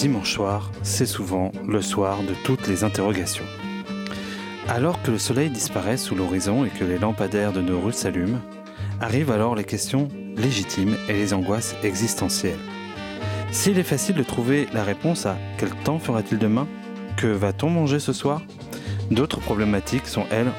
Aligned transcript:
Dimanche 0.00 0.32
soir, 0.32 0.72
c'est 0.82 1.04
souvent 1.04 1.52
le 1.68 1.82
soir 1.82 2.22
de 2.22 2.32
toutes 2.42 2.68
les 2.68 2.84
interrogations. 2.84 3.44
Alors 4.66 5.02
que 5.02 5.10
le 5.10 5.18
soleil 5.18 5.50
disparaît 5.50 5.98
sous 5.98 6.14
l'horizon 6.14 6.64
et 6.64 6.70
que 6.70 6.84
les 6.84 6.96
lampadaires 6.96 7.52
de 7.52 7.60
nos 7.60 7.78
rues 7.78 7.92
s'allument, 7.92 8.40
arrivent 8.98 9.30
alors 9.30 9.54
les 9.54 9.64
questions 9.64 10.08
légitimes 10.38 10.96
et 11.10 11.12
les 11.12 11.34
angoisses 11.34 11.76
existentielles. 11.82 12.58
S'il 13.52 13.78
est 13.78 13.82
facile 13.82 14.16
de 14.16 14.22
trouver 14.22 14.68
la 14.72 14.84
réponse 14.84 15.26
à 15.26 15.36
quel 15.58 15.68
temps 15.84 15.98
fera-t-il 15.98 16.38
demain? 16.38 16.66
Que 17.18 17.26
va-t-on 17.26 17.68
manger 17.68 18.00
ce 18.00 18.14
soir? 18.14 18.40
D'autres 19.10 19.40
problématiques 19.40 20.06
sont, 20.06 20.24
elles, 20.30 20.50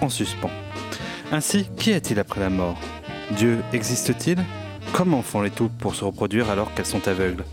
en 0.00 0.08
suspens. 0.08 0.48
Ainsi, 1.32 1.68
qu'y 1.76 1.92
a-t-il 1.92 2.18
après 2.18 2.40
la 2.40 2.48
mort? 2.48 2.80
Dieu 3.36 3.58
existe-t-il? 3.74 4.38
Comment 4.94 5.20
font 5.20 5.42
les 5.42 5.50
taupes 5.50 5.76
pour 5.78 5.94
se 5.94 6.06
reproduire 6.06 6.48
alors 6.48 6.72
qu'elles 6.72 6.86
sont 6.86 7.08
aveugles? 7.08 7.44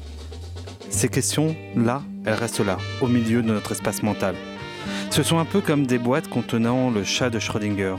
Ces 0.98 1.10
questions-là, 1.10 2.02
elles 2.26 2.34
restent 2.34 2.66
là, 2.66 2.80
au 3.02 3.08
milieu 3.08 3.44
de 3.44 3.48
notre 3.50 3.74
espace 3.74 4.02
mental. 4.02 4.34
Ce 5.12 5.22
sont 5.22 5.38
un 5.38 5.46
peu 5.46 5.62
comme 5.62 5.86
des 5.86 6.00
boîtes 6.00 6.28
contenant 6.28 6.90
le 6.90 7.04
chat 7.04 7.30
de 7.30 7.38
Schrödinger. 7.38 7.94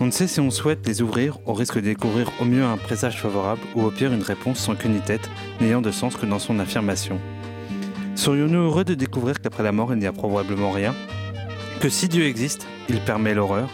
On 0.00 0.06
ne 0.06 0.10
sait 0.10 0.26
si 0.26 0.40
on 0.40 0.50
souhaite 0.50 0.86
les 0.86 1.02
ouvrir 1.02 1.36
au 1.44 1.52
risque 1.52 1.74
de 1.74 1.82
découvrir 1.82 2.32
au 2.40 2.46
mieux 2.46 2.64
un 2.64 2.78
présage 2.78 3.20
favorable 3.20 3.60
ou 3.76 3.82
au 3.82 3.90
pire 3.90 4.14
une 4.14 4.22
réponse 4.22 4.58
sans 4.58 4.74
queue 4.74 4.88
ni 4.88 5.00
tête, 5.00 5.28
n'ayant 5.60 5.82
de 5.82 5.90
sens 5.90 6.16
que 6.16 6.24
dans 6.24 6.38
son 6.38 6.58
affirmation. 6.60 7.20
Serions-nous 8.14 8.60
heureux 8.60 8.84
de 8.84 8.94
découvrir 8.94 9.42
qu'après 9.42 9.62
la 9.62 9.72
mort 9.72 9.92
il 9.92 9.98
n'y 9.98 10.06
a 10.06 10.12
probablement 10.12 10.70
rien? 10.70 10.94
Que 11.80 11.90
si 11.90 12.08
Dieu 12.08 12.24
existe, 12.24 12.66
il 12.88 13.00
permet 13.00 13.34
l'horreur? 13.34 13.68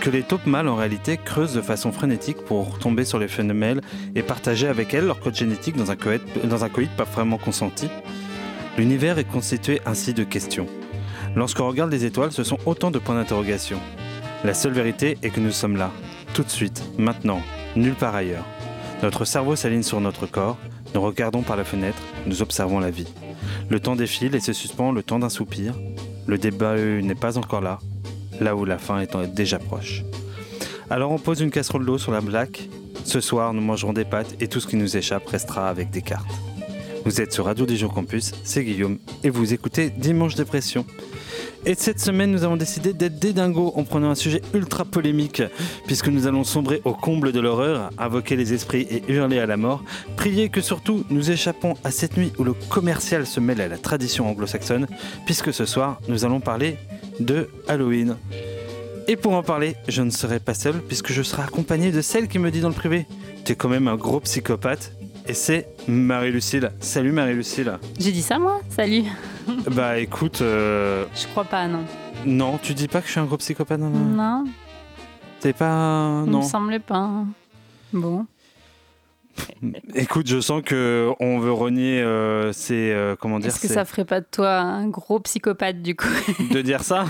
Que 0.00 0.10
les 0.10 0.22
taupes 0.22 0.46
mâles 0.46 0.68
en 0.68 0.76
réalité 0.76 1.16
creusent 1.16 1.54
de 1.54 1.60
façon 1.60 1.92
frénétique 1.92 2.38
pour 2.44 2.78
tomber 2.78 3.04
sur 3.04 3.18
les 3.18 3.28
femelles 3.28 3.80
et 4.14 4.22
partager 4.22 4.68
avec 4.68 4.94
elles 4.94 5.06
leur 5.06 5.20
code 5.20 5.34
génétique 5.34 5.76
dans 5.76 5.90
un 5.90 5.96
coït, 5.96 6.22
dans 6.44 6.58
pas 6.96 7.04
vraiment 7.04 7.38
consenti 7.38 7.88
L'univers 8.78 9.18
est 9.18 9.24
constitué 9.24 9.80
ainsi 9.86 10.12
de 10.12 10.22
questions. 10.22 10.66
Lorsqu'on 11.34 11.66
regarde 11.66 11.90
les 11.90 12.04
étoiles, 12.04 12.32
ce 12.32 12.44
sont 12.44 12.58
autant 12.66 12.90
de 12.90 12.98
points 12.98 13.14
d'interrogation. 13.14 13.78
La 14.44 14.52
seule 14.52 14.72
vérité 14.72 15.16
est 15.22 15.30
que 15.30 15.40
nous 15.40 15.50
sommes 15.50 15.76
là, 15.76 15.90
tout 16.34 16.42
de 16.42 16.50
suite, 16.50 16.84
maintenant, 16.98 17.40
nulle 17.74 17.94
part 17.94 18.14
ailleurs. 18.14 18.44
Notre 19.02 19.24
cerveau 19.24 19.56
s'aligne 19.56 19.82
sur 19.82 20.00
notre 20.02 20.26
corps, 20.26 20.58
nous 20.94 21.00
regardons 21.00 21.42
par 21.42 21.56
la 21.56 21.64
fenêtre, 21.64 22.02
nous 22.26 22.42
observons 22.42 22.80
la 22.80 22.90
vie. 22.90 23.08
Le 23.70 23.80
temps 23.80 23.96
défile 23.96 24.34
et 24.34 24.40
se 24.40 24.52
suspend 24.52 24.92
le 24.92 25.02
temps 25.02 25.18
d'un 25.18 25.30
soupir. 25.30 25.74
Le 26.26 26.36
débat 26.36 26.76
n'est 26.76 27.14
pas 27.14 27.38
encore 27.38 27.62
là, 27.62 27.78
là 28.40 28.56
où 28.56 28.64
la 28.64 28.78
fin 28.78 29.00
est 29.00 29.16
déjà 29.34 29.58
proche. 29.58 30.02
Alors 30.90 31.10
on 31.10 31.18
pose 31.18 31.40
une 31.40 31.50
casserole 31.50 31.84
d'eau 31.84 31.98
sur 31.98 32.12
la 32.12 32.20
blague. 32.20 32.58
Ce 33.04 33.20
soir, 33.20 33.52
nous 33.52 33.60
mangerons 33.60 33.92
des 33.92 34.04
pâtes 34.04 34.36
et 34.40 34.48
tout 34.48 34.60
ce 34.60 34.66
qui 34.66 34.76
nous 34.76 34.96
échappe 34.96 35.26
restera 35.28 35.68
avec 35.68 35.90
des 35.90 36.02
cartes. 36.02 36.30
Vous 37.04 37.20
êtes 37.20 37.32
sur 37.32 37.44
Radio 37.44 37.66
Dijon 37.66 37.88
Campus, 37.88 38.32
c'est 38.42 38.64
Guillaume 38.64 38.98
et 39.22 39.30
vous 39.30 39.52
écoutez 39.52 39.90
Dimanche 39.90 40.34
Dépression. 40.34 40.84
Et 41.68 41.74
cette 41.74 41.98
semaine, 41.98 42.30
nous 42.30 42.44
avons 42.44 42.56
décidé 42.56 42.92
d'être 42.92 43.18
des 43.18 43.32
dingos 43.32 43.72
en 43.74 43.82
prenant 43.82 44.10
un 44.10 44.14
sujet 44.14 44.40
ultra 44.54 44.84
polémique, 44.84 45.42
puisque 45.86 46.06
nous 46.06 46.28
allons 46.28 46.44
sombrer 46.44 46.80
au 46.84 46.92
comble 46.92 47.32
de 47.32 47.40
l'horreur, 47.40 47.90
invoquer 47.98 48.36
les 48.36 48.52
esprits 48.52 48.86
et 48.88 49.02
hurler 49.08 49.40
à 49.40 49.46
la 49.46 49.56
mort. 49.56 49.82
Priez 50.16 50.48
que 50.48 50.60
surtout 50.60 51.04
nous 51.10 51.32
échappons 51.32 51.74
à 51.82 51.90
cette 51.90 52.16
nuit 52.16 52.32
où 52.38 52.44
le 52.44 52.52
commercial 52.52 53.26
se 53.26 53.40
mêle 53.40 53.60
à 53.60 53.66
la 53.66 53.78
tradition 53.78 54.30
anglo-saxonne, 54.30 54.86
puisque 55.24 55.52
ce 55.52 55.64
soir, 55.64 55.98
nous 56.06 56.24
allons 56.24 56.38
parler 56.38 56.76
de 57.18 57.48
Halloween. 57.66 58.16
Et 59.08 59.16
pour 59.16 59.32
en 59.32 59.42
parler, 59.42 59.74
je 59.88 60.02
ne 60.02 60.10
serai 60.10 60.38
pas 60.38 60.54
seul, 60.54 60.80
puisque 60.86 61.10
je 61.12 61.22
serai 61.22 61.42
accompagné 61.42 61.90
de 61.90 62.00
celle 62.00 62.28
qui 62.28 62.38
me 62.38 62.52
dit 62.52 62.60
dans 62.60 62.68
le 62.68 62.74
privé 62.74 63.06
T'es 63.44 63.56
quand 63.56 63.68
même 63.68 63.88
un 63.88 63.96
gros 63.96 64.20
psychopathe. 64.20 64.92
Et 65.26 65.34
c'est 65.34 65.66
Marie-Lucille. 65.88 66.70
Salut 66.78 67.10
Marie-Lucille. 67.10 67.76
J'ai 67.98 68.12
dit 68.12 68.22
ça 68.22 68.38
moi? 68.38 68.60
Salut. 68.70 69.02
Bah 69.70 69.98
écoute. 69.98 70.40
euh, 70.42 71.04
Je 71.14 71.26
crois 71.28 71.44
pas, 71.44 71.66
non. 71.68 71.84
Non, 72.24 72.58
tu 72.62 72.74
dis 72.74 72.88
pas 72.88 73.00
que 73.00 73.06
je 73.06 73.12
suis 73.12 73.20
un 73.20 73.24
gros 73.26 73.36
psychopathe 73.36 73.78
non, 73.80 73.90
non. 73.90 73.98
Non, 74.04 74.44
T'es 75.40 75.52
pas. 75.52 76.22
il 76.24 76.30
Non. 76.30 76.38
me 76.38 76.42
semblait 76.44 76.78
pas. 76.80 77.24
Bon. 77.92 78.26
Écoute, 79.94 80.26
je 80.26 80.40
sens 80.40 80.62
que 80.64 81.10
on 81.20 81.38
veut 81.38 81.52
renier 81.52 82.00
euh, 82.00 82.52
ces. 82.54 82.90
euh, 82.92 83.16
comment 83.20 83.38
dire 83.38 83.48
Est-ce 83.48 83.60
que 83.60 83.68
ces- 83.68 83.74
ça 83.74 83.84
ferait 83.84 84.06
pas 84.06 84.20
de 84.20 84.26
toi 84.30 84.56
un 84.60 84.88
gros 84.88 85.20
psychopathe 85.20 85.82
du 85.82 85.94
coup? 85.94 86.08
De 86.50 86.62
dire 86.62 86.82
ça? 86.82 87.04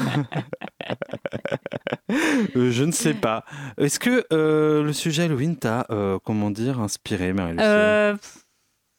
Euh, 2.57 2.71
Je 2.73 2.85
ne 2.85 2.91
sais 2.93 3.15
pas. 3.15 3.45
Est-ce 3.79 3.99
que 4.01 4.25
euh, 4.33 4.83
le 4.83 4.93
sujet 4.93 5.25
Halloween 5.25 5.57
t'a, 5.57 5.87
euh, 5.91 6.19
comment 6.25 6.51
dire, 6.51 6.81
inspiré, 6.81 7.33
Marie-Lucille 7.33 7.65
Euh, 7.69 8.13
pff, 8.15 8.39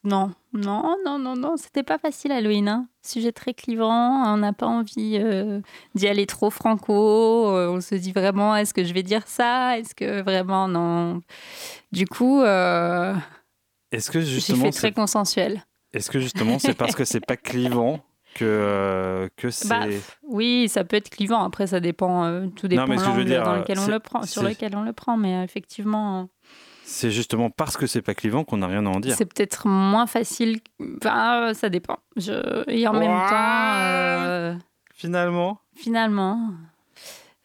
Non, 0.08 0.32
non, 0.54 0.96
non, 1.04 1.20
non, 1.20 1.36
non, 1.36 1.58
c'était 1.58 1.84
pas 1.84 1.98
facile 1.98 2.32
Halloween. 2.32 2.70
Hein. 2.70 2.88
Sujet 3.06 3.34
très 3.34 3.54
clivant, 3.54 4.34
on 4.34 4.38
n'a 4.38 4.54
pas 4.54 4.66
envie 4.66 5.20
euh, 5.22 5.60
d'y 5.96 6.08
aller 6.08 6.26
trop 6.26 6.50
franco. 6.50 7.50
euh, 7.54 7.70
on 7.70 7.82
se 7.82 7.94
dit 7.94 8.14
vraiment, 8.14 8.56
est-ce 8.56 8.74
que 8.74 8.86
je 8.86 8.94
vais 8.94 9.04
dire 9.04 9.28
ça? 9.28 9.78
Est-ce 9.78 9.94
que 9.94 10.22
vraiment, 10.22 10.70
non? 10.70 11.22
Du 11.92 12.08
coup, 12.08 12.42
euh, 12.42 13.14
Est-ce 13.92 14.10
que 14.10 14.22
j'ai 14.22 14.40
fait 14.40 14.72
très 14.72 14.94
consensuel. 14.94 15.66
est-ce 15.92 16.10
que 16.10 16.22
justement, 16.22 16.58
c'est 16.58 16.74
parce 16.74 16.96
que 16.96 17.04
c'est 17.04 17.26
pas 17.26 17.36
clivant 17.36 18.00
que 18.36 18.46
euh, 18.46 19.28
que 19.36 19.50
c'est. 19.50 19.68
Bah, 19.68 19.88
oui, 20.24 20.70
ça 20.70 20.86
peut 20.86 20.96
être 20.96 21.10
clivant. 21.10 21.44
Après, 21.44 21.68
ça 21.68 21.82
dépend. 21.82 22.48
tout 22.56 22.70
dépend 22.70 22.86
de 22.86 22.94
l'angle 22.94 23.44
dans 23.44 23.56
lequel 23.58 23.80
on 23.80 23.88
le 23.88 24.00
prend, 24.00 24.22
sur 24.24 24.42
lequel 24.42 24.74
on 24.74 24.84
le 24.84 24.94
prend. 24.94 25.18
Mais 25.18 25.44
effectivement, 25.44 26.30
C'est 26.90 27.12
justement 27.12 27.50
parce 27.50 27.76
que 27.76 27.86
c'est 27.86 28.02
pas 28.02 28.16
clivant 28.16 28.46
qu'on 28.46 28.58
n'a 28.58 28.68
rien 28.68 28.86
à 28.86 28.90
en 28.90 29.02
dire. 29.02 29.14
c'est 29.18 29.26
peut-être 29.26 29.68
moins 29.68 30.08
facile. 30.08 30.62
Enfin, 31.02 31.50
euh, 31.50 31.54
ça 31.54 31.68
dépend. 31.68 31.98
Je... 32.16 32.64
Et 32.72 32.88
en 32.88 32.94
même 32.94 33.12
Ouah. 33.12 33.30
temps, 33.30 33.76
euh, 33.82 34.56
Finalement. 34.94 35.60
finalement. 35.76 36.52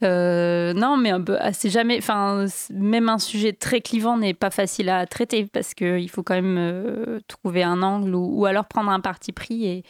euh, 0.04 0.72
non, 0.74 0.96
mais 0.96 1.10
un 1.10 1.20
peu, 1.20 1.36
ah, 1.40 1.52
c'est 1.52 1.70
jamais. 1.70 1.98
Enfin, 1.98 2.46
même 2.70 3.08
un 3.08 3.18
sujet 3.18 3.52
très 3.52 3.80
clivant 3.80 4.16
n'est 4.16 4.32
pas 4.32 4.50
facile 4.50 4.88
à 4.88 5.06
traiter 5.06 5.46
parce 5.46 5.74
qu'il 5.74 6.08
faut 6.08 6.22
quand 6.22 6.34
même 6.34 6.56
euh, 6.58 7.18
trouver 7.26 7.64
un 7.64 7.82
angle 7.82 8.14
ou, 8.14 8.40
ou 8.42 8.46
alors 8.46 8.66
prendre 8.66 8.90
un 8.92 9.00
parti 9.00 9.32
pris 9.32 9.66
et, 9.66 9.84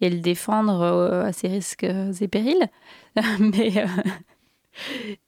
et 0.00 0.10
le 0.10 0.18
défendre 0.18 0.80
euh, 0.82 1.24
à 1.24 1.32
ses 1.32 1.46
risques 1.46 1.84
et 1.84 2.28
périls. 2.28 2.68
mais, 3.38 3.78
euh, 3.78 3.86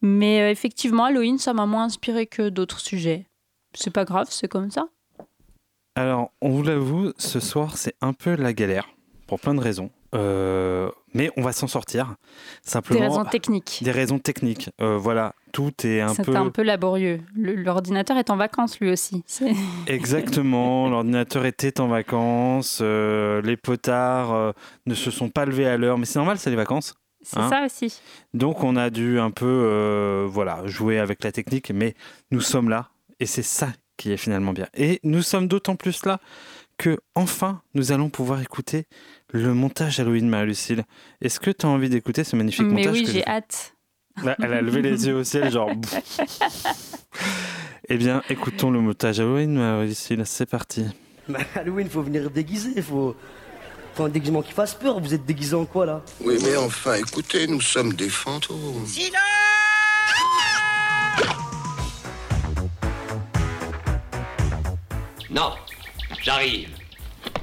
mais 0.03 0.43
euh, 0.43 0.51
effectivement, 0.51 1.05
Halloween, 1.05 1.39
ça 1.39 1.53
m'a 1.55 1.67
moins 1.67 1.85
inspiré 1.85 2.27
que 2.27 2.49
d'autres 2.49 2.81
sujets. 2.81 3.27
C'est 3.75 3.91
pas 3.93 4.05
grave, 4.05 4.27
c'est 4.31 4.49
comme 4.49 4.71
ça. 4.71 4.87
Alors, 5.97 6.31
on 6.41 6.51
vous 6.51 6.63
l'avoue, 6.63 7.13
ce 7.19 7.41
soir, 7.41 7.77
c'est 7.77 7.95
un 8.01 8.13
peu 8.13 8.35
la 8.37 8.53
galère 8.53 8.89
pour 9.27 9.41
plein 9.41 9.55
de 9.55 9.61
raisons. 9.61 9.91
Euh, 10.13 10.91
mais 11.15 11.31
on 11.37 11.43
va 11.43 11.53
s'en 11.53 11.69
sortir. 11.69 12.17
Simplement. 12.63 12.99
Des 13.01 13.07
raisons 13.07 13.25
techniques. 13.25 13.81
Des 13.83 13.91
raisons 13.93 14.19
techniques. 14.19 14.71
Euh, 14.81 14.97
voilà, 14.97 15.35
tout 15.53 15.71
est 15.87 16.01
un 16.01 16.15
C'est 16.15 16.25
peu. 16.25 16.35
un 16.35 16.49
peu 16.51 16.63
laborieux. 16.63 17.21
L'ordinateur 17.37 18.17
est 18.17 18.29
en 18.31 18.37
vacances 18.37 18.81
lui 18.81 18.91
aussi. 18.91 19.23
C'est- 19.27 19.53
Exactement, 19.87 20.89
l'ordinateur 20.89 21.47
était 21.47 21.81
en 21.81 21.87
vacances, 21.87 22.81
euh, 22.83 23.41
les 23.43 23.57
potards 23.57 24.55
ne 24.87 24.95
se 24.95 25.13
sont 25.13 25.29
pas 25.29 25.45
levés 25.45 25.67
à 25.69 25.77
l'heure, 25.77 25.97
mais 25.97 26.07
c'est 26.07 26.19
normal, 26.19 26.39
c'est 26.39 26.51
les 26.51 26.57
vacances. 26.57 26.95
C'est 27.23 27.39
Hein 27.39 27.49
ça 27.51 27.65
aussi. 27.65 28.01
Donc 28.35 28.65
on 28.65 28.75
a 28.77 28.91
dû 28.91 29.21
un 29.21 29.31
peu 29.31 30.25
voilà, 30.29 30.67
jouer 30.67 30.99
avec 30.99 31.23
la 31.23 31.31
technique, 31.31 31.71
mais 31.73 31.95
nous 32.33 32.41
sommes 32.41 32.69
là, 32.69 32.89
et 33.21 33.27
c'est 33.27 33.43
ça 33.43 33.73
qui 33.97 34.13
est 34.13 34.17
finalement 34.17 34.53
bien. 34.53 34.67
Et 34.75 34.99
nous 35.05 35.23
sommes 35.23 35.47
d'autant 35.47 35.77
plus 35.77 36.05
là 36.07 36.21
que 36.78 36.99
enfin 37.15 37.61
nous 37.75 37.93
allons 37.93 38.09
pouvoir 38.09 38.41
écouter 38.41 38.87
le 39.33 39.53
montage 39.53 40.01
Halloween 40.01 40.28
Marie-Lucille. 40.28 40.84
Est-ce 41.21 41.39
que 41.39 41.51
tu 41.51 41.67
as 41.67 41.69
envie 41.69 41.91
d'écouter 41.91 42.25
ce 42.25 42.34
magnifique 42.34 42.67
Mais 42.67 42.83
montage 42.83 42.93
oui, 42.93 43.05
que 43.05 43.13
j'ai 43.13 43.27
hâte. 43.27 43.77
Là, 44.25 44.37
Elle 44.43 44.55
a 44.55 44.63
levé 44.63 44.83
les 44.83 45.07
yeux 45.07 45.15
au 45.15 45.25
ciel, 45.25 45.51
genre. 45.53 45.71
eh 47.89 47.97
bien, 47.97 48.22
écoutons 48.28 48.71
le 48.71 48.81
montage 48.81 49.21
Halloween 49.21 49.55
Marie-Lucille, 49.55 50.23
c'est 50.25 50.47
parti. 50.47 50.87
Bah, 51.28 51.41
Halloween, 51.55 51.89
faut 51.89 52.03
venir 52.03 52.31
déguisé, 52.31 52.81
faut. 52.83 53.15
Faut 53.95 54.05
un 54.05 54.09
déguisement 54.09 54.43
qui 54.43 54.53
fasse 54.53 54.75
peur. 54.75 55.01
Vous 55.01 55.15
êtes 55.15 55.27
déguisé 55.27 55.55
en 55.55 55.65
quoi 55.65 55.84
là? 55.84 56.03
Oui, 56.21 56.39
mais 56.45 56.57
enfin, 56.57 56.95
écoutez, 56.95 57.47
nous 57.47 57.61
sommes 57.61 57.93
des 57.95 58.09
fantômes. 58.09 58.84
Non, 65.30 65.53
j'arrive. 66.22 66.71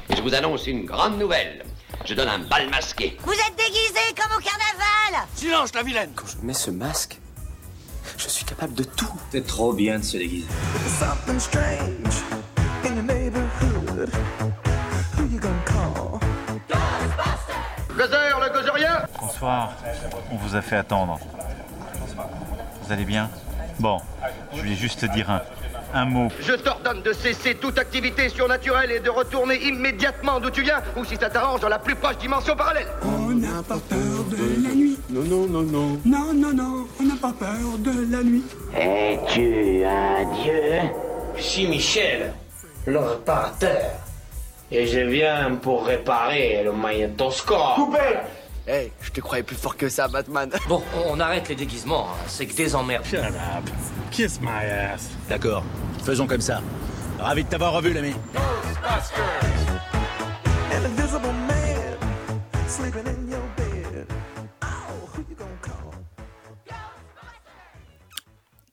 Et 0.10 0.16
je 0.18 0.22
vous 0.22 0.36
annonce 0.36 0.68
une 0.68 0.84
grande 0.84 1.18
nouvelle. 1.18 1.64
Je 2.04 2.14
donne 2.16 2.28
un 2.28 2.40
bal 2.40 2.70
masqué. 2.70 3.18
Vous 3.24 3.32
êtes 3.32 3.56
déguisés 3.56 4.14
comme 4.14 4.38
au 4.38 4.42
carnaval 4.42 5.26
Silence, 5.36 5.74
la 5.74 5.84
vilaine 5.84 6.12
Quand 6.14 6.28
je 6.28 6.46
mets 6.46 6.54
ce 6.54 6.70
masque, 6.70 7.18
je 8.18 8.28
suis 8.28 8.44
capable 8.44 8.74
de 8.74 8.84
tout. 8.84 9.12
C'est 9.32 9.48
trop 9.48 9.72
bien 9.72 10.00
de 10.00 10.04
se 10.04 10.18
déguiser. 10.18 10.48
Something 11.00 11.40
strange 11.40 12.24
in 12.84 12.96
your 12.96 13.04
neighborhood. 13.04 14.10
Who 15.18 15.24
you 15.32 15.40
gonna 15.40 15.64
call? 15.66 16.20
Gozer, 17.98 18.40
le 18.40 18.54
gozerien 18.54 19.08
Bonsoir, 19.18 19.74
on 20.30 20.36
vous 20.36 20.56
a 20.58 20.62
fait 20.62 20.76
attendre. 20.76 21.18
Vous 22.84 22.92
allez 22.92 23.06
bien? 23.06 23.30
Bon, 23.80 23.98
je 24.54 24.60
voulais 24.60 24.76
juste 24.76 25.06
dire 25.06 25.30
un, 25.32 25.42
un 25.98 26.06
mot. 26.06 26.30
Je 26.40 26.54
t'ordonne 26.54 27.02
de 27.02 27.14
cesser 27.14 27.56
toute 27.56 27.78
activité 27.78 28.30
surnaturelle 28.30 28.92
et 28.92 29.00
de 29.00 29.10
retourner 29.10 29.56
immédiatement 29.68 30.40
d'où 30.40 30.50
tu 30.50 30.62
viens, 30.62 30.82
ou 30.96 31.04
si 31.04 31.16
ça 31.16 31.30
t'arrange, 31.30 31.62
dans 31.62 31.70
la 31.70 31.80
plus 31.80 31.96
proche 31.96 32.18
dimension 32.18 32.56
parallèle. 32.56 32.88
On 33.04 33.32
n'a 33.34 33.64
pas 33.68 33.78
peur 33.90 34.24
de 34.30 34.64
la 34.64 34.76
nuit. 34.76 34.98
Non, 35.10 35.24
non, 35.24 35.48
non, 35.48 35.62
non. 35.64 36.00
Non, 36.06 36.34
non, 36.34 36.54
non, 36.54 36.88
on 37.00 37.04
n'a 37.04 37.16
pas 37.16 37.34
peur 37.34 37.78
de 37.80 38.12
la 38.12 38.24
nuit. 38.24 38.44
Es-tu 38.76 39.84
un 39.84 40.24
dieu? 40.44 40.90
Je 41.36 41.42
suis 41.42 41.68
Michel, 41.68 42.34
le 42.86 43.00
réparateur. 43.00 43.92
Et 44.72 44.86
je 44.86 45.00
viens 45.00 45.56
pour 45.62 45.86
réparer 45.86 46.62
le 46.64 46.74
magnétoscope. 46.74 47.76
Coupé 47.76 48.00
Hey, 48.68 48.92
je 49.02 49.12
te 49.12 49.22
croyais 49.22 49.44
plus 49.44 49.56
fort 49.56 49.78
que 49.78 49.88
ça, 49.88 50.10
Batman. 50.10 50.52
Bon, 50.68 50.84
on 51.08 51.22
arrête 51.22 51.48
les 51.48 51.56
déguisements, 51.56 52.08
hein. 52.12 52.26
c'est 52.28 52.46
que 52.46 52.54
des 52.54 52.76
emmerdes. 52.76 53.06
Shut 53.06 53.20
up. 53.20 53.34
Kiss 54.12 54.40
my 54.42 54.66
ass. 54.66 55.10
D'accord, 55.30 55.64
faisons 56.04 56.28
comme 56.28 56.42
ça. 56.42 56.62
Ravi 57.20 57.44
de 57.44 57.50
t'avoir 57.50 57.74
revu, 57.74 57.94
l'ami. 57.94 58.14
An 60.72 60.86
invisible 60.86 61.34
man 61.48 61.98
sleeping 62.68 63.06
in 63.08 63.30
your 63.30 63.42
bed. 63.58 64.06
Oh, 64.64 64.66
who 65.16 65.22
you 65.30 65.36
gonna 65.36 65.50
call? 65.62 65.92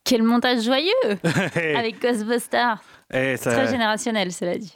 Quel 0.04 0.22
montage 0.22 0.62
joyeux 0.62 1.18
avec 1.76 2.00
Ghostbusters. 2.00 2.78
Eh, 3.12 3.36
ça- 3.36 3.52
Très 3.52 3.68
générationnel, 3.68 4.32
cela 4.32 4.56
dit. 4.58 4.74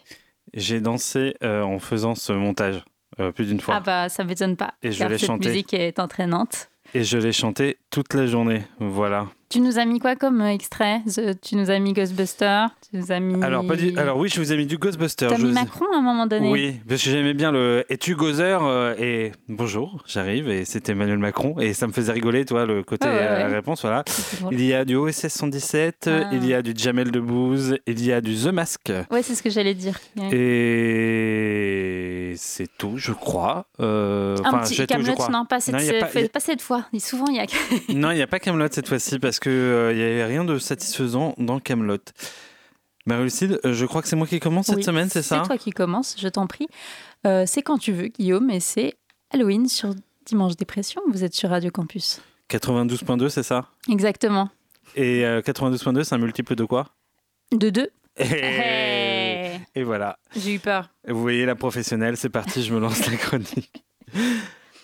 J'ai 0.54 0.80
dansé 0.80 1.34
euh, 1.42 1.62
en 1.62 1.78
faisant 1.78 2.14
ce 2.14 2.32
montage 2.32 2.82
euh, 3.20 3.32
plus 3.32 3.46
d'une 3.46 3.60
fois. 3.60 3.76
Ah 3.76 3.80
bah, 3.80 4.08
ça 4.08 4.24
m'étonne 4.24 4.56
pas. 4.56 4.74
Et 4.82 4.92
je 4.92 4.98
car 4.98 5.08
l'ai 5.10 5.18
cette 5.18 5.26
chanté. 5.26 5.48
musique 5.48 5.74
est 5.74 5.98
entraînante. 5.98 6.70
Et 6.94 7.04
je 7.04 7.18
l'ai 7.18 7.32
chanté 7.32 7.78
toute 7.90 8.14
la 8.14 8.26
journée. 8.26 8.62
Voilà. 8.80 9.26
Tu 9.50 9.60
nous 9.60 9.78
as 9.78 9.86
mis 9.86 9.98
quoi 9.98 10.14
comme 10.14 10.42
euh, 10.42 10.50
extrait? 10.52 11.00
Tu 11.42 11.56
nous 11.56 11.70
as 11.70 11.78
mis 11.78 11.94
Ghostbusters 11.94 12.68
Tu 12.90 12.98
nous 12.98 13.10
as 13.12 13.18
mis... 13.18 13.42
Alors, 13.42 13.66
pas 13.66 13.76
du- 13.76 13.96
Alors 13.96 14.18
oui, 14.18 14.28
je 14.28 14.38
vous 14.40 14.52
ai 14.52 14.56
mis 14.58 14.66
du 14.66 14.76
Ghostbuster. 14.76 15.26
T'as 15.28 15.38
mis 15.38 15.44
vous 15.44 15.52
Macron 15.54 15.86
à 15.94 15.96
un 15.96 16.02
moment 16.02 16.26
donné 16.26 16.50
Oui, 16.50 16.74
parce 16.86 17.02
que 17.02 17.08
j'aimais 17.08 17.32
bien 17.32 17.50
le 17.50 17.82
Es-tu 17.88 18.14
Gozer 18.14 18.58
euh, 18.62 18.94
Et 18.98 19.32
bonjour, 19.48 20.02
j'arrive 20.06 20.50
et 20.50 20.66
c'est 20.66 20.86
Emmanuel 20.90 21.16
Macron 21.16 21.58
et 21.60 21.72
ça 21.72 21.86
me 21.86 21.92
faisait 21.92 22.12
rigoler, 22.12 22.44
toi, 22.44 22.66
le 22.66 22.82
côté 22.82 23.06
ouais, 23.08 23.14
euh, 23.14 23.48
ouais. 23.48 23.54
réponse, 23.54 23.80
voilà. 23.80 24.04
Il 24.50 24.62
y 24.62 24.74
a 24.74 24.84
du 24.84 24.96
OSS 24.96 25.28
117, 25.28 26.10
Ah. 26.12 26.28
il 26.32 26.44
y 26.46 26.52
a 26.52 26.60
du 26.60 26.74
Jamel 26.76 27.10
Debbouze, 27.10 27.78
il 27.86 28.04
y 28.04 28.12
a 28.12 28.20
du 28.20 28.34
The 28.36 28.48
Mask. 28.52 28.92
Ouais, 29.10 29.22
c'est 29.22 29.34
ce 29.34 29.42
que 29.42 29.48
j'allais 29.48 29.74
dire. 29.74 29.98
Ouais. 30.18 30.28
Et 30.36 32.34
c'est 32.36 32.68
tout, 32.76 32.98
je 32.98 33.12
crois. 33.12 33.64
Euh, 33.80 34.36
un 34.44 34.48
enfin, 34.48 34.58
petit 34.60 34.86
Camelot, 34.86 35.14
non, 35.32 35.46
pas 35.46 35.60
cette, 35.60 35.74
Non, 35.74 35.80
il 35.80 35.86
y 35.86 35.96
a 35.96 36.00
pas- 36.00 36.06
fait- 36.06 36.28
pas 36.30 36.40
cette 36.40 36.60
fois. 36.60 36.84
Et 36.92 36.98
Souvent, 37.00 37.26
il 37.28 37.36
y 37.36 37.40
a. 37.40 37.46
Non, 37.94 38.10
il 38.10 38.16
n'y 38.16 38.22
a 38.22 38.26
pas 38.26 38.38
Camelot 38.38 38.66
cette 38.70 38.88
fois-ci 38.88 39.18
parce 39.18 39.37
que 39.40 39.50
euh, 39.50 39.92
il 39.92 39.96
n'y 39.98 40.02
avait 40.02 40.24
rien 40.24 40.44
de 40.44 40.58
satisfaisant 40.58 41.34
dans 41.38 41.60
Camelot. 41.60 41.98
Marie-Lucille, 43.06 43.58
euh, 43.64 43.72
je 43.72 43.86
crois 43.86 44.02
que 44.02 44.08
c'est 44.08 44.16
moi 44.16 44.26
qui 44.26 44.38
commence 44.40 44.66
cette 44.66 44.76
Oui, 44.76 44.82
semaine, 44.84 45.08
c'est 45.08 45.22
ça 45.22 45.40
C'est 45.42 45.48
toi 45.48 45.58
qui 45.58 45.70
commence, 45.70 46.16
je 46.18 46.28
t'en 46.28 46.46
prie. 46.46 46.68
Euh, 47.26 47.44
c'est 47.46 47.62
quand 47.62 47.78
tu 47.78 47.92
veux, 47.92 48.08
Guillaume, 48.08 48.50
et 48.50 48.60
c'est 48.60 48.98
Halloween 49.30 49.66
sur 49.68 49.94
Dimanche 50.26 50.56
Dépression. 50.56 51.00
Vous 51.10 51.24
êtes 51.24 51.34
sur 51.34 51.50
Radio 51.50 51.70
Campus. 51.70 52.20
92.2, 52.50 53.28
c'est 53.30 53.42
ça? 53.42 53.68
Exactement. 53.90 54.50
Et 54.94 55.24
euh, 55.24 55.40
92.2, 55.40 56.04
c'est 56.04 56.14
un 56.14 56.18
multiple 56.18 56.54
de 56.54 56.64
quoi? 56.64 56.94
De 57.52 57.70
deux. 57.70 57.88
et, 58.18 59.52
et 59.74 59.82
voilà. 59.84 60.18
J'ai 60.36 60.54
eu 60.54 60.58
peur. 60.58 60.90
Vous 61.06 61.20
voyez 61.20 61.46
la 61.46 61.54
professionnelle, 61.54 62.16
c'est 62.16 62.28
parti, 62.30 62.62
je 62.62 62.74
me 62.74 62.80
lance 62.80 63.06
la 63.10 63.16
chronique. 63.16 63.84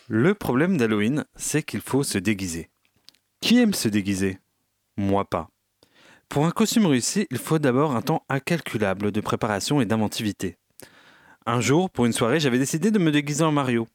Le 0.09 0.35
problème 0.35 0.77
d'Halloween, 0.77 1.25
c'est 1.35 1.63
qu'il 1.63 1.81
faut 1.81 2.03
se 2.03 2.19
déguiser. 2.19 2.71
Qui 3.41 3.59
aime 3.59 3.75
se 3.75 3.89
déguiser? 3.89 4.39
Moi 4.97 5.25
pas. 5.25 5.49
Pour 6.29 6.47
un 6.47 6.51
costume 6.51 6.87
réussi, 6.87 7.27
il 7.31 7.39
faut 7.39 7.59
d'abord 7.59 7.95
un 7.95 8.03
temps 8.03 8.25
incalculable 8.29 9.13
de 9.13 9.21
préparation 9.21 9.81
et 9.81 9.87
d'inventivité. 9.87 10.57
Un 11.47 11.61
jour, 11.61 11.91
pour 11.91 12.07
une 12.07 12.13
soirée, 12.13 12.41
j'avais 12.41 12.59
décidé 12.59 12.91
de 12.91 12.99
me 12.99 13.11
déguiser 13.11 13.45
en 13.45 13.53
Mario. 13.53 13.87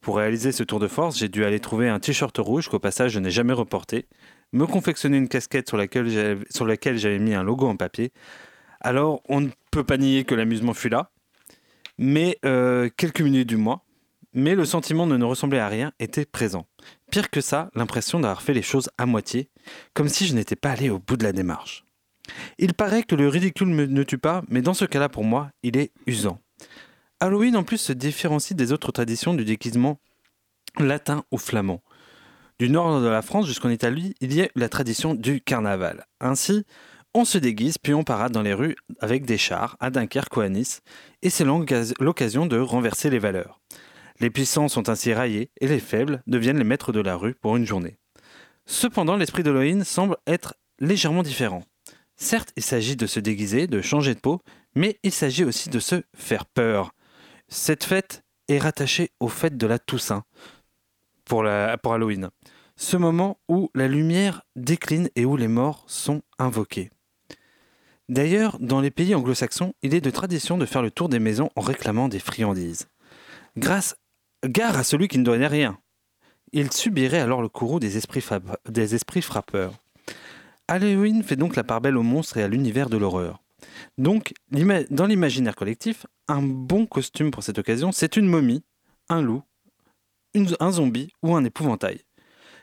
Pour 0.00 0.18
réaliser 0.18 0.52
ce 0.52 0.62
tour 0.62 0.80
de 0.80 0.86
force, 0.86 1.18
j'ai 1.18 1.28
dû 1.28 1.44
aller 1.44 1.60
trouver 1.60 1.88
un 1.88 1.98
t-shirt 1.98 2.36
rouge 2.38 2.68
qu'au 2.68 2.78
passage 2.78 3.12
je 3.12 3.18
n'ai 3.18 3.30
jamais 3.30 3.54
reporté, 3.54 4.06
me 4.52 4.66
confectionner 4.66 5.16
une 5.16 5.28
casquette 5.28 5.68
sur 5.68 5.76
laquelle 5.78 6.08
j'avais- 6.08 7.18
mis 7.18 7.34
un 7.34 7.42
logo 7.42 7.66
en 7.66 7.76
papier. 7.76 8.12
Alors, 8.80 9.22
on 9.28 9.40
ne 9.40 9.48
peut 9.70 9.82
pas 9.82 9.96
nier 9.96 10.24
que 10.24 10.34
l'amusement 10.34 10.74
fut 10.74 10.90
là, 10.90 11.10
mais 11.98 12.38
euh, 12.44 12.90
quelques 12.96 13.22
minutes 13.22 13.48
du 13.48 13.56
mois, 13.56 13.84
mais 14.34 14.54
le 14.54 14.64
sentiment 14.64 15.06
de 15.06 15.16
ne 15.16 15.24
ressembler 15.24 15.58
à 15.58 15.68
rien 15.68 15.92
était 15.98 16.26
présent. 16.26 16.66
Pire 17.10 17.30
que 17.30 17.40
ça, 17.40 17.70
l'impression 17.74 18.20
d'avoir 18.20 18.42
fait 18.42 18.52
les 18.52 18.62
choses 18.62 18.90
à 18.98 19.06
moitié, 19.06 19.48
comme 19.92 20.08
si 20.08 20.26
je 20.26 20.34
n'étais 20.34 20.56
pas 20.56 20.70
allé 20.70 20.90
au 20.90 20.98
bout 20.98 21.16
de 21.16 21.24
la 21.24 21.32
démarche. 21.32 21.84
Il 22.58 22.74
paraît 22.74 23.02
que 23.02 23.14
le 23.14 23.28
ridicule 23.28 23.68
ne 23.68 24.02
tue 24.02 24.18
pas, 24.18 24.42
mais 24.48 24.62
dans 24.62 24.74
ce 24.74 24.84
cas-là, 24.84 25.08
pour 25.08 25.24
moi, 25.24 25.50
il 25.62 25.76
est 25.76 25.92
usant. 26.06 26.40
Halloween, 27.20 27.56
en 27.56 27.64
plus, 27.64 27.78
se 27.78 27.92
différencie 27.92 28.56
des 28.56 28.72
autres 28.72 28.92
traditions 28.92 29.34
du 29.34 29.44
déguisement 29.44 29.98
latin 30.78 31.24
ou 31.30 31.38
flamand. 31.38 31.82
Du 32.58 32.70
nord 32.70 33.00
de 33.00 33.08
la 33.08 33.22
France 33.22 33.46
jusqu'en 33.46 33.70
Italie, 33.70 34.14
il 34.20 34.32
y 34.32 34.42
a 34.42 34.48
la 34.54 34.68
tradition 34.68 35.14
du 35.14 35.40
carnaval. 35.40 36.06
Ainsi, 36.20 36.64
on 37.12 37.24
se 37.24 37.38
déguise 37.38 37.78
puis 37.78 37.94
on 37.94 38.04
parade 38.04 38.32
dans 38.32 38.42
les 38.42 38.54
rues 38.54 38.76
avec 39.00 39.24
des 39.24 39.38
chars 39.38 39.76
à 39.80 39.90
Dunkerque 39.90 40.36
ou 40.36 40.40
à 40.40 40.48
Nice, 40.48 40.80
et 41.22 41.30
c'est 41.30 41.44
l'occasion 41.44 42.46
de 42.46 42.58
renverser 42.58 43.10
les 43.10 43.18
valeurs. 43.18 43.60
Les 44.20 44.30
puissants 44.30 44.68
sont 44.68 44.88
ainsi 44.88 45.12
raillés 45.12 45.50
et 45.60 45.66
les 45.66 45.80
faibles 45.80 46.22
deviennent 46.26 46.58
les 46.58 46.64
maîtres 46.64 46.92
de 46.92 47.00
la 47.00 47.16
rue 47.16 47.34
pour 47.34 47.56
une 47.56 47.66
journée. 47.66 47.98
Cependant, 48.66 49.16
l'esprit 49.16 49.42
d'Halloween 49.42 49.84
semble 49.84 50.16
être 50.26 50.54
légèrement 50.78 51.22
différent. 51.22 51.62
Certes, 52.16 52.52
il 52.56 52.62
s'agit 52.62 52.96
de 52.96 53.06
se 53.06 53.20
déguiser, 53.20 53.66
de 53.66 53.80
changer 53.80 54.14
de 54.14 54.20
peau, 54.20 54.40
mais 54.74 54.98
il 55.02 55.12
s'agit 55.12 55.44
aussi 55.44 55.68
de 55.68 55.78
se 55.78 56.02
faire 56.16 56.46
peur. 56.46 56.94
Cette 57.48 57.84
fête 57.84 58.22
est 58.48 58.58
rattachée 58.58 59.10
aux 59.20 59.28
fêtes 59.28 59.56
de 59.56 59.66
la 59.66 59.78
Toussaint 59.78 60.24
pour, 61.24 61.44
Halloween. 61.46 62.30
Ce 62.76 62.96
moment 62.96 63.38
où 63.48 63.70
la 63.74 63.88
lumière 63.88 64.42
décline 64.56 65.08
et 65.16 65.24
où 65.24 65.36
les 65.36 65.48
morts 65.48 65.84
sont 65.86 66.22
invoqués. 66.38 66.90
D'ailleurs, 68.08 68.58
dans 68.58 68.80
les 68.80 68.90
pays 68.90 69.14
anglo-saxons, 69.14 69.74
il 69.82 69.94
est 69.94 70.00
de 70.00 70.10
tradition 70.10 70.58
de 70.58 70.66
faire 70.66 70.82
le 70.82 70.90
tour 70.90 71.08
des 71.08 71.20
maisons 71.20 71.50
en 71.56 71.62
réclamant 71.62 72.08
des 72.08 72.18
friandises. 72.18 72.88
Grâce, 73.56 73.96
gare 74.44 74.76
à 74.76 74.84
celui 74.84 75.08
qui 75.08 75.18
ne 75.18 75.24
donnait 75.24 75.46
rien. 75.46 75.78
Il 76.56 76.72
subirait 76.72 77.18
alors 77.18 77.42
le 77.42 77.48
courroux 77.48 77.80
des 77.80 77.96
esprits, 77.96 78.20
frappeurs. 79.22 79.72
Halloween 80.68 81.24
fait 81.24 81.34
donc 81.34 81.56
la 81.56 81.64
part 81.64 81.80
belle 81.80 81.96
aux 81.96 82.04
monstres 82.04 82.36
et 82.36 82.44
à 82.44 82.48
l'univers 82.48 82.88
de 82.88 82.96
l'horreur. 82.96 83.42
Donc, 83.98 84.32
dans 84.52 85.06
l'imaginaire 85.06 85.56
collectif, 85.56 86.06
un 86.28 86.42
bon 86.42 86.86
costume 86.86 87.32
pour 87.32 87.42
cette 87.42 87.58
occasion, 87.58 87.90
c'est 87.90 88.16
une 88.16 88.28
momie, 88.28 88.62
un 89.08 89.20
loup, 89.20 89.42
un 90.60 90.70
zombie 90.70 91.10
ou 91.24 91.34
un 91.34 91.44
épouvantail. 91.44 92.02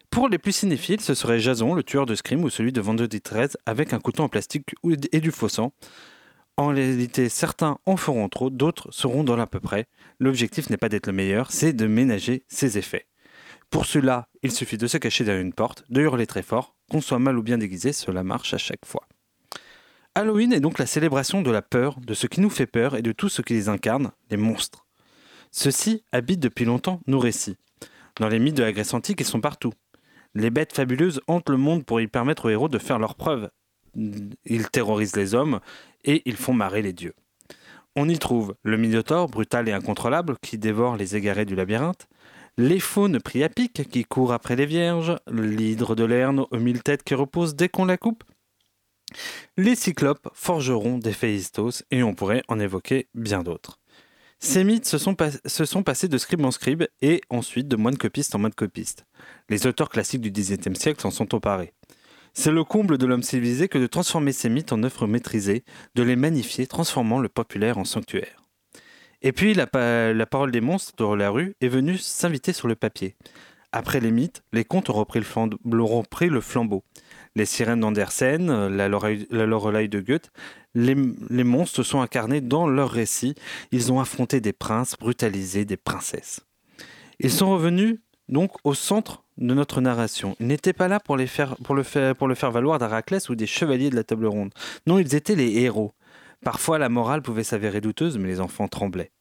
Pour 0.10 0.29
les 0.29 0.38
plus 0.38 0.53
cinéphiles, 0.53 1.01
ce 1.01 1.13
serait 1.13 1.41
Jason, 1.41 1.74
le 1.74 1.83
tueur 1.83 2.05
de 2.05 2.15
Scream, 2.15 2.45
ou 2.45 2.50
celui 2.50 2.71
de 2.71 2.79
Vendredi 2.79 3.19
13, 3.19 3.57
avec 3.65 3.91
un 3.91 4.00
couteau 4.00 4.24
en 4.24 4.29
plastique 4.29 4.74
et 5.12 5.19
du 5.19 5.31
faux 5.31 5.50
sang. 5.50 5.74
En 6.55 6.67
réalité, 6.67 7.27
certains 7.27 7.77
en 7.86 7.98
feront 7.98 8.29
trop, 8.29 8.50
d'autres 8.50 8.89
seront 8.91 9.25
dans 9.25 9.36
l'à 9.36 9.48
peu 9.48 9.60
près. 9.60 9.88
L'objectif 10.17 10.69
n'est 10.69 10.77
pas 10.77 10.88
d'être 10.88 11.07
le 11.07 11.13
meilleur, 11.13 11.51
c'est 11.51 11.74
de 11.74 11.88
ménager 11.88 12.45
ses 12.48 12.77
effets. 12.77 13.05
Pour 13.72 13.86
cela, 13.86 14.28
il 14.44 14.51
suffit 14.51 14.78
de 14.78 14.86
se 14.86 14.98
cacher 14.98 15.24
derrière 15.24 15.42
une 15.42 15.54
porte, 15.54 15.86
de 15.90 16.01
hurler 16.01 16.28
très 16.28 16.44
fort, 16.44 16.75
qu'on 16.92 17.00
soit 17.00 17.20
mal 17.20 17.38
ou 17.38 17.42
bien 17.42 17.58
déguisé, 17.58 17.94
cela 17.94 18.22
marche 18.22 18.54
à 18.54 18.58
chaque 18.58 18.86
fois. 18.86 19.08
Halloween 20.13 20.51
est 20.51 20.60
donc 20.60 20.78
la 20.78 20.86
célébration 20.86 21.42
de 21.42 21.51
la 21.51 21.62
peur, 21.62 21.98
de 22.01 22.13
ce 22.13 22.28
qui 22.28 22.42
nous 22.42 22.50
fait 22.50 22.66
peur 22.66 22.98
et 22.98 23.01
de 23.01 23.13
tout 23.13 23.30
ce 23.30 23.42
qui 23.42 23.54
les 23.54 23.70
incarne, 23.70 24.12
les 24.30 24.36
monstres. 24.36 24.86
Ceux-ci 25.51 26.04
habitent 26.12 26.42
depuis 26.42 26.66
longtemps 26.66 27.00
nos 27.08 27.20
récits. 27.20 27.56
Dans 28.20 28.28
les 28.28 28.40
mythes 28.40 28.58
de 28.58 28.63
la 28.63 28.74
Grèce 28.74 28.94
antique, 28.94 29.22
ils 29.22 29.25
sont 29.25 29.40
partout. 29.40 29.72
Les 30.36 30.50
bêtes 30.50 30.75
fabuleuses 30.75 31.22
hantent 31.28 31.50
le 31.50 31.56
monde 31.56 31.86
pour 31.86 32.01
y 32.01 32.08
permettre 32.08 32.46
aux 32.46 32.50
héros 32.50 32.68
de 32.68 32.78
faire 32.78 33.00
leurs 33.00 33.16
preuves. 33.16 33.50
Ils 33.96 34.70
terrorisent 34.70 35.16
les 35.16 35.34
hommes 35.34 35.62
et 36.04 36.22
ils 36.25 36.36
font 36.36 36.54
marrer 36.54 36.82
les 36.82 36.94
dieux. 36.94 37.13
On 37.96 38.10
y 38.10 38.20
trouve 38.20 38.56
le 38.63 38.78
Minotaure, 38.78 39.28
brutal 39.28 39.70
et 39.70 39.74
incontrôlable, 39.74 40.36
qui 40.42 40.58
dévore 40.58 40.98
les 40.98 41.16
égarés 41.16 41.46
du 41.46 41.56
labyrinthe, 41.56 42.08
les 42.58 42.79
faunes 42.79 43.20
priapiques 43.20 43.89
qui 43.89 44.03
courent 44.03 44.34
après 44.34 44.55
les 44.55 44.65
vierges, 44.65 45.15
l'hydre 45.31 45.96
de 45.96 46.03
Lerne 46.03 46.46
aux 46.51 46.60
mille 46.60 46.84
têtes 46.84 47.03
qui 47.03 47.15
repose 47.15 47.55
dès 47.55 47.70
qu'on 47.70 47.86
la 47.86 47.98
coupe, 47.98 48.24
les 49.58 49.75
cyclopes 49.75 50.29
forgeront 50.34 50.98
des 50.98 51.12
phéistos, 51.12 51.84
et 51.91 52.03
on 52.03 52.13
pourrait 52.13 52.43
en 52.48 52.60
évoquer 52.60 53.08
bien 53.13 53.43
d'autres. 53.43 53.79
Ces 54.39 54.63
mythes 54.63 54.88
se 54.88 54.98
sont, 54.98 55.13
passés 55.84 56.08
de 56.08 56.17
scribe 56.17 56.46
en 56.46 56.51
scribe 56.51 56.86
et 57.01 57.22
ensuite 57.29 57.67
de 57.67 57.75
moine 57.75 57.98
copiste 57.98 58.34
en 58.34 58.39
moine 58.39 58.53
copiste. 58.53 59.05
Les 59.50 59.67
auteurs 59.67 59.89
classiques 59.89 60.22
du 60.22 60.31
XVIIIe 60.31 60.75
siècle 60.75 61.01
s'en 61.01 61.12
sont 61.12 61.36
emparés. 61.36 61.74
C'est 62.34 62.51
le 62.51 62.63
comble 62.63 62.98
de 62.98 63.05
l'homme 63.05 63.22
civilisé 63.22 63.67
que 63.67 63.77
de 63.77 63.86
transformer 63.86 64.31
ces 64.31 64.50
mythes 64.50 64.72
en 64.72 64.81
œuvres 64.81 65.05
maîtrisées, 65.05 65.63
de 65.93 66.01
les 66.01 66.15
magnifier, 66.15 66.65
transformant 66.65 67.20
le 67.20 67.29
populaire 67.29 67.77
en 67.77 67.86
sanctuaire. 67.86 68.40
Et 69.22 69.32
puis 69.32 69.54
la, 69.54 69.68
pa- 69.68 70.13
la 70.13 70.25
parole 70.25 70.51
des 70.51 70.62
monstres 70.62 70.96
de 70.96 71.16
la 71.16 71.30
rue 71.30 71.56
est 71.62 71.68
venue 71.68 71.98
s'inviter 71.98 72.54
sur 72.54 72.68
le 72.68 72.75
papier. 72.75 73.16
Après 73.72 74.00
les 74.00 74.12
mythes, 74.12 74.44
les 74.51 74.66
contes 74.66 74.90
ont 74.90 74.94
repris 74.94 75.20
le, 75.20 76.42
flambeau. 76.42 76.84
Les 77.36 77.46
sirènes 77.46 77.80
d'Andersen, 77.80 78.68
la 78.68 78.90
Lorelei 78.90 79.88
de 79.88 80.00
Goethe, 80.01 80.32
les, 80.75 80.96
les 81.30 81.44
monstres 81.44 81.84
sont 81.84 82.01
incarnés 82.01 82.42
dans 82.42 82.68
leurs 82.68 82.92
récits. 82.92 83.36
Ils 83.72 83.92
ont 83.94 84.00
affronté 84.01 84.42
des 84.42 84.51
princes, 84.51 84.96
brutalisé 85.00 85.63
des 85.63 85.78
princesses. 85.78 86.42
Ils 87.20 87.32
sont 87.32 87.51
revenus 87.51 88.00
donc 88.28 88.51
au 88.63 88.74
centre 88.74 89.24
de 89.38 89.54
notre 89.54 89.80
narration. 89.80 90.36
Ils 90.40 90.48
n'étaient 90.48 90.74
pas 90.74 90.88
là 90.88 91.00
pour, 91.00 91.16
les 91.16 91.28
faire, 91.28 91.56
le 91.70 91.84
faire, 91.84 92.16
pour 92.16 92.28
le 92.28 92.36
faire 92.36 92.51
valoir 92.51 92.78
d'Héraclès 92.80 93.30
ou 93.30 93.36
des 93.36 93.48
chevaliers 93.48 93.90
de 93.90 93.96
la 93.96 94.04
table 94.04 94.25
ronde. 94.25 94.54
Non, 94.86 95.00
ils 95.00 95.16
étaient 95.16 95.36
les 95.36 95.62
héros. 95.62 95.94
Parfois, 96.43 96.79
la 96.79 96.89
morale 96.89 97.21
pouvait 97.21 97.43
s'avérer 97.43 97.81
douteuse, 97.81 98.17
mais 98.17 98.27
les 98.27 98.39
enfants 98.39 98.67
tremblaient. 98.67 99.12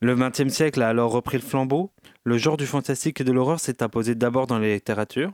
Le 0.00 0.16
XXe 0.16 0.52
siècle 0.52 0.82
a 0.82 0.88
alors 0.88 1.12
repris 1.12 1.36
le 1.36 1.44
flambeau. 1.44 1.92
Le 2.24 2.36
genre 2.36 2.56
du 2.56 2.66
fantastique 2.66 3.20
et 3.20 3.24
de 3.24 3.30
l'horreur 3.30 3.60
s'est 3.60 3.82
imposé 3.82 4.16
d'abord 4.16 4.48
dans 4.48 4.58
les 4.58 4.74
littératures. 4.74 5.32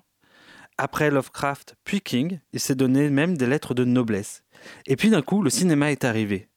Après 0.77 1.11
Lovecraft, 1.11 1.77
puis 1.85 2.03
King, 2.03 2.39
il 2.53 2.61
s'est 2.61 2.75
donné 2.75 3.09
même 3.09 3.37
des 3.39 3.47
lettres 3.47 3.73
de 3.73 3.85
noblesse. 3.85 4.45
Et 4.87 4.97
puis 4.97 5.09
d'un 5.09 5.23
coup, 5.23 5.43
le 5.43 5.51
cinéma 5.51 5.91
est 5.91 6.05
arrivé. 6.05 6.49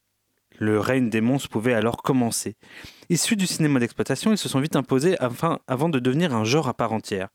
Le 0.59 0.79
règne 0.79 1.09
des 1.09 1.21
monstres 1.21 1.49
pouvait 1.49 1.73
alors 1.73 2.03
commencer. 2.03 2.55
Issus 3.09 3.35
du 3.35 3.47
cinéma 3.47 3.79
d'exploitation, 3.79 4.31
ils 4.31 4.37
se 4.37 4.47
sont 4.47 4.59
vite 4.59 4.75
imposés 4.75 5.15
avant 5.65 5.89
de 5.89 5.97
devenir 5.97 6.35
un 6.35 6.43
genre 6.43 6.67
à 6.67 6.75
part 6.75 6.93
entière. 6.93 7.29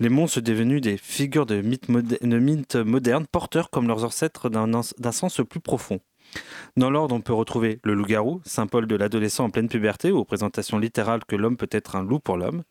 Les 0.00 0.08
monstres 0.08 0.36
sont 0.36 0.40
devenus 0.40 0.80
des 0.80 0.96
figures 0.96 1.46
de 1.46 1.60
mythes, 1.60 1.88
modernes, 2.76 3.26
porteurs 3.30 3.70
comme 3.70 3.86
leurs 3.86 4.04
ancêtres 4.04 4.48
d'un 4.48 5.12
sens 5.12 5.40
plus 5.48 5.60
profond. 5.60 6.00
Dans 6.76 6.90
l'ordre, 6.90 7.14
on 7.14 7.20
peut 7.20 7.32
retrouver 7.32 7.78
le 7.84 7.94
loup-garou, 7.94 8.40
symbole 8.44 8.86
de 8.86 8.96
l'adolescent 8.96 9.44
en 9.44 9.50
pleine 9.50 9.68
puberté 9.68 10.10
ou 10.10 10.18
représentation 10.18 10.78
littérale 10.78 11.24
que 11.24 11.36
l'homme 11.36 11.56
peut 11.56 11.68
être 11.70 11.96
un 11.96 12.02
loup 12.02 12.18
pour 12.18 12.36
l'homme. 12.36 12.64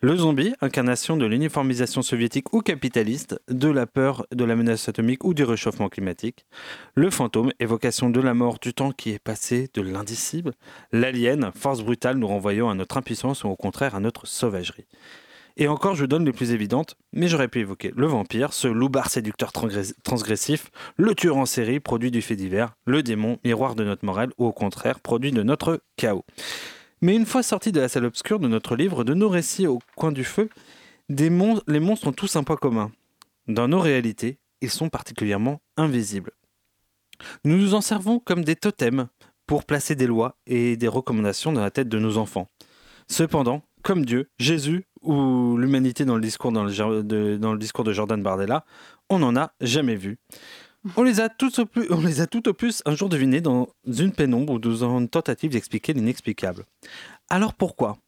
Le 0.00 0.16
zombie, 0.16 0.54
incarnation 0.60 1.16
de 1.16 1.26
l'uniformisation 1.26 2.02
soviétique 2.02 2.52
ou 2.54 2.60
capitaliste, 2.60 3.40
de 3.48 3.68
la 3.68 3.86
peur 3.86 4.26
de 4.32 4.44
la 4.44 4.56
menace 4.56 4.88
atomique 4.88 5.24
ou 5.24 5.34
du 5.34 5.44
réchauffement 5.44 5.88
climatique. 5.88 6.46
Le 6.94 7.10
fantôme, 7.10 7.52
évocation 7.60 8.10
de 8.10 8.20
la 8.20 8.34
mort 8.34 8.58
du 8.58 8.72
temps 8.72 8.92
qui 8.92 9.10
est 9.10 9.18
passé, 9.18 9.68
de 9.74 9.82
l'indicible. 9.82 10.52
L'alien, 10.92 11.52
force 11.54 11.82
brutale 11.82 12.16
nous 12.16 12.28
renvoyant 12.28 12.70
à 12.70 12.74
notre 12.74 12.96
impuissance 12.96 13.44
ou 13.44 13.48
au 13.48 13.56
contraire 13.56 13.94
à 13.94 14.00
notre 14.00 14.26
sauvagerie. 14.26 14.86
Et 15.56 15.68
encore, 15.68 15.94
je 15.94 16.06
donne 16.06 16.24
les 16.24 16.32
plus 16.32 16.52
évidentes, 16.52 16.96
mais 17.12 17.28
j'aurais 17.28 17.48
pu 17.48 17.60
évoquer 17.60 17.92
le 17.94 18.06
vampire, 18.06 18.52
ce 18.52 18.68
loupard 18.68 19.10
séducteur 19.10 19.50
transgress- 19.50 19.94
transgressif, 20.02 20.70
le 20.96 21.14
tueur 21.14 21.36
en 21.36 21.46
série, 21.46 21.80
produit 21.80 22.10
du 22.10 22.22
fait 22.22 22.36
divers, 22.36 22.74
le 22.86 23.02
démon, 23.02 23.38
miroir 23.44 23.74
de 23.74 23.84
notre 23.84 24.04
morale, 24.04 24.32
ou 24.38 24.46
au 24.46 24.52
contraire, 24.52 25.00
produit 25.00 25.32
de 25.32 25.42
notre 25.42 25.82
chaos. 25.96 26.24
Mais 27.00 27.14
une 27.14 27.26
fois 27.26 27.42
sortis 27.42 27.72
de 27.72 27.80
la 27.80 27.88
salle 27.88 28.04
obscure 28.04 28.38
de 28.38 28.48
notre 28.48 28.76
livre, 28.76 29.04
de 29.04 29.14
nos 29.14 29.28
récits 29.28 29.66
au 29.66 29.80
coin 29.96 30.12
du 30.12 30.24
feu, 30.24 30.48
les 31.08 31.30
monstres 31.30 32.06
ont 32.06 32.12
tous 32.12 32.36
un 32.36 32.44
point 32.44 32.56
commun. 32.56 32.90
Dans 33.48 33.68
nos 33.68 33.80
réalités, 33.80 34.38
ils 34.60 34.70
sont 34.70 34.88
particulièrement 34.88 35.60
invisibles. 35.76 36.30
Nous 37.44 37.58
nous 37.58 37.74
en 37.74 37.80
servons 37.80 38.20
comme 38.20 38.44
des 38.44 38.56
totems 38.56 39.08
pour 39.46 39.64
placer 39.64 39.94
des 39.96 40.06
lois 40.06 40.36
et 40.46 40.76
des 40.76 40.88
recommandations 40.88 41.52
dans 41.52 41.60
la 41.60 41.70
tête 41.70 41.88
de 41.88 41.98
nos 41.98 42.16
enfants. 42.16 42.48
Cependant, 43.08 43.62
comme 43.82 44.06
Dieu, 44.06 44.30
Jésus 44.38 44.86
ou 45.02 45.56
l'humanité 45.56 46.04
dans 46.04 46.16
le 46.16 46.22
discours 46.22 46.52
de, 46.52 47.92
Jordan 47.92 48.22
Bardella, 48.22 48.64
on 49.08 49.18
n'en 49.18 49.36
a 49.36 49.52
jamais 49.60 49.96
vu. 49.96 50.18
On 50.96 51.02
les, 51.04 51.20
a 51.20 51.28
tout 51.28 51.60
au 52.48 52.54
plus 52.54 52.82
un 52.86 52.96
jour 52.96 53.08
devinés 53.08 53.40
dans 53.40 53.68
une 53.86 54.12
pénombre 54.12 54.54
ou 54.54 54.58
dans 54.58 54.98
une 54.98 55.08
tentative 55.08 55.52
d'expliquer 55.52 55.92
l'inexplicable. 55.92 56.64
Alors 57.30 57.54
pourquoi? 57.54 57.98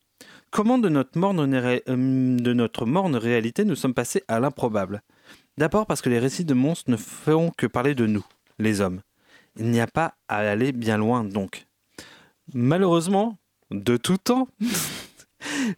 Comment 0.50 0.78
de 0.78 0.88
notre, 0.88 1.18
morne, 1.18 1.46
de 1.46 2.52
notre 2.52 2.86
morne 2.86 3.16
réalité 3.16 3.64
nous 3.64 3.76
sommes 3.76 3.94
passés 3.94 4.24
à 4.28 4.40
l'improbable? 4.40 5.02
D'abord 5.56 5.86
parce 5.86 6.02
que 6.02 6.10
les 6.10 6.18
récits 6.18 6.44
de 6.44 6.54
monstres 6.54 6.90
ne 6.90 6.96
feront 6.96 7.52
que 7.56 7.66
parler 7.66 7.94
de 7.94 8.06
nous, 8.06 8.24
les 8.58 8.80
hommes. 8.80 9.02
Il 9.56 9.66
n'y 9.70 9.80
a 9.80 9.86
pas 9.86 10.14
à 10.28 10.38
aller 10.38 10.72
bien 10.72 10.96
loin 10.96 11.22
donc. 11.22 11.66
Malheureusement, 12.52 13.38
de 13.70 13.96
tout 13.96 14.16
temps, 14.16 14.48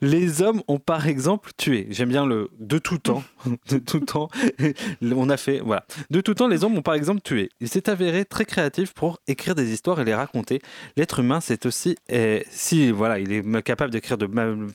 les 0.00 0.42
hommes 0.42 0.62
ont 0.68 0.78
par 0.78 1.06
exemple 1.06 1.50
tué. 1.56 1.86
J'aime 1.90 2.08
bien 2.08 2.26
le 2.26 2.50
de 2.58 2.78
tout 2.78 2.98
temps. 2.98 3.22
De 3.68 3.78
tout 3.78 4.00
temps. 4.00 4.28
On 5.02 5.28
a 5.30 5.36
fait. 5.36 5.60
Voilà. 5.60 5.84
De 6.10 6.20
tout 6.20 6.34
temps, 6.34 6.48
les 6.48 6.64
hommes 6.64 6.76
ont 6.76 6.82
par 6.82 6.94
exemple 6.94 7.20
tué. 7.20 7.50
Il 7.60 7.68
s'est 7.68 7.88
avéré 7.88 8.24
très 8.24 8.44
créatif 8.44 8.92
pour 8.92 9.18
écrire 9.26 9.54
des 9.54 9.72
histoires 9.72 10.00
et 10.00 10.04
les 10.04 10.14
raconter. 10.14 10.60
L'être 10.96 11.20
humain, 11.20 11.40
c'est 11.40 11.66
aussi. 11.66 11.96
eh, 12.08 12.44
si 12.50 12.90
voilà, 12.90 13.18
il 13.18 13.32
est 13.32 13.62
capable 13.62 13.92
d'écrire 13.92 14.18
de 14.18 14.28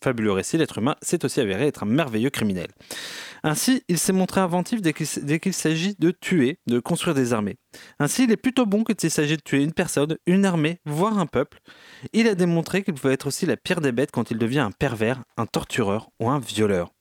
fabuleux 0.04 0.32
récits, 0.32 0.58
l'être 0.58 0.78
humain 0.78 0.96
s'est 1.02 1.24
aussi 1.26 1.40
avéré 1.40 1.68
être 1.68 1.84
un 1.84 1.88
merveilleux 1.88 2.30
criminel. 2.30 2.68
Ainsi, 3.44 3.84
il 3.88 3.98
s'est 3.98 4.14
montré 4.14 4.40
inventif 4.42 4.82
dès 4.82 4.94
qu'il 4.94 5.54
s'agit 5.54 5.96
de 5.98 6.12
tuer, 6.12 6.60
de 6.68 6.80
construire 6.80 7.16
des 7.16 7.34
armées. 7.34 7.58
Ainsi, 8.00 8.24
il 8.24 8.32
est 8.32 8.38
plutôt 8.38 8.66
bon 8.66 8.84
quand 8.84 9.04
il 9.04 9.12
s'agit 9.12 9.38
de 9.38 9.42
tuer 9.42 9.64
une 9.64 9.74
personne, 9.74 10.18
une 10.26 10.46
armée, 10.46 10.80
voire 10.86 11.20
un 11.20 11.26
peuple. 11.26 11.60
Il 12.14 12.28
a 12.28 12.36
démontré 12.36 12.84
qu'il 12.84 12.94
pouvait 12.94 13.14
être 13.14 13.28
aussi 13.28 13.46
la 13.46 13.58
pire 13.58 13.82
des 13.82 13.92
bêtes 13.92 14.12
quand 14.12 14.32
il 14.32 14.38
devient 14.38 14.60
un 14.60 14.72
pervers, 14.72 15.24
un 15.38 15.46
tortureur 15.46 16.10
ou 16.20 16.30
un 16.30 16.40
violeur. 16.40 16.92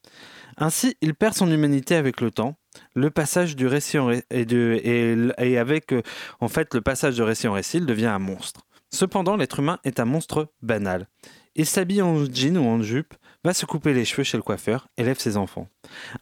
Ainsi, 0.57 0.97
il 1.01 1.15
perd 1.15 1.35
son 1.35 1.51
humanité 1.51 1.95
avec 1.95 2.21
le 2.21 2.31
temps. 2.31 2.57
Le 2.95 3.11
passage 3.11 3.57
du 3.57 3.67
récit 3.67 3.99
en 3.99 4.11
et 4.11 5.59
avec 5.59 5.93
euh, 5.93 6.03
en 6.41 6.49
fait 6.49 6.75
le 6.75 6.81
passage 6.81 7.17
de 7.17 7.23
récit 7.23 7.49
en 7.49 7.53
récit, 7.53 7.79
il 7.79 7.87
devient 7.87 8.07
un 8.07 8.19
monstre. 8.19 8.61
Cependant, 8.93 9.37
l'être 9.37 9.61
humain 9.61 9.79
est 9.85 10.01
un 10.01 10.05
monstre 10.05 10.53
banal. 10.63 11.09
Il 11.57 11.67
s'habille 11.67 12.03
en 12.03 12.25
jean 12.27 12.59
ou 12.59 12.65
en 12.67 12.83
jupe, 12.83 13.15
va 13.45 13.55
se 13.55 13.65
couper 13.67 13.95
les 13.95 14.05
cheveux 14.05 14.23
chez 14.23 14.37
le 14.37 14.43
coiffeur, 14.43 14.89
élève 14.97 15.19
ses 15.19 15.37
enfants. 15.37 15.69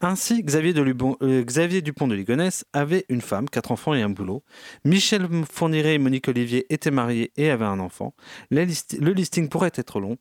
Ainsi, 0.01 0.41
Xavier, 0.43 0.73
de 0.73 0.81
Lubon- 0.81 1.17
euh, 1.21 1.43
Xavier 1.43 1.81
Dupont 1.81 2.07
de 2.07 2.15
Ligonnès 2.15 2.63
avait 2.73 3.05
une 3.09 3.21
femme, 3.21 3.49
quatre 3.49 3.71
enfants 3.71 3.93
et 3.93 4.01
un 4.01 4.09
boulot. 4.09 4.43
Michel 4.85 5.27
Fourniret 5.51 5.95
et 5.95 5.97
Monique 5.97 6.27
Olivier 6.29 6.65
étaient 6.73 6.91
mariés 6.91 7.31
et 7.35 7.49
avaient 7.49 7.65
un 7.65 7.79
enfant. 7.79 8.13
Le 8.51 9.11
listing 9.11 9.49
pourrait 9.49 9.71
être 9.75 9.99
long. 9.99 10.17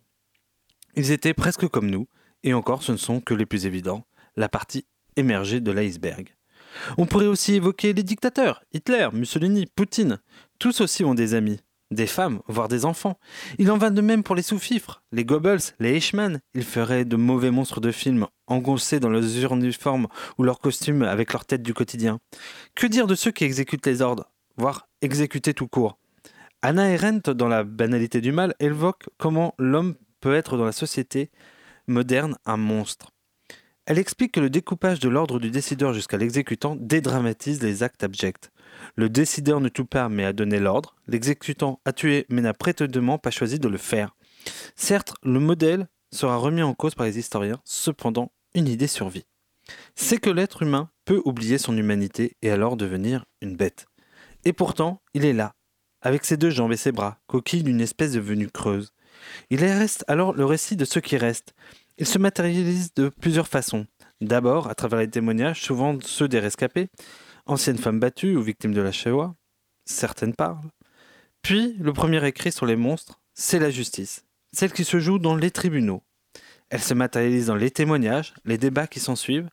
Ils 0.97 1.13
étaient 1.13 1.35
presque 1.35 1.69
comme 1.69 1.91
nous, 1.91 2.09
et 2.43 2.55
encore 2.55 2.83
ce 2.83 2.93
ne 2.93 2.97
sont 2.97 3.21
que 3.21 3.35
les 3.35 3.47
plus 3.47 3.67
évidents, 3.67 4.05
la 4.37 4.49
partie 4.49 4.87
émergée 5.17 5.61
de 5.61 5.71
l'iceberg. 5.71 6.35
On 6.97 7.07
pourrait 7.07 7.27
aussi 7.27 7.55
évoquer 7.55 7.93
les 7.93 8.03
dictateurs, 8.03 8.63
Hitler, 8.73 9.09
Mussolini, 9.13 9.67
Poutine. 9.67 10.21
Tous 10.59 10.81
aussi 10.81 11.05
ont 11.05 11.15
des 11.15 11.35
amis, 11.35 11.61
des 11.91 12.07
femmes, 12.07 12.41
voire 12.49 12.69
des 12.69 12.85
enfants. 12.85 13.19
Il 13.59 13.71
en 13.71 13.79
va 13.79 13.91
de 13.91 14.01
même 14.01 14.23
pour 14.23 14.35
les 14.35 14.43
sous-fifres, 14.43 15.03
les 15.13 15.25
Goebbels, 15.25 15.61
les 15.81 15.97
Eichmann. 15.97 16.41
Ils 16.55 16.65
feraient 16.65 17.05
de 17.05 17.17
mauvais 17.17 17.51
monstres 17.51 17.81
de 17.81 17.91
films, 17.91 18.27
engoncés 18.47 19.01
dans 19.01 19.09
leurs 19.09 19.25
uniformes 19.53 20.09
ou 20.37 20.43
leurs 20.43 20.61
costumes 20.61 21.03
avec 21.03 21.33
leur 21.33 21.45
tête 21.45 21.63
du 21.63 21.75
quotidien. 21.75 22.21
Que 22.75 22.87
dire 22.87 23.07
de 23.07 23.15
ceux 23.15 23.31
qui 23.31 23.45
exécutent 23.45 23.87
les 23.87 24.03
ordres, 24.03 24.31
voire 24.57 24.89
exécuter 25.01 25.55
tout 25.55 25.69
court? 25.69 25.99
Anna 26.61 26.93
Arendt, 26.93 27.33
dans 27.35 27.49
La 27.49 27.65
banalité 27.65 28.21
du 28.21 28.33
mal, 28.33 28.55
évoque 28.59 29.09
comment 29.17 29.55
l'homme 29.59 29.95
peut 30.21 30.35
être 30.35 30.57
dans 30.57 30.65
la 30.65 30.73
société 30.73 31.31
moderne 31.87 32.37
un 32.45 32.57
monstre. 32.57 33.13
Elle 33.89 33.99
explique 33.99 34.33
que 34.33 34.41
le 34.41 34.51
découpage 34.51 35.01
de 35.01 35.09
l'ordre 35.09 35.39
du 35.39 35.51
décideur 35.51 35.95
jusqu'à 35.95 36.19
l'exécutant 36.19 36.77
dédramatise 36.79 37.63
les 37.63 37.83
actes 37.83 38.05
abjects. 38.05 38.51
Le 38.97 39.09
décideur 39.09 39.63
ne 39.63 39.71
tue 39.71 39.87
pas 39.87 40.11
mais 40.11 40.27
a 40.27 40.35
donné 40.35 40.61
l'ordre, 40.61 40.95
l'exécutant 41.07 41.81
a 41.87 41.95
tué 41.95 42.27
mais 42.29 42.43
n'a 42.43 42.53
prétendument 42.53 43.17
pas 43.17 43.31
choisi 43.31 43.59
de 43.59 43.67
le 43.67 43.79
faire. 43.79 44.15
Certes, 44.77 45.15
le 45.23 45.41
modèle 45.41 45.89
sera 46.13 46.37
remis 46.37 46.61
en 46.61 46.75
cause 46.75 46.95
par 46.95 47.07
les 47.07 47.19
historiens, 47.19 47.63
cependant, 47.65 48.31
une 48.55 48.69
idée 48.69 48.89
survit. 48.89 49.25
C'est 49.95 50.19
que 50.19 50.29
l'être 50.29 50.61
humain 50.61 50.91
peut 51.07 51.23
oublier 51.25 51.57
son 51.57 51.75
humanité 51.75 52.37
et 52.43 52.51
alors 52.51 52.77
devenir 52.77 53.25
une 53.41 53.57
bête. 53.57 53.87
Et 54.45 54.53
pourtant, 54.53 55.01
il 55.15 55.25
est 55.25 55.33
là, 55.33 55.55
avec 56.03 56.27
ses 56.27 56.37
deux 56.37 56.51
jambes 56.51 56.73
et 56.73 56.77
ses 56.77 56.93
bras, 56.93 57.21
coquille 57.27 57.63
d'une 57.63 57.81
espèce 57.81 58.13
de 58.13 58.21
venue 58.21 58.51
creuse. 58.51 58.93
Il 59.49 59.65
reste 59.65 60.05
alors 60.09 60.35
le 60.35 60.45
récit 60.45 60.77
de 60.77 60.85
ce 60.85 60.99
qui 60.99 61.17
reste. 61.17 61.55
Il 62.01 62.07
se 62.07 62.19
matérialise 62.19 62.95
de 62.95 63.09
plusieurs 63.09 63.49
façons. 63.49 63.85
D'abord, 64.21 64.69
à 64.69 64.77
travers 64.77 65.01
les 65.01 65.11
témoignages, 65.11 65.63
souvent 65.63 65.99
ceux 66.01 66.29
des 66.29 66.39
rescapés, 66.39 66.87
anciennes 67.45 67.77
femmes 67.77 67.99
battues 67.99 68.37
ou 68.37 68.43
victimes 68.43 68.73
de 68.73 68.81
la 68.81 68.93
Shoah, 68.93 69.35
certaines 69.85 70.35
parlent. 70.35 70.71
Puis, 71.43 71.75
le 71.81 71.93
premier 71.93 72.25
écrit 72.25 72.53
sur 72.53 72.67
les 72.67 72.77
monstres, 72.77 73.21
c'est 73.35 73.59
la 73.59 73.71
justice, 73.71 74.25
celle 74.53 74.73
qui 74.73 74.85
se 74.85 75.01
joue 75.01 75.19
dans 75.19 75.35
les 75.35 75.51
tribunaux. 75.51 76.03
Elle 76.71 76.83
se 76.83 76.95
matérialise 76.95 77.47
dans 77.47 77.57
les 77.57 77.73
témoignages, 77.73 78.33
les 78.45 78.59
débats 78.59 78.87
qui 78.87 79.01
s'ensuivent. 79.01 79.51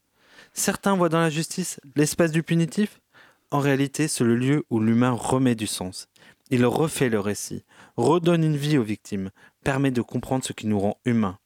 Certains 0.54 0.96
voient 0.96 1.10
dans 1.10 1.22
la 1.22 1.32
justice 1.32 1.80
l'espace 1.96 2.32
du 2.32 2.44
punitif. 2.44 3.02
En 3.50 3.60
réalité, 3.60 4.08
c'est 4.08 4.24
le 4.24 4.36
lieu 4.36 4.66
où 4.70 4.80
l'humain 4.80 5.12
remet 5.12 5.56
du 5.56 5.66
sens. 5.66 6.10
Il 6.52 6.64
refait 6.68 7.10
le 7.10 7.20
récit, 7.20 7.64
redonne 7.98 8.44
une 8.44 8.58
vie 8.58 8.78
aux 8.78 8.84
victimes, 8.84 9.32
permet 9.64 9.90
de 9.90 10.04
comprendre 10.04 10.46
ce 10.46 10.54
qui 10.54 10.68
nous 10.68 10.80
rend 10.80 11.00
humains. 11.06 11.40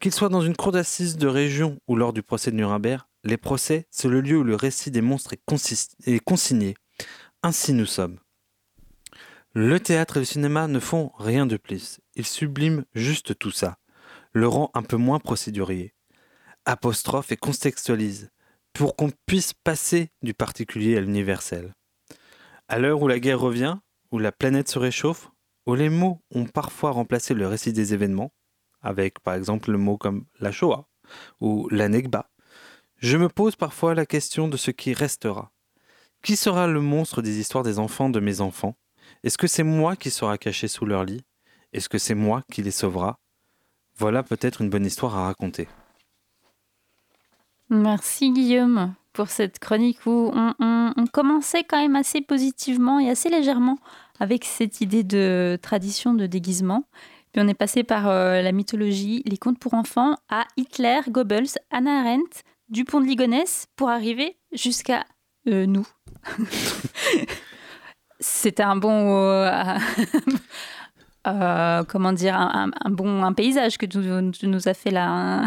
Qu'il 0.00 0.14
soit 0.14 0.30
dans 0.30 0.40
une 0.40 0.56
cour 0.56 0.72
d'assises 0.72 1.18
de 1.18 1.26
région 1.26 1.78
ou 1.86 1.94
lors 1.94 2.14
du 2.14 2.22
procès 2.22 2.50
de 2.50 2.56
Nuremberg, 2.56 3.02
les 3.22 3.36
procès, 3.36 3.86
c'est 3.90 4.08
le 4.08 4.22
lieu 4.22 4.38
où 4.38 4.42
le 4.42 4.54
récit 4.54 4.90
des 4.90 5.02
monstres 5.02 5.34
est, 5.34 6.20
consigné. 6.24 6.74
Ainsi 7.42 7.74
nous 7.74 7.84
sommes. 7.84 8.18
Le 9.52 9.78
théâtre 9.78 10.16
et 10.16 10.20
le 10.20 10.24
cinéma 10.24 10.68
ne 10.68 10.80
font 10.80 11.12
rien 11.18 11.44
de 11.44 11.58
plus. 11.58 12.00
Ils 12.14 12.24
subliment 12.24 12.84
juste 12.94 13.38
tout 13.38 13.50
ça, 13.50 13.76
le 14.32 14.48
rend 14.48 14.70
un 14.72 14.82
peu 14.82 14.96
moins 14.96 15.18
procédurier. 15.18 15.92
Apostrophe 16.64 17.30
et 17.32 17.36
contextualise. 17.36 18.30
pour 18.72 18.96
qu'on 18.96 19.10
puisse 19.26 19.52
passer 19.52 20.12
du 20.22 20.32
particulier 20.32 20.96
à 20.96 21.00
l'universel. 21.00 21.74
À 22.68 22.78
l'heure 22.78 23.02
où 23.02 23.08
la 23.08 23.18
guerre 23.18 23.40
revient, 23.40 23.76
où 24.12 24.18
la 24.18 24.32
planète 24.32 24.68
se 24.70 24.78
réchauffe, 24.78 25.28
où 25.66 25.74
les 25.74 25.90
mots 25.90 26.22
ont 26.30 26.46
parfois 26.46 26.92
remplacé 26.92 27.34
le 27.34 27.48
récit 27.48 27.72
des 27.72 27.92
événements, 27.92 28.32
avec 28.82 29.20
par 29.20 29.34
exemple 29.34 29.70
le 29.70 29.78
mot 29.78 29.96
comme 29.96 30.24
la 30.40 30.52
Shoah 30.52 30.86
ou 31.40 31.68
la 31.70 31.88
Negba, 31.88 32.30
je 32.98 33.16
me 33.16 33.28
pose 33.28 33.56
parfois 33.56 33.94
la 33.94 34.06
question 34.06 34.48
de 34.48 34.56
ce 34.56 34.70
qui 34.70 34.92
restera. 34.92 35.52
Qui 36.22 36.36
sera 36.36 36.66
le 36.66 36.80
monstre 36.80 37.22
des 37.22 37.38
histoires 37.38 37.64
des 37.64 37.78
enfants 37.78 38.10
de 38.10 38.20
mes 38.20 38.40
enfants? 38.42 38.76
Est-ce 39.24 39.38
que 39.38 39.46
c'est 39.46 39.62
moi 39.62 39.96
qui 39.96 40.10
sera 40.10 40.36
caché 40.36 40.68
sous 40.68 40.84
leur 40.84 41.04
lit? 41.04 41.24
Est-ce 41.72 41.88
que 41.88 41.98
c'est 41.98 42.14
moi 42.14 42.42
qui 42.52 42.62
les 42.62 42.70
sauvera? 42.70 43.18
Voilà 43.96 44.22
peut-être 44.22 44.60
une 44.60 44.70
bonne 44.70 44.86
histoire 44.86 45.16
à 45.16 45.24
raconter. 45.24 45.68
Merci 47.70 48.32
Guillaume 48.32 48.94
pour 49.12 49.28
cette 49.28 49.58
chronique 49.58 50.04
où 50.06 50.32
on 50.34 51.04
commençait 51.12 51.64
quand 51.64 51.80
même 51.80 51.96
assez 51.96 52.20
positivement 52.20 52.98
et 53.00 53.08
assez 53.08 53.28
légèrement 53.28 53.78
avec 54.18 54.44
cette 54.44 54.80
idée 54.80 55.04
de 55.04 55.58
tradition 55.62 56.14
de 56.14 56.26
déguisement. 56.26 56.84
Puis 57.32 57.42
on 57.44 57.48
est 57.48 57.54
passé 57.54 57.84
par 57.84 58.08
euh, 58.08 58.42
la 58.42 58.52
mythologie, 58.52 59.22
les 59.26 59.36
contes 59.38 59.58
pour 59.58 59.74
enfants, 59.74 60.16
à 60.28 60.44
Hitler, 60.56 61.00
Goebbels, 61.08 61.48
Anna 61.70 62.00
Arendt, 62.00 62.42
Dupont 62.68 63.00
de 63.00 63.06
Ligonnès, 63.06 63.66
pour 63.76 63.88
arriver 63.88 64.36
jusqu'à 64.52 65.04
euh, 65.48 65.66
nous. 65.66 65.86
C'était 68.20 68.62
un 68.62 68.76
bon... 68.76 69.16
euh, 71.26 71.84
comment 71.84 72.12
dire 72.12 72.36
un, 72.36 72.66
un- 72.66 72.70
un 72.86 72.90
bon 72.90 73.22
un 73.24 73.32
paysage 73.32 73.78
que 73.78 73.86
tu, 73.86 73.98
tu 74.38 74.46
nous 74.46 74.68
as 74.68 74.74
fait 74.74 74.90
là. 74.90 75.08
hein. 75.08 75.46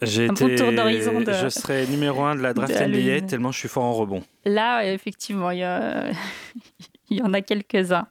J'ai 0.00 0.28
Un 0.28 0.32
bon 0.32 0.46
été, 0.46 0.56
tour 0.56 0.72
d'horizon 0.72 1.20
de- 1.20 1.32
je 1.32 1.48
serai 1.48 1.86
numéro 1.88 2.22
un 2.24 2.36
de 2.36 2.40
la 2.40 2.54
draft 2.54 2.72
de 2.72 2.84
NBA 2.84 3.20
le- 3.20 3.26
tellement 3.26 3.50
je 3.50 3.58
suis 3.58 3.68
fort 3.68 3.84
en 3.84 3.92
rebond. 3.94 4.22
Là, 4.44 4.84
effectivement, 4.92 5.50
il 5.50 5.58
y, 5.58 5.62
a- 5.64 6.10
il 7.10 7.16
y 7.18 7.22
en 7.22 7.32
a 7.34 7.40
quelques-uns. 7.40 8.06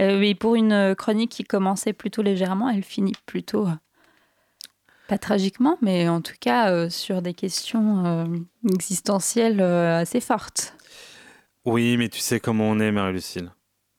Euh, 0.00 0.18
mais 0.18 0.34
pour 0.34 0.54
une 0.54 0.94
chronique 0.96 1.30
qui 1.30 1.44
commençait 1.44 1.92
plutôt 1.92 2.22
légèrement, 2.22 2.70
elle 2.70 2.82
finit 2.82 3.14
plutôt, 3.26 3.66
euh, 3.66 3.74
pas 5.10 5.18
tragiquement, 5.18 5.76
mais 5.82 6.08
en 6.08 6.20
tout 6.20 6.36
cas 6.38 6.70
euh, 6.70 6.88
sur 6.88 7.20
des 7.20 7.34
questions 7.34 8.06
euh, 8.06 8.26
existentielles 8.72 9.60
euh, 9.60 9.98
assez 9.98 10.20
fortes. 10.20 10.76
Oui, 11.64 11.96
mais 11.96 12.08
tu 12.08 12.20
sais 12.20 12.38
comment 12.38 12.70
on 12.70 12.78
est, 12.78 12.92
Marie-Lucille. 12.92 13.52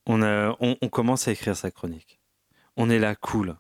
On, 0.06 0.22
a, 0.22 0.56
on, 0.62 0.78
on 0.82 0.88
commence 0.88 1.28
à 1.28 1.34
écrire 1.34 1.58
sa 1.58 1.70
chronique. 1.70 2.22
On 2.78 2.90
est 2.90 2.98
là, 2.98 3.14
cool. 3.16 3.58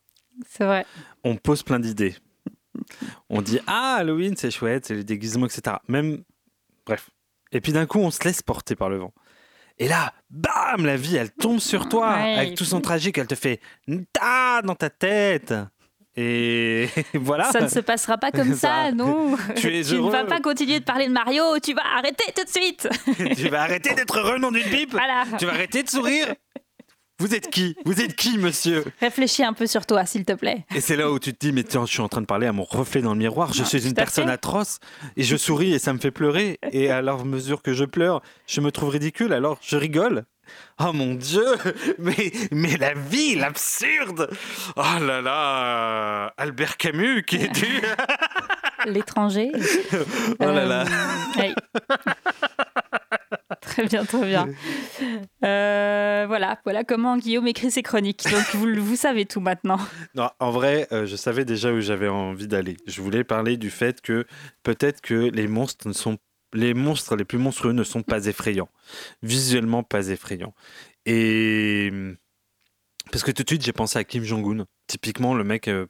C'est 0.47 0.63
vrai. 0.63 0.85
On 1.25 1.35
pose 1.35 1.61
plein 1.61 1.81
d'idées. 1.81 2.15
On 3.29 3.41
dit 3.41 3.59
Ah, 3.67 3.97
Halloween, 3.99 4.37
c'est 4.37 4.49
chouette, 4.49 4.85
c'est 4.85 4.95
les 4.95 5.03
déguisements, 5.03 5.47
etc. 5.47 5.75
Même. 5.89 6.23
Bref. 6.85 7.09
Et 7.51 7.59
puis 7.59 7.73
d'un 7.73 7.85
coup, 7.85 7.99
on 7.99 8.11
se 8.11 8.23
laisse 8.23 8.41
porter 8.41 8.77
par 8.77 8.89
le 8.89 8.97
vent. 8.97 9.13
Et 9.81 9.87
là, 9.87 10.13
bam, 10.29 10.85
la 10.85 10.95
vie, 10.95 11.15
elle 11.15 11.31
tombe 11.31 11.59
sur 11.59 11.89
toi. 11.89 12.13
Ouais, 12.13 12.35
avec 12.35 12.55
tout 12.55 12.65
son 12.65 12.81
tragique, 12.81 13.17
elle 13.17 13.25
te 13.25 13.33
fait 13.33 13.59
ta 14.13 14.61
dans 14.61 14.75
ta 14.75 14.91
tête. 14.91 15.55
Et 16.15 16.87
voilà. 17.15 17.51
Ça 17.51 17.61
ne 17.61 17.67
se 17.67 17.79
passera 17.79 18.19
pas 18.19 18.29
comme 18.31 18.53
ça, 18.53 18.85
Ça. 18.85 18.91
non. 18.91 19.35
Tu 19.55 19.75
es 19.75 19.81
ne 19.81 19.95
heureux. 19.95 20.11
vas 20.11 20.25
pas 20.25 20.39
continuer 20.39 20.79
de 20.79 20.85
parler 20.85 21.07
de 21.07 21.11
Mario, 21.11 21.57
tu 21.63 21.73
vas 21.73 21.81
arrêter 21.97 22.25
tout 22.35 22.43
de 22.43 22.49
suite. 22.49 22.87
tu 23.35 23.49
vas 23.49 23.63
arrêter 23.63 23.95
d'être 23.95 24.19
heureux, 24.19 24.37
nom 24.37 24.51
d'une 24.51 24.69
pipe. 24.69 24.91
Voilà. 24.91 25.23
Tu 25.39 25.45
vas 25.47 25.53
arrêter 25.53 25.81
de 25.81 25.89
sourire. 25.89 26.27
Vous 27.21 27.35
êtes 27.35 27.51
qui? 27.51 27.75
Vous 27.85 28.01
êtes 28.01 28.15
qui, 28.15 28.39
monsieur? 28.39 28.83
Réfléchis 28.99 29.43
un 29.43 29.53
peu 29.53 29.67
sur 29.67 29.85
toi, 29.85 30.07
s'il 30.07 30.25
te 30.25 30.33
plaît. 30.33 30.65
Et 30.75 30.81
c'est 30.81 30.95
là 30.95 31.11
où 31.11 31.19
tu 31.19 31.33
te 31.33 31.45
dis, 31.45 31.51
mais 31.53 31.63
tiens, 31.63 31.85
je 31.85 31.91
suis 31.91 32.01
en 32.01 32.07
train 32.09 32.21
de 32.21 32.25
parler 32.25 32.47
à 32.47 32.51
mon 32.51 32.63
reflet 32.63 33.01
dans 33.03 33.13
le 33.13 33.19
miroir. 33.19 33.53
Je 33.53 33.61
Ah, 33.61 33.65
suis 33.65 33.87
une 33.87 33.93
personne 33.93 34.25
fait. 34.25 34.31
atroce 34.33 34.79
et 35.17 35.21
je 35.23 35.37
souris 35.37 35.71
et 35.73 35.77
ça 35.77 35.93
me 35.93 35.99
fait 35.99 36.09
pleurer. 36.09 36.57
Et 36.71 36.89
à 36.89 37.03
la 37.03 37.15
mesure 37.17 37.61
que 37.61 37.73
je 37.73 37.85
pleure, 37.85 38.23
je 38.47 38.59
me 38.59 38.71
trouve 38.71 38.89
ridicule. 38.89 39.33
Alors 39.33 39.59
je 39.61 39.77
rigole. 39.77 40.23
Oh 40.83 40.91
mon 40.93 41.13
Dieu 41.13 41.45
Mais, 41.99 42.31
mais 42.51 42.75
la 42.77 42.93
vie, 42.95 43.35
l'absurde 43.35 44.29
Oh 44.75 44.81
là 44.99 45.21
là 45.21 46.33
Albert 46.37 46.75
Camus 46.77 47.23
qui 47.23 47.35
est 47.37 47.47
dû 47.53 47.81
L'étranger. 48.87 49.51
Oh 50.39 50.45
là 50.45 50.65
là 50.65 50.81
Euh, 50.81 50.85
oui. 51.37 51.53
Très 53.71 53.87
bien, 53.87 54.05
très 54.05 54.25
bien. 54.25 54.47
Euh, 55.43 56.25
voilà, 56.27 56.59
voilà 56.63 56.83
comment 56.83 57.17
Guillaume 57.17 57.47
écrit 57.47 57.71
ses 57.71 57.81
chroniques. 57.81 58.23
Donc 58.29 58.53
vous, 58.53 58.67
vous 58.79 58.95
savez 58.95 59.25
tout 59.25 59.39
maintenant. 59.39 59.79
Non, 60.13 60.29
en 60.39 60.51
vrai, 60.51 60.87
euh, 60.91 61.07
je 61.07 61.15
savais 61.15 61.43
déjà 61.43 61.73
où 61.73 61.81
j'avais 61.81 62.07
envie 62.07 62.47
d'aller. 62.47 62.77
Je 62.85 63.01
voulais 63.01 63.23
parler 63.23 63.57
du 63.57 63.71
fait 63.71 64.01
que 64.01 64.27
peut-être 64.61 65.01
que 65.01 65.15
les 65.15 65.47
monstres 65.47 65.87
ne 65.87 65.93
sont 65.93 66.19
les 66.53 66.75
monstres 66.75 67.15
les 67.15 67.25
plus 67.25 67.39
monstrueux 67.39 67.71
ne 67.71 67.83
sont 67.83 68.03
pas 68.03 68.27
effrayants, 68.27 68.69
visuellement 69.23 69.81
pas 69.81 70.09
effrayants. 70.09 70.53
Et 71.07 71.91
parce 73.11 73.23
que 73.23 73.31
tout 73.31 73.41
de 73.41 73.49
suite 73.49 73.63
j'ai 73.63 73.73
pensé 73.73 73.97
à 73.97 74.03
Kim 74.03 74.23
Jong-un, 74.23 74.65
typiquement 74.85 75.33
le 75.33 75.43
mec, 75.43 75.67
euh, 75.67 75.87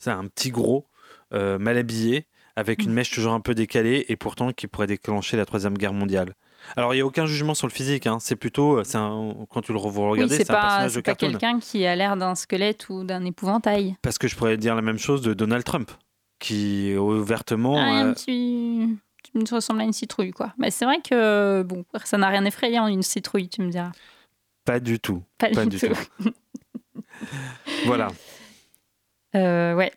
c'est 0.00 0.10
un 0.10 0.26
petit 0.26 0.50
gros 0.50 0.88
mal 1.30 1.78
habillé 1.78 2.26
avec 2.56 2.82
une 2.82 2.92
mèche 2.92 3.12
toujours 3.12 3.34
un 3.34 3.40
peu 3.40 3.54
décalée 3.54 4.04
et 4.08 4.16
pourtant 4.16 4.52
qui 4.52 4.66
pourrait 4.66 4.88
déclencher 4.88 5.36
la 5.36 5.46
troisième 5.46 5.78
guerre 5.78 5.92
mondiale. 5.92 6.34
Alors 6.76 6.94
il 6.94 6.98
y 6.98 7.00
a 7.00 7.06
aucun 7.06 7.26
jugement 7.26 7.54
sur 7.54 7.66
le 7.66 7.72
physique, 7.72 8.06
hein. 8.06 8.18
c'est 8.20 8.36
plutôt, 8.36 8.78
un- 8.94 9.34
quand 9.50 9.62
tu 9.62 9.72
le 9.72 9.78
re- 9.78 9.90
vous 9.90 10.02
Oui, 10.10 10.20
c'est 10.28 10.36
c'est 10.38 10.50
un 10.50 10.54
pas, 10.54 10.60
personnage 10.60 10.94
de 10.94 11.00
pas 11.00 11.14
quelqu'un 11.14 11.58
qui 11.60 11.86
a 11.86 11.94
l'air 11.96 12.16
d'un 12.16 12.34
squelette 12.34 12.88
ou 12.88 13.04
d'un 13.04 13.24
épouvantail. 13.24 13.96
Parce 14.02 14.18
que 14.18 14.28
je 14.28 14.36
pourrais 14.36 14.56
dire 14.56 14.74
la 14.74 14.82
même 14.82 14.98
chose 14.98 15.22
de 15.22 15.34
Donald 15.34 15.64
Trump, 15.64 15.90
qui 16.38 16.94
ouvertement. 16.96 17.76
Ah, 17.78 18.02
euh, 18.04 18.10
un 18.10 18.12
petit... 18.14 18.96
Tu 19.24 19.38
me 19.38 19.44
ressembles 19.54 19.80
à 19.80 19.84
une 19.84 19.92
citrouille, 19.92 20.30
quoi. 20.30 20.54
Mais 20.58 20.70
c'est 20.70 20.84
vrai 20.84 21.00
que 21.02 21.62
bon, 21.62 21.84
ça 22.04 22.16
n'a 22.18 22.28
rien 22.28 22.42
d'effrayant, 22.42 22.86
une 22.86 23.02
citrouille, 23.02 23.48
tu 23.48 23.60
me 23.62 23.70
diras. 23.70 23.90
Pas 24.64 24.80
du 24.80 25.00
tout. 25.00 25.22
Pas 25.38 25.50
du 25.66 25.78
tout. 25.78 25.86
voilà. 27.84 28.08
Euh, 29.34 29.74
ouais. 29.74 29.92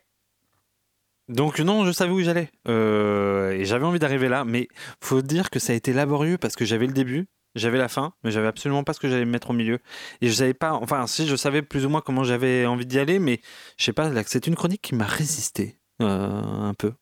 Donc 1.31 1.59
non, 1.59 1.85
je 1.85 1.91
savais 1.91 2.11
où 2.11 2.21
j'allais. 2.21 2.49
Euh, 2.67 3.51
et 3.51 3.65
j'avais 3.65 3.85
envie 3.85 3.99
d'arriver 3.99 4.29
là, 4.29 4.45
mais 4.45 4.67
faut 5.03 5.21
dire 5.21 5.49
que 5.49 5.59
ça 5.59 5.73
a 5.73 5.75
été 5.75 5.93
laborieux 5.93 6.37
parce 6.37 6.55
que 6.55 6.65
j'avais 6.65 6.87
le 6.87 6.93
début, 6.93 7.27
j'avais 7.55 7.77
la 7.77 7.87
fin, 7.87 8.13
mais 8.23 8.31
j'avais 8.31 8.47
absolument 8.47 8.83
pas 8.83 8.93
ce 8.93 8.99
que 8.99 9.07
j'allais 9.09 9.25
me 9.25 9.31
mettre 9.31 9.49
au 9.49 9.53
milieu. 9.53 9.79
Et 10.21 10.27
je 10.27 10.33
savais 10.33 10.53
pas, 10.53 10.73
enfin 10.73 11.07
si 11.07 11.27
je 11.27 11.35
savais 11.35 11.61
plus 11.61 11.85
ou 11.85 11.89
moins 11.89 12.01
comment 12.01 12.23
j'avais 12.23 12.65
envie 12.65 12.85
d'y 12.85 12.99
aller, 12.99 13.19
mais 13.19 13.39
je 13.77 13.85
sais 13.85 13.93
pas, 13.93 14.11
c'est 14.25 14.45
une 14.47 14.55
chronique 14.55 14.81
qui 14.81 14.93
m'a 14.95 15.05
résisté 15.05 15.77
euh, 16.01 16.41
un 16.41 16.73
peu. 16.73 16.93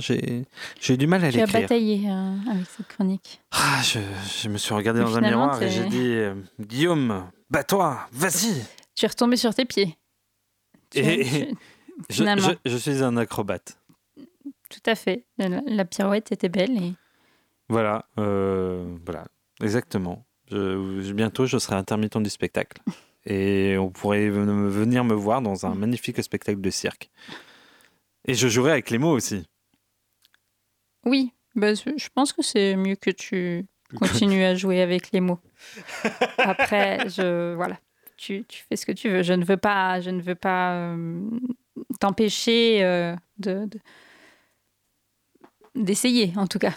J'ai 0.00 0.44
eu 0.94 0.96
du 0.96 1.06
mal 1.06 1.24
à 1.24 1.30
Tu 1.32 1.38
as 1.38 1.46
l'écrire. 1.46 1.60
bataillé 1.62 2.08
euh, 2.10 2.34
avec 2.52 2.66
cette 2.76 2.88
chronique. 2.88 3.40
Ah, 3.52 3.80
je, 3.82 3.98
je 4.42 4.48
me 4.48 4.58
suis 4.58 4.74
regardé 4.74 5.00
Mais 5.00 5.06
dans 5.06 5.16
un 5.16 5.20
miroir 5.20 5.62
et 5.62 5.70
j'ai 5.70 5.84
dit 5.84 6.16
Guillaume, 6.60 7.24
bats-toi, 7.50 8.00
vas-y. 8.12 8.62
Tu 8.94 9.04
es 9.04 9.08
retombé 9.08 9.36
sur 9.36 9.54
tes 9.54 9.64
pieds. 9.64 9.96
Tu- 10.90 10.98
Et 11.00 11.24
tu- 11.48 11.54
finalement. 12.10 12.48
je- 12.64 12.70
je 12.70 12.76
suis 12.76 13.02
un 13.02 13.16
acrobate. 13.16 13.78
Tout 14.70 14.82
à 14.86 14.94
fait. 14.94 15.24
La, 15.38 15.48
la 15.66 15.84
pirouette 15.84 16.32
était 16.32 16.48
belle. 16.48 16.76
Et... 16.82 16.92
Voilà, 17.68 18.06
euh, 18.18 18.96
voilà, 19.04 19.26
exactement. 19.60 20.24
Je- 20.50 21.12
bientôt, 21.12 21.46
je 21.46 21.58
serai 21.58 21.76
intermittent 21.76 22.18
du 22.18 22.30
spectacle. 22.30 22.80
Et 23.26 23.78
on 23.78 23.90
pourrait 23.90 24.28
ven- 24.28 24.68
venir 24.68 25.02
me 25.02 25.14
voir 25.14 25.40
dans 25.40 25.64
un 25.64 25.74
magnifique 25.74 26.22
spectacle 26.22 26.60
de 26.60 26.68
cirque. 26.70 27.10
Et 28.26 28.34
je 28.34 28.48
jouerai 28.48 28.72
avec 28.72 28.90
les 28.90 28.98
mots 28.98 29.12
aussi. 29.12 29.46
Oui, 31.06 31.32
bah, 31.54 31.72
je 31.74 31.90
je 31.96 32.08
pense 32.14 32.32
que 32.34 32.42
c'est 32.42 32.76
mieux 32.76 32.96
que 32.96 33.10
tu 33.10 33.64
continues 33.98 34.44
à 34.44 34.54
jouer 34.54 34.82
avec 34.82 35.10
les 35.12 35.20
mots. 35.20 35.38
Après, 36.38 37.08
je 37.08 37.54
voilà, 37.54 37.78
tu, 38.18 38.44
tu 38.46 38.64
fais 38.68 38.76
ce 38.76 38.84
que 38.84 38.92
tu 38.92 39.08
veux. 39.08 39.22
Je 39.22 39.32
ne 39.32 39.44
veux 39.44 39.56
pas, 39.56 40.00
je 40.02 40.10
ne 40.10 40.20
veux 40.20 40.34
pas 40.34 40.74
euh, 40.74 41.20
t'empêcher 42.00 42.82
euh, 42.84 43.14
de 43.38 43.66
de- 43.66 43.80
d'essayer, 45.74 46.32
en 46.36 46.46
tout 46.46 46.58
cas. 46.58 46.72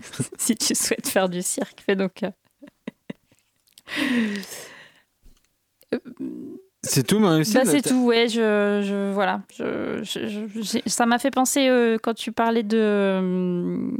si 0.38 0.56
tu 0.56 0.74
souhaites 0.74 1.06
faire 1.08 1.28
du 1.28 1.42
cirque, 1.42 1.82
fais 1.84 1.96
donc. 1.96 2.22
euh. 2.22 2.30
C'est 6.82 7.06
tout, 7.06 7.18
Marie-Lucille 7.18 7.54
Bah, 7.62 7.70
c'est 7.70 7.82
tout, 7.82 8.06
ouais. 8.06 8.28
Je, 8.28 8.80
je- 8.82 9.12
voilà. 9.12 9.42
Je, 9.54 10.00
je- 10.02 10.78
ça 10.88 11.04
m'a 11.04 11.18
fait 11.18 11.30
penser 11.30 11.68
euh, 11.68 11.98
quand 12.02 12.14
tu 12.14 12.32
parlais 12.32 12.62
de 12.62 12.78
euh, 12.80 13.90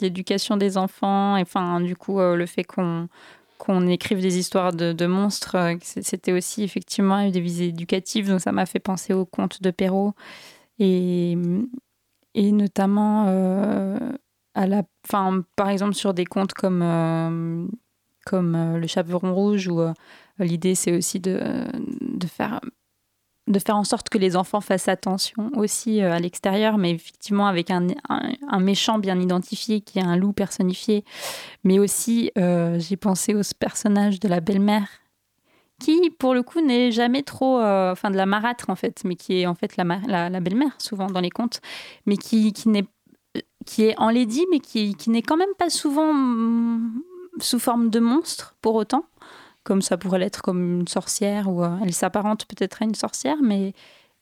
l'éducation 0.00 0.56
des 0.56 0.76
enfants, 0.76 1.36
et 1.36 1.42
enfin, 1.42 1.80
du 1.80 1.94
coup, 1.96 2.18
euh, 2.18 2.34
le 2.34 2.46
fait 2.46 2.64
qu'on 2.64 3.08
qu'on 3.64 3.86
écrive 3.86 4.20
des 4.20 4.38
histoires 4.38 4.72
de, 4.72 5.06
monstres, 5.06 5.56
euh, 5.56 5.76
c'était 5.80 6.32
aussi 6.32 6.62
effectivement 6.62 7.28
des 7.28 7.40
visées 7.40 7.68
éducatives. 7.68 8.28
Donc, 8.28 8.40
ça 8.40 8.52
m'a 8.52 8.66
fait 8.66 8.78
penser 8.78 9.14
au 9.14 9.24
conte 9.24 9.62
de 9.62 9.70
Perrault 9.70 10.14
et, 10.78 11.36
notamment 12.36 13.26
euh, 13.28 13.98
à 14.54 14.66
la, 14.66 14.82
enfin, 15.06 15.42
par 15.56 15.68
exemple, 15.70 15.94
sur 15.94 16.14
des 16.14 16.24
contes 16.24 16.52
comme 16.52 16.82
euh, 16.82 17.66
le 18.32 18.86
Chaperon 18.86 19.34
rouge 19.34 19.68
où 19.68 19.80
l'idée 20.38 20.74
c'est 20.74 20.96
aussi 20.96 21.20
de 21.20 21.36
faire 22.26 22.60
de 23.46 23.58
faire 23.58 23.76
en 23.76 23.84
sorte 23.84 24.08
que 24.08 24.18
les 24.18 24.36
enfants 24.36 24.60
fassent 24.60 24.88
attention 24.88 25.50
aussi 25.56 26.02
euh, 26.02 26.12
à 26.12 26.18
l'extérieur, 26.18 26.78
mais 26.78 26.92
effectivement 26.92 27.46
avec 27.46 27.70
un, 27.70 27.88
un- 28.08 28.60
méchant 28.60 28.98
bien 28.98 29.20
identifié 29.20 29.80
qui 29.80 29.98
est 29.98 30.04
un 30.04 30.16
loup 30.16 30.32
personnifié. 30.32 31.04
Mais 31.62 31.78
aussi, 31.78 32.30
euh, 32.38 32.78
j'ai 32.78 32.96
pensé 32.96 33.34
au 33.34 33.42
personnage 33.58 34.18
de 34.20 34.28
la 34.28 34.40
belle-mère 34.40 34.88
qui, 35.80 36.10
pour 36.18 36.34
le 36.34 36.42
coup, 36.42 36.60
n'est 36.60 36.92
jamais 36.92 37.22
trop, 37.22 37.58
euh, 37.58 37.92
enfin 37.92 38.10
de 38.10 38.16
la 38.16 38.26
marâtre 38.26 38.70
en 38.70 38.76
fait, 38.76 39.02
mais 39.04 39.16
qui 39.16 39.40
est 39.40 39.46
en 39.46 39.54
fait 39.54 39.76
la, 39.76 39.84
la, 40.30 40.40
belle-mère 40.40 40.74
souvent 40.78 41.08
dans 41.08 41.20
les 41.20 41.30
contes, 41.30 41.60
mais 42.06 42.16
qui, 42.16 42.52
qui 42.52 42.68
qui 43.66 43.84
est 43.84 43.98
enlaidie, 43.98 44.46
mais 44.50 44.60
qui, 44.60 44.94
qui 44.94 45.10
n'est 45.10 45.22
quand 45.22 45.36
même 45.36 45.54
pas 45.58 45.70
souvent 45.70 46.10
hum, 46.10 47.02
sous 47.40 47.58
forme 47.58 47.90
de 47.90 47.98
monstre 47.98 48.54
pour 48.60 48.74
autant, 48.74 49.06
comme 49.64 49.82
ça 49.82 49.96
pourrait 49.96 50.18
l'être 50.18 50.42
comme 50.42 50.80
une 50.80 50.88
sorcière, 50.88 51.48
ou 51.48 51.64
euh, 51.64 51.76
elle 51.82 51.92
s'apparente 51.92 52.46
peut-être 52.46 52.82
à 52.82 52.84
une 52.84 52.94
sorcière, 52.94 53.38
mais 53.42 53.72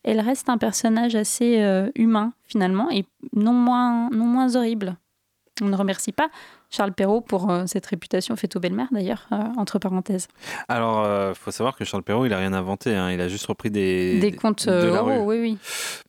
elle 0.04 0.20
reste 0.20 0.48
un 0.48 0.58
personnage 0.58 1.14
assez 1.14 1.60
euh, 1.60 1.90
humain 1.94 2.32
finalement, 2.46 2.90
et 2.90 3.04
non 3.34 3.52
moins, 3.52 4.08
non 4.10 4.26
moins 4.26 4.56
horrible. 4.56 4.96
On 5.60 5.66
ne 5.66 5.76
remercie 5.76 6.12
pas 6.12 6.30
Charles 6.72 6.92
Perrault 6.92 7.20
pour 7.20 7.50
euh, 7.50 7.64
cette 7.66 7.86
réputation 7.86 8.34
faite 8.34 8.56
aux 8.56 8.60
belles-mères 8.60 8.88
d'ailleurs, 8.90 9.26
euh, 9.30 9.36
entre 9.58 9.78
parenthèses. 9.78 10.26
Alors, 10.68 11.04
il 11.30 11.34
faut 11.36 11.50
savoir 11.50 11.76
que 11.76 11.84
Charles 11.84 12.02
Perrault, 12.02 12.24
il 12.26 12.32
a 12.32 12.38
rien 12.38 12.54
inventé. 12.54 12.94
hein. 12.96 13.10
Il 13.12 13.20
a 13.20 13.28
juste 13.28 13.46
repris 13.46 13.70
des, 13.70 14.18
Des 14.18 14.32
contes 14.32 14.66
de 14.66 14.72
euh, 14.72 14.90
la 14.90 15.02
rue. 15.02 15.18
oui, 15.18 15.38
oui. 15.40 15.58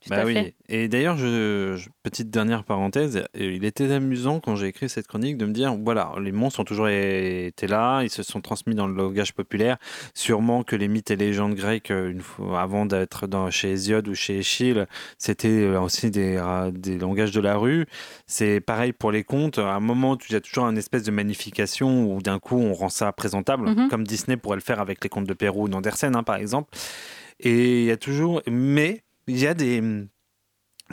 Tout 0.01 0.09
Bah 0.09 0.21
à 0.21 0.25
oui. 0.25 0.33
fait. 0.33 0.53
Et 0.69 0.87
d'ailleurs, 0.87 1.17
je, 1.17 1.75
je- 1.75 1.89
petite 2.01 2.29
dernière 2.29 2.63
parenthèse, 2.63 3.17
euh, 3.17 3.23
il 3.35 3.65
était 3.65 3.91
amusant 3.91 4.39
quand 4.39 4.55
j'ai 4.55 4.67
écrit 4.67 4.87
cette 4.89 5.07
chronique 5.07 5.37
de 5.37 5.45
me 5.45 5.51
dire, 5.53 5.75
voilà, 5.83 6.13
les 6.21 6.31
monstres 6.31 6.61
ont 6.61 6.63
toujours 6.65 6.87
été 6.87 7.67
là, 7.67 8.01
ils 8.03 8.09
se 8.09 8.23
sont 8.23 8.41
transmis 8.41 8.73
dans 8.75 8.87
le 8.87 8.93
langage 8.95 9.33
populaire. 9.33 9.77
Sûrement 10.13 10.63
que 10.63 10.75
les 10.75 10.87
mythes 10.87 11.11
et 11.11 11.15
légendes 11.15 11.55
grecques, 11.55 11.91
euh, 11.91 12.09
une 12.09 12.21
fois, 12.21 12.61
avant 12.61 12.85
d'être 12.85 13.27
dans, 13.27 13.49
chez 13.51 13.71
Hésiode 13.71 14.07
ou 14.07 14.15
chez 14.15 14.37
Échille, 14.39 14.85
c'était 15.17 15.47
euh, 15.49 15.79
aussi 15.81 16.09
des, 16.09 16.41
des 16.73 16.97
langages 16.97 17.31
de 17.31 17.41
la 17.41 17.57
rue. 17.57 17.85
C'est 18.27 18.61
pareil 18.61 18.93
pour 18.93 19.11
les 19.11 19.23
contes. 19.23 19.57
À 19.59 19.73
un 19.73 19.79
moment, 19.81 20.17
il 20.29 20.33
y 20.33 20.35
a 20.35 20.41
toujours 20.53 20.69
une 20.69 20.77
espèce 20.77 21.03
de 21.03 21.11
magnification 21.11 22.05
où 22.13 22.21
d'un 22.21 22.39
coup, 22.39 22.57
on 22.57 22.73
rend 22.73 22.89
ça 22.89 23.11
présentable, 23.11 23.69
Mhm. 23.69 23.89
comme 23.89 24.05
Disney 24.05 24.37
pourrait 24.37 24.57
le 24.57 24.61
faire 24.61 24.79
avec 24.79 25.03
les 25.03 25.09
contes 25.09 25.27
de 25.27 25.33
Pérou 25.33 25.63
ou 25.65 25.67
d'Andersen, 25.69 26.15
hein, 26.15 26.23
par 26.23 26.35
exemple. 26.37 26.69
Et 27.39 27.81
il 27.81 27.85
y 27.85 27.91
a 27.91 27.97
toujours, 27.97 28.41
mais 28.47 29.03
il 29.27 29.37
y 29.39 29.47
a 29.47 29.53
des, 29.53 29.81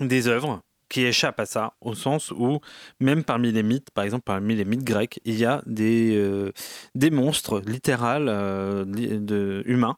des 0.01 0.29
œuvres 0.29 0.61
qui 0.89 1.05
échappent 1.05 1.39
à 1.39 1.47
ça, 1.47 1.75
au 1.81 1.95
sens 1.95 2.33
où, 2.33 2.59
même 2.99 3.23
parmi 3.23 3.53
les 3.53 3.63
mythes, 3.63 3.91
par 3.93 4.03
exemple 4.03 4.25
parmi 4.25 4.57
les 4.57 4.65
mythes 4.65 4.83
grecs, 4.83 5.21
il 5.25 5.37
y 5.37 5.45
a 5.45 5.63
des, 5.67 6.17
euh, 6.17 6.51
des 6.97 7.11
monstres 7.11 7.61
littérales 7.65 8.27
euh, 8.29 8.85
de, 8.85 9.63
humains 9.67 9.97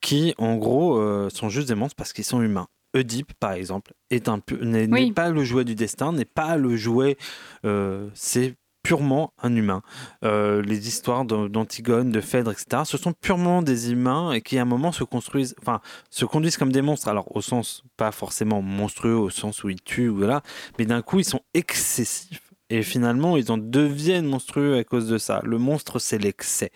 qui, 0.00 0.34
en 0.38 0.56
gros, 0.56 0.98
euh, 0.98 1.28
sont 1.30 1.48
juste 1.48 1.68
des 1.68 1.76
monstres 1.76 1.94
parce 1.94 2.12
qu'ils 2.12 2.24
sont 2.24 2.42
humains. 2.42 2.66
Oedipe, 2.94 3.32
par 3.38 3.52
exemple, 3.52 3.92
est 4.10 4.28
un 4.28 4.38
pu- 4.40 4.58
n'est 4.62 4.86
n'est 4.88 5.00
Oui. 5.04 5.12
pas 5.12 5.30
le 5.30 5.44
jouet 5.44 5.64
du 5.64 5.74
destin, 5.76 6.12
n'est 6.12 6.24
pas 6.24 6.56
le 6.56 6.76
jouet, 6.76 7.16
euh, 7.64 8.08
c'est 8.14 8.54
purement 8.82 9.32
un 9.42 9.54
humain. 9.54 9.82
Euh, 10.24 10.62
les 10.62 10.88
histoires 10.88 11.24
d'A- 11.24 11.48
d'Antigone, 11.48 12.10
de 12.10 12.20
Phèdre, 12.20 12.50
etc., 12.50 12.82
ce 12.84 12.98
sont 12.98 13.12
purement 13.12 13.62
des 13.62 13.92
humains 13.92 14.32
et 14.32 14.40
qui 14.40 14.58
à 14.58 14.62
un 14.62 14.66
moment 14.66 14.92
se 14.92 15.04
construisent, 15.04 15.54
enfin, 15.60 15.80
se 16.10 16.24
conduisent 16.24 16.56
comme 16.56 16.72
des 16.72 16.82
monstres. 16.82 17.08
Alors 17.08 17.34
au 17.36 17.40
sens 17.40 17.84
pas 17.96 18.12
forcément 18.12 18.62
monstrueux, 18.62 19.14
au 19.16 19.30
sens 19.30 19.64
où 19.64 19.68
ils 19.68 19.82
tuent, 19.82 20.08
voilà, 20.08 20.42
mais 20.78 20.86
d'un 20.86 21.02
coup 21.02 21.18
ils 21.20 21.24
sont 21.24 21.42
excessifs. 21.54 22.51
Et 22.70 22.82
finalement, 22.82 23.36
ils 23.36 23.52
en 23.52 23.58
deviennent 23.58 24.26
monstrueux 24.26 24.78
à 24.78 24.84
cause 24.84 25.08
de 25.08 25.18
ça. 25.18 25.40
Le 25.44 25.58
monstre, 25.58 25.98
c'est 25.98 26.18
l'excès. 26.18 26.70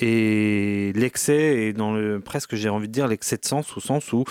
Et 0.00 0.92
l'excès 0.94 1.68
est 1.68 1.72
dans 1.74 1.92
le 1.92 2.20
presque, 2.20 2.54
j'ai 2.54 2.68
envie 2.68 2.88
de 2.88 2.92
dire, 2.92 3.06
l'excès 3.06 3.36
de 3.36 3.44
sens, 3.44 3.76
au 3.76 3.80
sens 3.80 4.12
où 4.12 4.24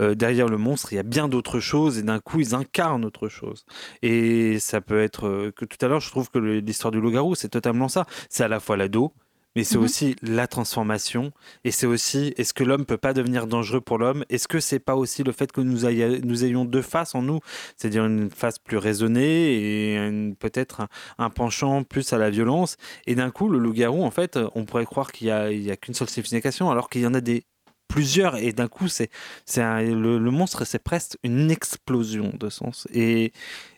euh, 0.00 0.14
derrière 0.14 0.46
le 0.46 0.58
monstre, 0.58 0.92
il 0.92 0.96
y 0.96 1.00
a 1.00 1.04
bien 1.04 1.28
d'autres 1.28 1.58
choses, 1.58 1.98
et 1.98 2.02
d'un 2.02 2.20
coup, 2.20 2.40
ils 2.40 2.54
incarnent 2.54 3.04
autre 3.04 3.28
chose. 3.28 3.64
Et 4.02 4.58
ça 4.60 4.80
peut 4.80 5.02
être 5.02 5.26
euh, 5.26 5.50
que 5.50 5.64
tout 5.64 5.78
à 5.84 5.88
l'heure, 5.88 6.00
je 6.00 6.10
trouve 6.10 6.30
que 6.30 6.38
l'histoire 6.38 6.92
du 6.92 7.00
loup-garou, 7.00 7.34
c'est 7.34 7.48
totalement 7.48 7.88
ça. 7.88 8.06
C'est 8.28 8.44
à 8.44 8.48
la 8.48 8.60
fois 8.60 8.76
l'ado, 8.76 9.12
mais 9.56 9.64
c'est 9.64 9.76
Mhm. 9.78 9.84
aussi 9.84 10.16
la 10.22 10.46
transformation, 10.46 11.32
et 11.64 11.70
c'est 11.70 11.86
aussi 11.86 12.32
est-ce 12.36 12.54
que 12.54 12.64
l'homme 12.64 12.84
peut 12.86 12.96
pas 12.96 13.12
devenir 13.12 13.46
dangereux 13.46 13.80
pour 13.80 13.98
l'homme? 13.98 14.24
Est-ce 14.30 14.48
que 14.48 14.60
c'est 14.60 14.78
pas 14.78 14.96
aussi 14.96 15.22
le 15.22 15.32
fait 15.32 15.52
que 15.52 15.60
nous, 15.60 15.84
aille- 15.84 16.20
nous 16.24 16.44
ayons 16.44 16.64
deux 16.64 16.82
faces 16.82 17.14
en 17.14 17.22
nous, 17.22 17.40
c'est-à-dire 17.76 18.04
une 18.06 18.30
face 18.30 18.58
plus 18.58 18.76
raisonnée 18.78 19.94
et 19.94 20.32
peut-être 20.38 20.80
un, 20.82 20.88
un 21.18 21.30
penchant 21.30 21.82
plus 21.84 22.12
à 22.12 22.18
la 22.18 22.30
violence. 22.30 22.76
Et 23.06 23.14
d'un 23.14 23.30
coup, 23.30 23.48
le 23.48 23.58
loup-garou, 23.58 24.02
en 24.04 24.10
fait, 24.10 24.38
on 24.54 24.64
pourrait 24.64 24.86
croire 24.86 25.12
qu'il 25.12 25.28
y 25.28 25.30
a, 25.30 25.76
qu'une 25.76 25.94
seule 25.94 26.08
signification, 26.08 26.70
alors 26.70 26.88
qu'il 26.88 27.02
y 27.02 27.06
en 27.06 27.14
a 27.14 27.20
des 27.20 27.44
plusieurs. 27.88 28.36
Et 28.36 28.52
d'un 28.52 28.68
coup 28.68 28.88
c'est 28.88 29.10
le, 29.46 30.18
le 30.18 30.30
monstre 30.30 30.64
c'est 30.64 30.82
presque 30.82 31.18
une 31.22 31.50
explosion 31.50 32.32
de 32.38 32.48
sens. 32.48 32.88
Et 32.94 33.32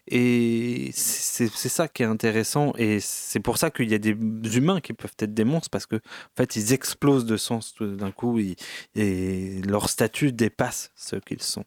et 0.07 0.91
c'est 0.95 1.49
ça 1.49 1.89
qui 1.89 2.03
est 2.03 2.07
intéressant 2.07 2.73
et 2.77 3.01
c'est 3.01 3.41
pour 3.41 3.57
ça 3.59 3.71
qu'il 3.71 3.91
y 3.91 3.95
a 3.95 3.99
des 3.99 4.11
humains 4.57 4.81
qui 4.81 4.93
peuvent 4.93 5.15
être 5.19 5.33
des 5.35 5.45
monstres 5.45 5.71
parce 5.71 5.87
que 5.87 5.97
en 5.97 6.35
fait 6.37 6.57
ils 6.57 6.73
explosent 6.75 7.25
de 7.25 7.37
sens 7.37 7.73
tout 7.75 7.97
d'un 7.97 8.11
coup 8.11 8.39
ils- 8.39 8.57
et 8.95 9.63
leur 9.63 9.89
statut 9.89 10.33
dépasse 10.33 10.91
ce 10.95 11.17
qu'ils 11.17 11.43
sont 11.43 11.65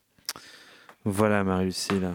voilà 1.03 1.43
Marie-Lucille 1.43 2.09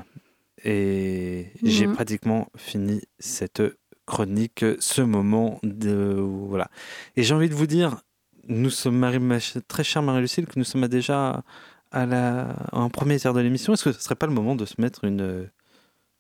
et 0.64 1.46
j'ai 1.62 1.86
Mhm. 1.86 1.94
pratiquement 1.94 2.48
fini 2.56 3.02
cette 3.18 3.62
chronique 4.06 4.64
ce 4.78 5.02
moment 5.02 5.58
de 5.62 6.16
voilà 6.20 6.70
et 7.16 7.22
j'ai 7.24 7.34
envie 7.34 7.48
de 7.48 7.54
vous 7.54 7.66
dire 7.66 8.00
nous 8.48 8.70
sommes 8.70 8.96
Marie, 8.98 9.20
ma 9.20 9.38
très 9.68 9.84
chère 9.84 10.02
Marie-Lucille, 10.02 10.46
que 10.46 10.58
nous 10.58 10.64
sommes 10.64 10.88
déjà 10.88 11.44
à 11.92 12.06
la, 12.06 12.56
en 12.72 12.90
premier 12.90 13.16
tiers 13.16 13.34
de 13.34 13.40
l'émission. 13.40 13.72
Est-ce 13.72 13.84
que 13.84 13.92
ce 13.92 14.00
serait 14.00 14.16
pas 14.16 14.26
le 14.26 14.32
moment 14.32 14.56
de 14.56 14.64
se 14.64 14.80
mettre 14.80 15.04
une 15.04 15.48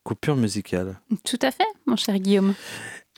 coupure 0.04 0.36
musicale 0.36 1.00
Tout 1.24 1.38
à 1.42 1.50
fait, 1.50 1.66
mon 1.86 1.96
cher 1.96 2.18
Guillaume. 2.18 2.54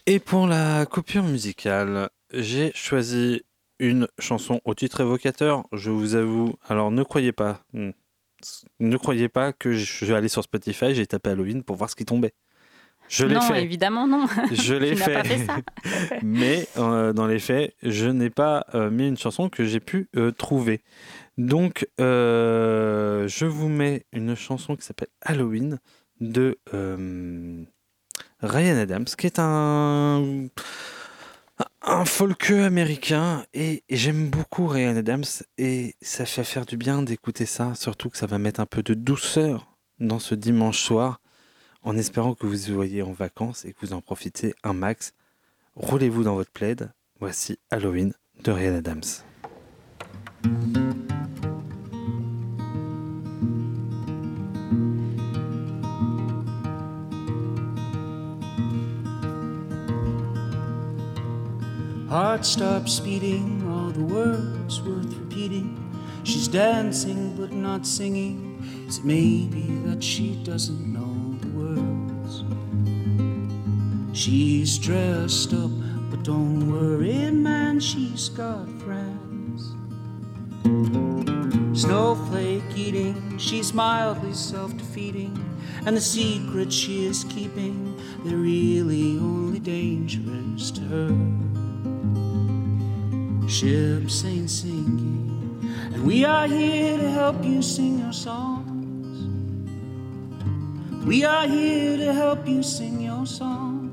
Et 0.07 0.19
pour 0.19 0.47
la 0.47 0.87
coupure 0.87 1.23
musicale, 1.23 2.11
j'ai 2.33 2.73
choisi 2.75 3.43
une 3.79 4.07
chanson 4.19 4.61
au 4.65 4.75
titre 4.75 5.01
évocateur. 5.01 5.65
Je 5.73 5.91
vous 5.91 6.15
avoue, 6.15 6.55
alors 6.69 6.91
ne 6.91 7.03
croyez 7.03 7.33
pas, 7.33 7.61
hmm, 7.73 7.91
ne 8.81 8.97
croyez 8.97 9.29
pas 9.29 9.53
que 9.53 9.73
je 9.73 10.05
vais 10.05 10.15
aller 10.15 10.29
sur 10.29 10.43
Spotify, 10.43 10.95
j'ai 10.95 11.07
tapé 11.07 11.31
Halloween 11.31 11.63
pour 11.63 11.77
voir 11.77 11.91
ce 11.91 11.97
qui 11.97 12.05
tombait. 12.05 12.35
Je 13.09 13.27
l'ai 13.27 13.35
non, 13.35 13.41
fait. 13.43 13.63
évidemment, 13.63 14.07
non. 14.07 14.27
Je 14.53 14.75
l'ai 14.75 14.97
fait. 14.97 15.13
pas 15.13 15.25
fait 15.25 15.39
ça. 15.39 15.59
Mais 16.23 16.67
euh, 16.79 17.13
dans 17.13 17.27
les 17.27 17.39
faits, 17.39 17.75
je 17.83 18.07
n'ai 18.07 18.31
pas 18.31 18.67
euh, 18.75 18.91
mis 18.91 19.07
une 19.07 19.19
chanson 19.19 19.51
que 19.51 19.65
j'ai 19.65 19.81
pu 19.81 20.09
euh, 20.17 20.33
trouver. 20.33 20.83
Donc, 21.37 21.87
je 21.99 23.45
vous 23.45 23.69
mets 23.69 24.07
une 24.13 24.35
chanson 24.35 24.77
qui 24.77 24.85
s'appelle 24.85 25.09
Halloween 25.21 25.81
de 26.21 26.59
euh, 26.73 27.65
Ryan 28.41 28.77
Adams, 28.77 29.05
qui 29.05 29.27
est 29.27 29.39
un 29.39 30.49
un 31.87 32.05
folkeux 32.05 32.63
américain 32.63 33.45
et, 33.53 33.85
j'aime 33.91 34.31
beaucoup 34.31 34.67
Ryan 34.67 34.97
Adams 34.97 35.25
et 35.59 35.95
ça 36.01 36.25
fait 36.25 36.45
faire 36.45 36.67
du 36.67 36.77
bien 36.77 37.03
d'écouter 37.03 37.47
ça, 37.47 37.75
surtout 37.75 38.11
que 38.11 38.17
ça 38.17 38.27
va 38.27 38.39
mettre 38.39 38.61
un 38.61 38.67
peu 38.67 38.83
de 38.83 38.95
douceur 38.95 39.71
dans 40.01 40.19
ce 40.19 40.35
dimanche 40.35 40.81
soir 40.81 41.21
en 41.83 41.97
espérant 41.97 42.35
que 42.35 42.47
vous 42.47 42.57
soyez 42.57 43.03
en 43.03 43.13
vacances 43.13 43.65
et 43.65 43.73
que 43.73 43.79
vous 43.83 43.93
en 43.93 44.01
profitez 44.01 44.55
un 44.63 44.73
max. 44.73 45.13
Roulez-vous 45.77 46.25
dans 46.25 46.35
votre 46.35 46.51
plaid. 46.51 46.91
Voici 47.21 47.59
Halloween 47.71 48.15
de 48.43 48.51
Ryan 48.51 48.77
Adams. 48.77 49.03
Heart 62.15 62.47
stops 62.47 63.01
beating, 63.01 63.69
all 63.69 63.91
the 63.91 64.05
words 64.05 64.81
worth 64.83 65.13
repeating. 65.17 65.77
She's 66.23 66.47
dancing 66.47 67.35
but 67.37 67.51
not 67.51 67.85
singing. 67.85 68.63
Is 68.87 68.99
it 68.99 69.05
maybe 69.05 69.81
that 69.87 70.01
she 70.01 70.37
doesn't 70.45 70.87
know 70.93 71.37
the 71.41 71.49
words? 71.59 72.45
She's 74.17 74.79
dressed 74.79 75.55
up, 75.55 75.73
but 76.09 76.23
don't 76.23 76.71
worry, 76.71 77.33
man, 77.33 77.81
she's 77.81 78.29
got 78.29 78.69
friends. 78.83 79.75
Snowflake 81.77 82.77
eating, 82.77 83.39
she's 83.39 83.75
mildly 83.75 84.35
self 84.35 84.77
defeating, 84.77 85.37
and 85.85 85.97
the 85.97 86.01
secrets 86.01 86.77
she 86.77 87.07
is 87.07 87.25
keeping, 87.25 88.01
they're 88.23 88.37
really 88.37 89.19
only 89.19 89.59
dangerous 89.59 90.71
to 90.71 90.81
her 90.83 91.64
ships 93.49 94.25
ain't 94.25 94.51
sinking, 94.51 95.61
and 95.93 96.05
we 96.05 96.25
are 96.25 96.47
here 96.47 96.97
to 96.97 97.11
help 97.11 97.45
you 97.45 97.63
sing 97.63 97.99
your 97.99 98.13
songs. 98.13 98.65
We 101.05 101.25
are 101.25 101.47
here 101.47 101.97
to 101.99 102.13
help 102.13 102.49
you 102.49 102.63
sing 102.63 103.01
your 103.01 103.27
songs. 103.27 103.93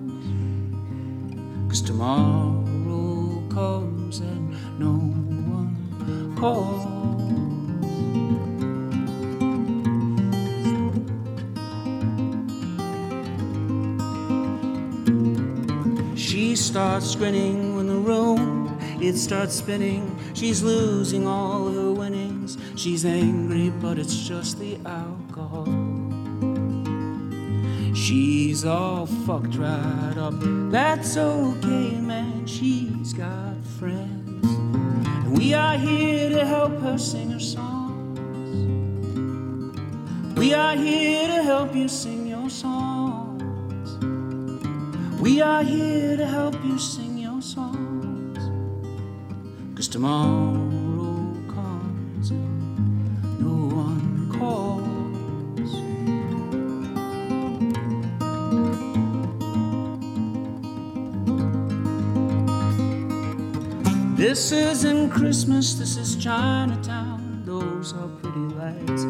Cause 1.69 1.81
tomorrow 1.81 2.61
comes 3.49 4.19
and 4.19 4.49
no 4.79 4.93
one 5.55 6.35
calls. 6.37 6.87
She 16.17 16.55
starts 16.55 17.15
grinning 17.15 17.75
when 17.75 17.87
the 17.87 17.95
room 17.95 18.60
it 19.01 19.17
starts 19.17 19.55
spinning. 19.55 20.15
She's 20.33 20.61
losing 20.61 21.27
all 21.27 21.71
her 21.71 21.91
winnings. 21.91 22.57
She's 22.75 23.03
angry, 23.03 23.69
but 23.69 23.97
it's 23.97 24.15
just 24.15 24.59
the 24.59 24.77
alcohol. 24.85 25.65
She's 27.95 28.63
all 28.63 29.05
fucked 29.05 29.55
right 29.55 30.17
up. 30.17 30.35
That's 30.71 31.17
okay, 31.17 31.99
man. 31.99 32.45
She's 32.45 33.13
got 33.13 33.55
friends. 33.79 34.45
And 34.45 35.37
we 35.37 35.53
are 35.53 35.77
here 35.77 36.29
to 36.29 36.45
help 36.45 36.79
her 36.81 36.97
sing 36.97 37.31
her 37.31 37.39
songs. 37.39 38.19
We 40.37 40.53
are 40.53 40.75
here 40.75 41.27
to 41.27 41.43
help 41.43 41.75
you 41.75 41.87
sing 41.87 42.27
your 42.27 42.49
songs. 42.49 43.41
We 45.21 45.41
are 45.41 45.63
here 45.63 46.17
to 46.17 46.25
help 46.25 46.55
you 46.65 46.79
sing 46.79 47.10
tomorrow 49.91 51.35
comes 51.49 52.31
no 53.41 53.75
one 53.75 54.31
calls. 54.31 55.71
This 64.17 64.53
isn't 64.53 65.09
Christmas, 65.09 65.73
this 65.73 65.97
is 65.97 66.15
Chinatown. 66.15 67.43
Those 67.43 67.93
are 67.93 68.07
pretty 68.21 68.39
lights. 68.55 69.03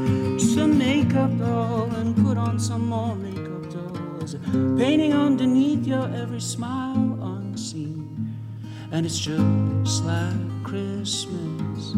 Just 0.43 0.57
a 0.57 0.65
makeup 0.65 1.37
doll 1.37 1.93
and 1.93 2.15
put 2.25 2.39
on 2.39 2.59
some 2.59 2.87
more 2.87 3.15
makeup 3.15 3.69
dolls. 3.71 4.35
Painting 4.79 5.13
underneath 5.13 5.85
your 5.85 6.09
every 6.15 6.41
smile 6.41 7.19
unseen. 7.21 8.10
And 8.93 9.05
it's 9.05 9.19
just 9.19 10.03
like 10.03 10.63
Christmas. 10.63 11.93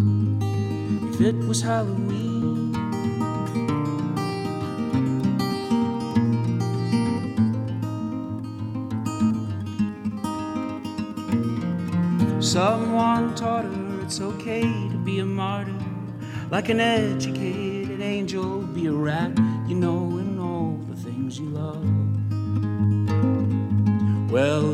If 1.16 1.22
it 1.22 1.36
was 1.36 1.60
Halloween. 1.60 2.74
Someone 12.40 13.34
taught 13.34 13.66
her 13.66 14.02
it's 14.04 14.22
okay 14.22 14.62
to 14.62 14.98
be 15.04 15.18
a 15.18 15.26
martyr. 15.26 15.74
Like 16.52 16.70
an 16.70 16.80
educated 16.80 18.02
angel, 18.02 18.60
be 18.62 18.86
a 18.86 18.92
rat, 18.92 19.32
you 19.68 19.74
know, 19.74 20.20
in 20.20 20.38
all 20.38 20.78
the 20.88 20.96
things 20.96 21.40
you 21.40 21.48
love. 21.50 21.84
Well. 24.32 24.73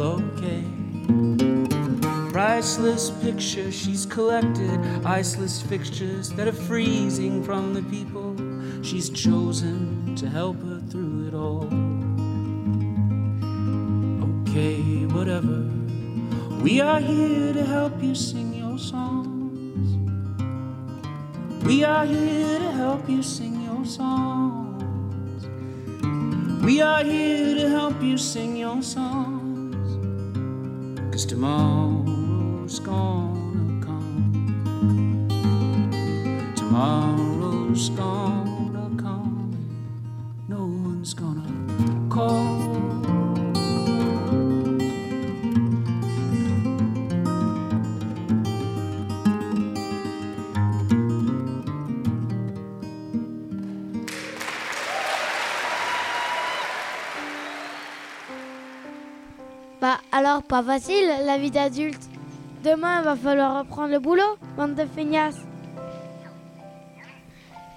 Priceless 2.60 3.10
picture 3.24 3.72
she's 3.72 4.06
collected, 4.06 4.82
iceless 5.06 5.62
fixtures 5.64 6.28
that 6.32 6.46
are 6.46 6.52
freezing 6.68 7.42
from 7.42 7.74
the 7.74 7.82
people 7.84 8.36
she's 8.84 9.10
chosen 9.10 10.14
to 10.18 10.28
help 10.28 10.62
her 10.64 10.82
through 10.90 11.30
it 11.30 11.34
all. 11.34 11.70
Okay, 14.42 15.06
whatever. 15.06 15.70
We 16.62 16.82
are 16.82 17.00
here 17.00 17.54
to 17.54 17.64
help 17.64 18.04
you 18.04 18.14
sing 18.14 18.54
your 18.54 18.78
songs. 18.78 19.96
We 21.64 21.86
are 21.86 22.06
here 22.06 22.60
to 22.60 22.72
help 22.74 23.10
you 23.10 23.24
sing 23.24 23.62
your 23.62 23.86
songs. 23.86 25.48
We 26.66 26.82
are 26.82 27.06
here 27.06 27.56
to 27.56 27.70
help 27.70 28.04
you 28.04 28.18
sing 28.18 28.58
your 28.58 28.82
songs. 28.82 29.40
Cause 31.14 31.26
tomorrow's. 36.56 37.90
No 40.48 40.66
one's 40.86 41.14
gonna. 41.16 41.44
Bah 59.82 60.02
alors 60.12 60.44
pas 60.44 60.62
facile 60.62 61.08
la 61.26 61.38
vie 61.38 61.52
d'adulte. 61.52 62.09
Demain 62.64 63.00
il 63.00 63.06
va 63.06 63.16
falloir 63.16 63.60
reprendre 63.60 63.94
le 63.94 64.00
boulot, 64.00 64.38
bande 64.58 64.76
de 64.76 64.86
feignasses. 64.86 65.40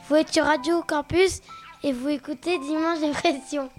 Vous 0.08 0.16
êtes 0.16 0.32
sur 0.32 0.44
Radio 0.44 0.82
Campus 0.82 1.40
et 1.84 1.92
vous 1.92 2.08
écoutez 2.08 2.58
Dimanche 2.58 3.00
Dépression. 3.00 3.70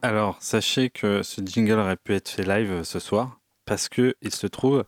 Alors, 0.00 0.38
sachez 0.40 0.88
que 0.88 1.22
ce 1.22 1.42
jingle 1.42 1.78
aurait 1.78 1.96
pu 1.96 2.14
être 2.14 2.30
fait 2.30 2.42
live 2.42 2.84
ce 2.84 2.98
soir 2.98 3.38
parce 3.66 3.90
que 3.90 4.14
il 4.22 4.34
se 4.34 4.46
trouve 4.46 4.84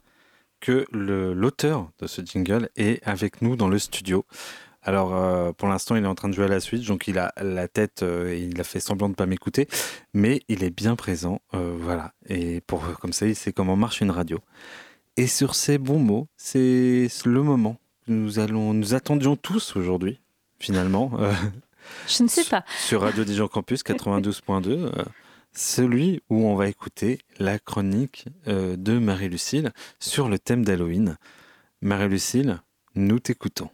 que 0.61 0.87
l'auteur 0.90 1.90
de 1.99 2.07
ce 2.07 2.23
jingle 2.23 2.71
est 2.77 3.07
avec 3.07 3.42
nous 3.42 3.57
dans 3.57 3.68
le 3.68 3.79
studio. 3.79 4.25
Alors, 4.83 5.14
euh, 5.14 5.53
pour 5.53 5.68
l'instant, 5.68 5.95
il 5.97 6.05
est 6.05 6.09
en 6.09 6.14
train 6.14 6.29
de 6.29 6.35
jouer 6.35 6.47
à 6.47 6.49
la 6.49 6.61
suite, 6.61 6.85
donc 6.87 7.07
il 7.07 7.18
a 7.18 7.33
la 7.40 7.68
tête 7.68 8.03
euh, 8.03 8.33
et 8.33 8.40
il 8.40 8.61
a 8.61 8.64
fait 8.64 8.81
semblant 8.81 9.07
de 9.09 9.12
ne 9.12 9.16
pas 9.16 9.27
m'écouter, 9.27 9.68
mais 10.12 10.42
il 10.49 10.64
est 10.64 10.71
bien 10.71 10.97
présent, 10.97 11.40
euh, 11.55 11.77
voilà. 11.79 12.12
Et 12.29 12.61
pour 12.62 12.83
comme 12.99 13.12
ça, 13.12 13.27
il 13.27 13.37
sait 13.37 13.53
comment 13.53 13.77
marche 13.77 14.01
une 14.01 14.11
radio. 14.11 14.38
Et 15.16 15.27
sur 15.29 15.55
ces 15.55 15.79
bons 15.79 15.99
mots, 16.01 16.27
c'est 16.37 17.07
le 17.25 17.42
moment 17.42 17.79
que 18.07 18.12
nous 18.12 18.38
allons, 18.40 18.75
nous 18.75 18.95
attendions 18.95 19.37
tous 19.37 19.77
aujourd'hui, 19.77 20.21
finalement. 20.59 21.12
euh, 21.21 21.33
Je 22.09 22.23
ne 22.25 22.29
sais 22.29 22.45
pas. 22.45 22.64
sur 22.87 23.03
Radio 23.03 23.23
Dijon 23.25 23.47
Campus 23.47 23.83
92.2, 23.85 24.68
euh, 24.71 24.90
celui 25.53 26.23
où 26.31 26.45
on 26.47 26.57
va 26.57 26.66
écouter 26.68 27.18
la 27.38 27.59
chronique 27.61 28.27
euh, 28.49 28.75
de 28.77 28.99
Marie-Lucille 28.99 29.71
sur 30.01 30.29
le 30.29 30.38
thème 30.40 30.64
d'Halloween. 30.64 31.18
Marie-Lucille, 31.83 32.61
nous 32.97 33.18
t'écoutons. 33.21 33.71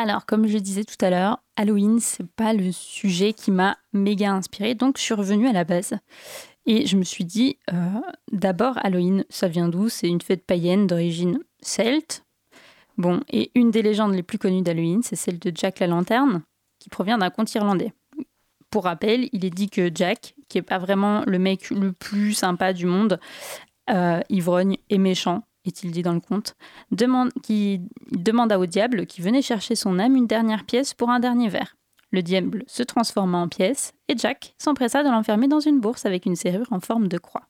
Alors, 0.00 0.26
comme 0.26 0.46
je 0.46 0.58
disais 0.58 0.84
tout 0.84 1.04
à 1.04 1.10
l'heure, 1.10 1.42
Halloween, 1.56 1.98
c'est 1.98 2.24
pas 2.24 2.52
le 2.52 2.70
sujet 2.70 3.32
qui 3.32 3.50
m'a 3.50 3.76
méga 3.92 4.30
inspiré, 4.30 4.76
donc 4.76 4.96
je 4.96 5.02
suis 5.02 5.14
revenue 5.14 5.48
à 5.48 5.52
la 5.52 5.64
base. 5.64 5.94
Et 6.66 6.86
je 6.86 6.96
me 6.96 7.02
suis 7.02 7.24
dit, 7.24 7.58
euh, 7.72 8.00
d'abord, 8.30 8.78
Halloween, 8.84 9.24
ça 9.28 9.48
vient 9.48 9.68
d'où? 9.68 9.88
C'est 9.88 10.06
une 10.06 10.20
fête 10.20 10.46
païenne 10.46 10.86
d'origine 10.86 11.40
celte. 11.60 12.24
Bon, 12.96 13.24
et 13.28 13.50
une 13.56 13.72
des 13.72 13.82
légendes 13.82 14.14
les 14.14 14.22
plus 14.22 14.38
connues 14.38 14.62
d'Halloween, 14.62 15.02
c'est 15.02 15.16
celle 15.16 15.40
de 15.40 15.50
Jack 15.52 15.80
la 15.80 15.88
Lanterne, 15.88 16.42
qui 16.78 16.90
provient 16.90 17.18
d'un 17.18 17.30
conte 17.30 17.52
irlandais. 17.56 17.92
Pour 18.70 18.84
rappel, 18.84 19.28
il 19.32 19.44
est 19.44 19.50
dit 19.50 19.68
que 19.68 19.90
Jack, 19.92 20.36
qui 20.48 20.58
est 20.58 20.62
pas 20.62 20.78
vraiment 20.78 21.24
le 21.26 21.40
mec 21.40 21.70
le 21.70 21.92
plus 21.92 22.34
sympa 22.34 22.72
du 22.72 22.86
monde, 22.86 23.18
euh, 23.90 24.20
ivrogne 24.28 24.76
et 24.90 24.98
méchant, 24.98 25.42
est-il 25.68 25.90
dit 25.90 26.02
dans 26.02 26.14
le 26.14 26.20
conte, 26.20 26.56
qui 27.42 27.80
demanda 28.10 28.58
au 28.58 28.66
diable 28.66 29.06
qui 29.06 29.22
venait 29.22 29.42
chercher 29.42 29.74
son 29.74 29.98
âme 29.98 30.16
une 30.16 30.26
dernière 30.26 30.64
pièce 30.64 30.94
pour 30.94 31.10
un 31.10 31.20
dernier 31.20 31.48
verre. 31.48 31.76
Le 32.10 32.22
diable 32.22 32.64
se 32.66 32.82
transforma 32.82 33.38
en 33.38 33.48
pièce 33.48 33.92
et 34.08 34.16
Jack 34.16 34.54
s'empressa 34.58 35.02
de 35.02 35.10
l'enfermer 35.10 35.46
dans 35.46 35.60
une 35.60 35.80
bourse 35.80 36.06
avec 36.06 36.26
une 36.26 36.36
serrure 36.36 36.68
en 36.70 36.80
forme 36.80 37.08
de 37.08 37.18
croix. 37.18 37.48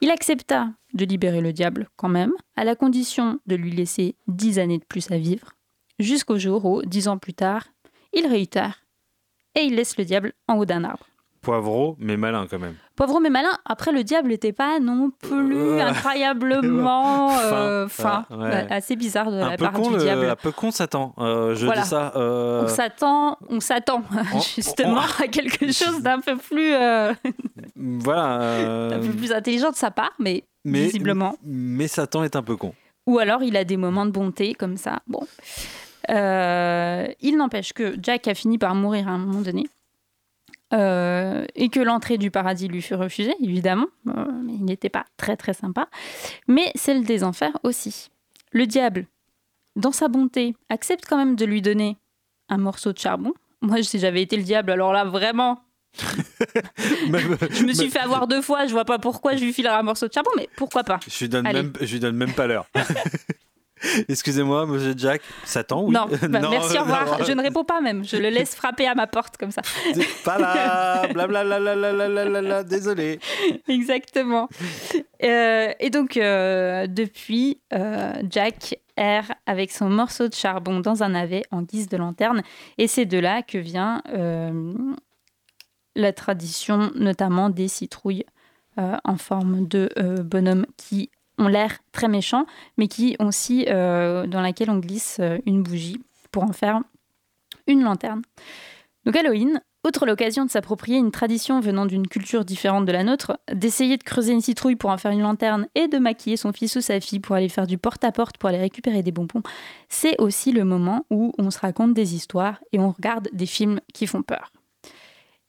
Il 0.00 0.10
accepta 0.10 0.70
de 0.94 1.04
libérer 1.04 1.40
le 1.40 1.52
diable 1.52 1.88
quand 1.96 2.08
même, 2.08 2.32
à 2.56 2.64
la 2.64 2.76
condition 2.76 3.38
de 3.46 3.54
lui 3.54 3.70
laisser 3.70 4.16
dix 4.26 4.58
années 4.58 4.78
de 4.78 4.84
plus 4.84 5.10
à 5.10 5.16
vivre, 5.16 5.52
jusqu'au 5.98 6.38
jour 6.38 6.64
où, 6.64 6.82
dix 6.82 7.08
ans 7.08 7.18
plus 7.18 7.34
tard, 7.34 7.68
il 8.12 8.26
réitère 8.26 8.84
et 9.54 9.60
il 9.60 9.76
laisse 9.76 9.96
le 9.96 10.04
diable 10.04 10.32
en 10.48 10.56
haut 10.56 10.64
d'un 10.64 10.84
arbre. 10.84 11.06
Poivreau, 11.40 11.96
mais 11.98 12.16
malin 12.16 12.46
quand 12.48 12.58
même. 12.58 12.76
Pauvre 12.94 13.20
mais 13.20 13.30
malin, 13.30 13.50
après 13.64 13.90
le 13.90 14.04
diable 14.04 14.28
n'était 14.28 14.52
pas 14.52 14.78
non 14.78 15.10
plus 15.10 15.56
Euh, 15.56 15.80
incroyablement 15.86 17.30
euh, 17.38 17.88
Fin, 17.88 18.24
fin, 18.28 18.36
ouais. 18.36 18.44
Ouais, 18.44 18.66
assez 18.70 18.96
bizarre 18.96 19.30
de 19.30 19.36
un, 19.38 19.50
la 19.50 19.56
part 19.56 19.72
con, 19.72 19.88
du 19.88 19.96
le- 19.96 20.02
diable. 20.02 20.26
un 20.26 20.36
peu 20.36 20.52
con 20.52 20.70
Satan. 20.70 21.14
Euh, 21.18 21.54
je 21.54 21.64
Voilà. 21.66 21.82
dis 21.82 21.88
ça. 21.88 22.12
euh, 22.16 22.62
On 22.64 22.68
s'attend, 22.68 23.38
on 23.48 23.60
s'attend 23.60 24.02
justement 24.56 25.00
à 25.22 25.26
quelque 25.28 25.66
chose 25.72 26.02
d'un 26.02 26.20
peu 26.20 26.36
plus, 26.36 26.72
euh, 26.74 27.12
Voilà. 27.76 28.40
euh, 28.42 28.90
d'un 28.90 29.00
peu 29.00 29.12
plus 29.16 29.32
intelligent 29.32 29.70
de 29.70 29.76
sa 29.76 29.90
part, 29.90 30.12
mais, 30.18 30.44
mais, 30.64 30.84
visiblement. 30.84 31.34
Mais 31.44 31.88
Satan 31.88 32.22
est 32.24 32.36
un 32.36 32.42
peu 32.42 32.56
con. 32.56 32.74
Ou 33.06 33.18
alors 33.18 33.42
il 33.42 33.56
a 33.56 33.64
des 33.64 33.76
moments 33.76 34.06
de 34.06 34.10
bonté 34.12 34.54
comme 34.54 34.76
ça. 34.76 35.00
Bon, 35.06 35.26
Euh, 36.10 37.06
il 37.20 37.36
n'empêche 37.36 37.72
que 37.72 37.94
Jack 38.02 38.26
a 38.28 38.34
fini 38.34 38.58
par 38.58 38.74
mourir 38.74 39.08
à 39.08 39.12
un 39.12 39.18
moment 39.18 39.40
donné. 39.40 39.66
Euh, 40.72 41.44
et 41.54 41.68
que 41.68 41.80
l'entrée 41.80 42.16
du 42.18 42.30
paradis 42.30 42.68
lui 42.68 42.80
fut 42.82 42.94
refusée, 42.94 43.34
évidemment. 43.42 43.86
Euh, 44.08 44.24
il 44.48 44.64
n'était 44.64 44.88
pas 44.88 45.04
très 45.16 45.36
très 45.36 45.52
sympa. 45.52 45.88
Mais 46.48 46.72
celle 46.74 47.04
des 47.04 47.24
enfers 47.24 47.56
aussi. 47.62 48.08
Le 48.52 48.66
diable, 48.66 49.06
dans 49.76 49.92
sa 49.92 50.08
bonté, 50.08 50.54
accepte 50.68 51.04
quand 51.08 51.16
même 51.18 51.36
de 51.36 51.44
lui 51.44 51.62
donner 51.62 51.96
un 52.48 52.58
morceau 52.58 52.92
de 52.92 52.98
charbon. 52.98 53.32
Moi, 53.60 53.82
si 53.82 53.98
j'avais 53.98 54.22
été 54.22 54.36
le 54.36 54.42
diable, 54.42 54.70
alors 54.70 54.92
là, 54.92 55.04
vraiment, 55.04 55.62
Même- 57.08 57.36
Je 57.50 57.64
me 57.64 57.72
suis 57.72 57.90
fait 57.90 58.00
avoir 58.00 58.26
deux 58.26 58.42
fois, 58.42 58.66
je 58.66 58.72
vois 58.72 58.84
pas 58.84 58.98
pourquoi 58.98 59.36
je 59.36 59.44
lui 59.44 59.52
filerai 59.52 59.74
un 59.74 59.82
morceau 59.82 60.08
de 60.08 60.12
charbon, 60.12 60.30
mais 60.36 60.48
pourquoi 60.56 60.84
pas 60.84 60.98
Je 61.06 61.18
lui 61.18 61.28
donne, 61.28 61.46
Allez. 61.46 61.62
même, 61.62 61.72
je 61.80 61.92
lui 61.92 62.00
donne 62.00 62.16
même 62.16 62.32
pas 62.32 62.46
l'heure. 62.46 62.66
Excusez-moi, 64.08 64.66
monsieur 64.66 64.94
Jack, 64.96 65.22
ça 65.44 65.64
tend 65.64 65.84
oui 65.84 65.92
Non, 65.92 66.06
bah, 66.28 66.40
Non, 66.40 66.50
merci, 66.50 66.78
au 66.78 66.82
revoir. 66.82 67.18
non. 67.18 67.24
Je 67.24 67.32
ne 67.32 67.42
réponds 67.42 67.64
pas 67.64 67.80
même, 67.80 68.04
je 68.04 68.16
le 68.16 68.28
laisse 68.28 68.54
frapper 68.54 68.86
à 68.86 68.94
ma 68.94 69.06
porte 69.06 69.36
comme 69.36 69.50
ça. 69.50 69.62
Pas 70.24 70.38
là, 70.38 71.06
blablabla, 71.08 72.64
désolé. 72.64 73.18
Exactement. 73.68 74.48
Euh, 75.22 75.72
et 75.80 75.90
donc, 75.90 76.16
euh, 76.16 76.86
depuis, 76.86 77.60
euh, 77.72 78.12
Jack 78.28 78.78
erre 78.96 79.32
avec 79.46 79.72
son 79.72 79.88
morceau 79.88 80.28
de 80.28 80.34
charbon 80.34 80.80
dans 80.80 81.02
un 81.02 81.10
navet 81.10 81.42
en 81.50 81.62
guise 81.62 81.88
de 81.88 81.96
lanterne. 81.96 82.42
Et 82.78 82.86
c'est 82.86 83.06
de 83.06 83.18
là 83.18 83.42
que 83.42 83.58
vient 83.58 84.02
la 85.94 86.12
tradition, 86.12 86.90
notamment 86.94 87.50
des 87.50 87.68
citrouilles 87.68 88.24
en 88.76 89.16
forme 89.16 89.66
de 89.66 89.88
bonhomme 90.22 90.66
qui 90.76 91.10
ont 91.42 91.48
l'air 91.48 91.78
très 91.92 92.08
méchants, 92.08 92.46
mais 92.76 92.88
qui 92.88 93.16
ont 93.18 93.26
aussi, 93.26 93.66
euh, 93.68 94.26
dans 94.26 94.40
laquelle 94.40 94.70
on 94.70 94.78
glisse 94.78 95.18
euh, 95.20 95.38
une 95.46 95.62
bougie 95.62 96.00
pour 96.30 96.44
en 96.44 96.52
faire 96.52 96.80
une 97.66 97.82
lanterne. 97.82 98.22
Donc 99.04 99.16
Halloween, 99.16 99.60
outre 99.84 100.06
l'occasion 100.06 100.44
de 100.44 100.50
s'approprier 100.50 100.98
une 100.98 101.10
tradition 101.10 101.60
venant 101.60 101.86
d'une 101.86 102.06
culture 102.06 102.44
différente 102.44 102.86
de 102.86 102.92
la 102.92 103.02
nôtre, 103.02 103.38
d'essayer 103.52 103.96
de 103.96 104.02
creuser 104.02 104.32
une 104.32 104.40
citrouille 104.40 104.76
pour 104.76 104.90
en 104.90 104.96
faire 104.96 105.10
une 105.10 105.22
lanterne 105.22 105.66
et 105.74 105.88
de 105.88 105.98
maquiller 105.98 106.36
son 106.36 106.52
fils 106.52 106.76
ou 106.76 106.80
sa 106.80 107.00
fille 107.00 107.18
pour 107.18 107.34
aller 107.34 107.48
faire 107.48 107.66
du 107.66 107.78
porte-à-porte 107.78 108.38
pour 108.38 108.48
aller 108.48 108.58
récupérer 108.58 109.02
des 109.02 109.12
bonbons, 109.12 109.42
c'est 109.88 110.20
aussi 110.20 110.52
le 110.52 110.64
moment 110.64 111.04
où 111.10 111.32
on 111.38 111.50
se 111.50 111.58
raconte 111.58 111.94
des 111.94 112.14
histoires 112.14 112.60
et 112.72 112.78
on 112.78 112.90
regarde 112.90 113.28
des 113.32 113.46
films 113.46 113.80
qui 113.92 114.06
font 114.06 114.22
peur. 114.22 114.52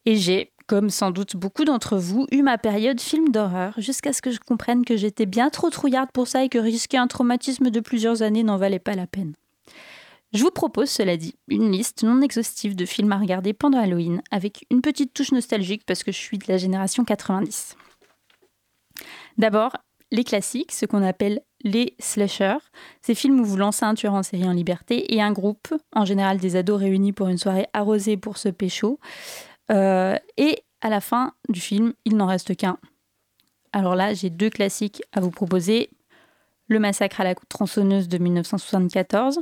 Et 0.04 0.16
j'ai, 0.16 0.52
comme 0.66 0.90
sans 0.90 1.10
doute 1.10 1.36
beaucoup 1.36 1.64
d'entre 1.64 1.96
vous, 1.96 2.26
eu 2.32 2.42
ma 2.42 2.58
période 2.58 3.00
film 3.00 3.30
d'horreur 3.30 3.74
jusqu'à 3.78 4.12
ce 4.12 4.22
que 4.22 4.30
je 4.30 4.40
comprenne 4.40 4.84
que 4.84 4.96
j'étais 4.96 5.26
bien 5.26 5.50
trop 5.50 5.70
trouillarde 5.70 6.10
pour 6.12 6.28
ça 6.28 6.44
et 6.44 6.48
que 6.48 6.58
risquer 6.58 6.96
un 6.96 7.06
traumatisme 7.06 7.70
de 7.70 7.80
plusieurs 7.80 8.22
années 8.22 8.42
n'en 8.42 8.56
valait 8.56 8.78
pas 8.78 8.94
la 8.94 9.06
peine. 9.06 9.34
Je 10.32 10.42
vous 10.42 10.50
propose, 10.50 10.90
cela 10.90 11.16
dit, 11.16 11.36
une 11.46 11.70
liste 11.70 12.02
non 12.02 12.20
exhaustive 12.20 12.74
de 12.74 12.86
films 12.86 13.12
à 13.12 13.18
regarder 13.18 13.52
pendant 13.52 13.78
Halloween, 13.78 14.20
avec 14.32 14.66
une 14.70 14.80
petite 14.80 15.14
touche 15.14 15.30
nostalgique 15.30 15.84
parce 15.86 16.02
que 16.02 16.10
je 16.10 16.18
suis 16.18 16.38
de 16.38 16.46
la 16.48 16.58
génération 16.58 17.04
90. 17.04 17.76
D'abord, 19.38 19.76
les 20.10 20.24
classiques, 20.24 20.72
ce 20.72 20.86
qu'on 20.86 21.02
appelle 21.02 21.40
les 21.62 21.94
slashers, 21.98 22.58
ces 23.00 23.14
films 23.14 23.40
où 23.40 23.44
vous 23.44 23.56
lancez 23.56 23.84
un 23.84 23.94
tueur 23.94 24.14
en 24.14 24.22
série 24.22 24.44
en 24.44 24.52
liberté 24.52 25.14
et 25.14 25.22
un 25.22 25.32
groupe, 25.32 25.72
en 25.94 26.04
général 26.04 26.38
des 26.38 26.56
ados 26.56 26.80
réunis 26.80 27.12
pour 27.12 27.28
une 27.28 27.38
soirée 27.38 27.66
arrosée 27.72 28.16
pour 28.16 28.36
se 28.36 28.48
pécho. 28.48 28.98
Euh, 29.70 30.16
et 30.36 30.62
à 30.80 30.90
la 30.90 31.00
fin 31.00 31.32
du 31.48 31.60
film, 31.60 31.94
il 32.04 32.16
n'en 32.16 32.26
reste 32.26 32.56
qu'un. 32.56 32.78
Alors 33.72 33.94
là, 33.94 34.14
j'ai 34.14 34.30
deux 34.30 34.50
classiques 34.50 35.02
à 35.12 35.20
vous 35.20 35.30
proposer. 35.30 35.90
Le 36.68 36.78
massacre 36.78 37.20
à 37.20 37.24
la 37.24 37.34
tronçonneuse 37.34 38.08
de 38.08 38.16
1974, 38.16 39.40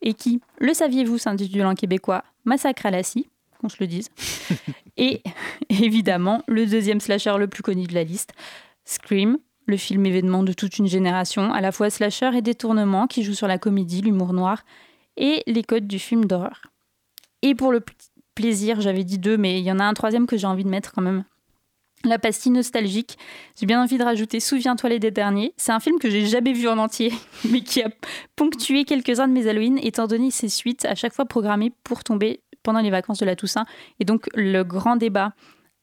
et 0.00 0.14
qui, 0.14 0.40
le 0.58 0.72
saviez-vous, 0.72 1.18
s'intitule 1.18 1.66
en 1.66 1.74
québécois 1.74 2.24
Massacre 2.44 2.86
à 2.86 2.90
la 2.90 3.02
scie, 3.02 3.28
qu'on 3.60 3.68
se 3.68 3.76
le 3.80 3.86
dise. 3.86 4.08
et 4.96 5.22
évidemment, 5.68 6.42
le 6.46 6.66
deuxième 6.66 7.00
slasher 7.00 7.36
le 7.38 7.48
plus 7.48 7.62
connu 7.62 7.86
de 7.86 7.94
la 7.94 8.04
liste, 8.04 8.32
Scream, 8.84 9.38
le 9.66 9.76
film 9.76 10.06
événement 10.06 10.42
de 10.42 10.52
toute 10.52 10.78
une 10.78 10.86
génération, 10.86 11.52
à 11.52 11.60
la 11.60 11.72
fois 11.72 11.90
slasher 11.90 12.30
et 12.34 12.42
détournement, 12.42 13.06
qui 13.06 13.22
joue 13.22 13.34
sur 13.34 13.48
la 13.48 13.58
comédie, 13.58 14.00
l'humour 14.00 14.32
noir 14.32 14.64
et 15.16 15.42
les 15.46 15.62
codes 15.62 15.86
du 15.86 15.98
film 15.98 16.24
d'horreur. 16.24 16.62
Et 17.42 17.54
pour 17.54 17.70
le 17.72 17.80
plaisir, 18.38 18.80
j'avais 18.80 19.02
dit 19.02 19.18
deux, 19.18 19.36
mais 19.36 19.58
il 19.58 19.64
y 19.64 19.72
en 19.72 19.80
a 19.80 19.84
un 19.84 19.94
troisième 19.94 20.28
que 20.28 20.36
j'ai 20.36 20.46
envie 20.46 20.62
de 20.62 20.68
mettre 20.68 20.92
quand 20.92 21.02
même. 21.02 21.24
La 22.04 22.20
pastille 22.20 22.52
nostalgique. 22.52 23.18
J'ai 23.58 23.66
bien 23.66 23.82
envie 23.82 23.98
de 23.98 24.04
rajouter 24.04 24.38
Souviens-toi 24.38 24.90
l'été 24.90 25.10
dernier. 25.10 25.54
C'est 25.56 25.72
un 25.72 25.80
film 25.80 25.98
que 25.98 26.08
j'ai 26.08 26.24
jamais 26.24 26.52
vu 26.52 26.68
en 26.68 26.78
entier, 26.78 27.12
mais 27.50 27.62
qui 27.62 27.82
a 27.82 27.90
ponctué 28.36 28.84
quelques-uns 28.84 29.26
de 29.26 29.32
mes 29.32 29.48
Halloween, 29.48 29.80
étant 29.82 30.06
donné 30.06 30.30
ses 30.30 30.48
suites 30.48 30.84
à 30.84 30.94
chaque 30.94 31.14
fois 31.14 31.24
programmées 31.24 31.72
pour 31.82 32.04
tomber 32.04 32.40
pendant 32.62 32.80
les 32.80 32.90
vacances 32.90 33.18
de 33.18 33.26
la 33.26 33.34
Toussaint. 33.34 33.66
Et 33.98 34.04
donc, 34.04 34.28
le 34.36 34.62
grand 34.62 34.94
débat 34.94 35.32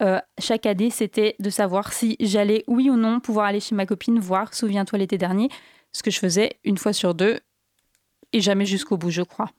euh, 0.02 0.22
chaque 0.39 0.65
année, 0.65 0.91
c'était 0.91 1.36
de 1.39 1.50
savoir 1.50 1.91
si 1.91 2.15
j'allais, 2.22 2.63
oui 2.68 2.89
ou 2.89 2.96
non, 2.96 3.20
pouvoir 3.20 3.48
aller 3.48 3.60
chez 3.60 3.76
ma 3.76 3.86
copine 3.86 4.18
voir 4.18 4.54
Souviens-toi 4.54 5.00
l'été 5.00 5.18
dernier, 5.18 5.50
ce 5.91 6.04
que 6.04 6.12
je 6.12 6.20
faisais 6.20 6.58
une 6.63 6.78
fois 6.78 6.94
sur 6.94 7.15
deux, 7.15 7.41
et 8.32 8.39
jamais 8.39 8.65
jusqu'au 8.65 8.96
bout, 8.96 9.10
je 9.10 9.24
crois. 9.24 9.50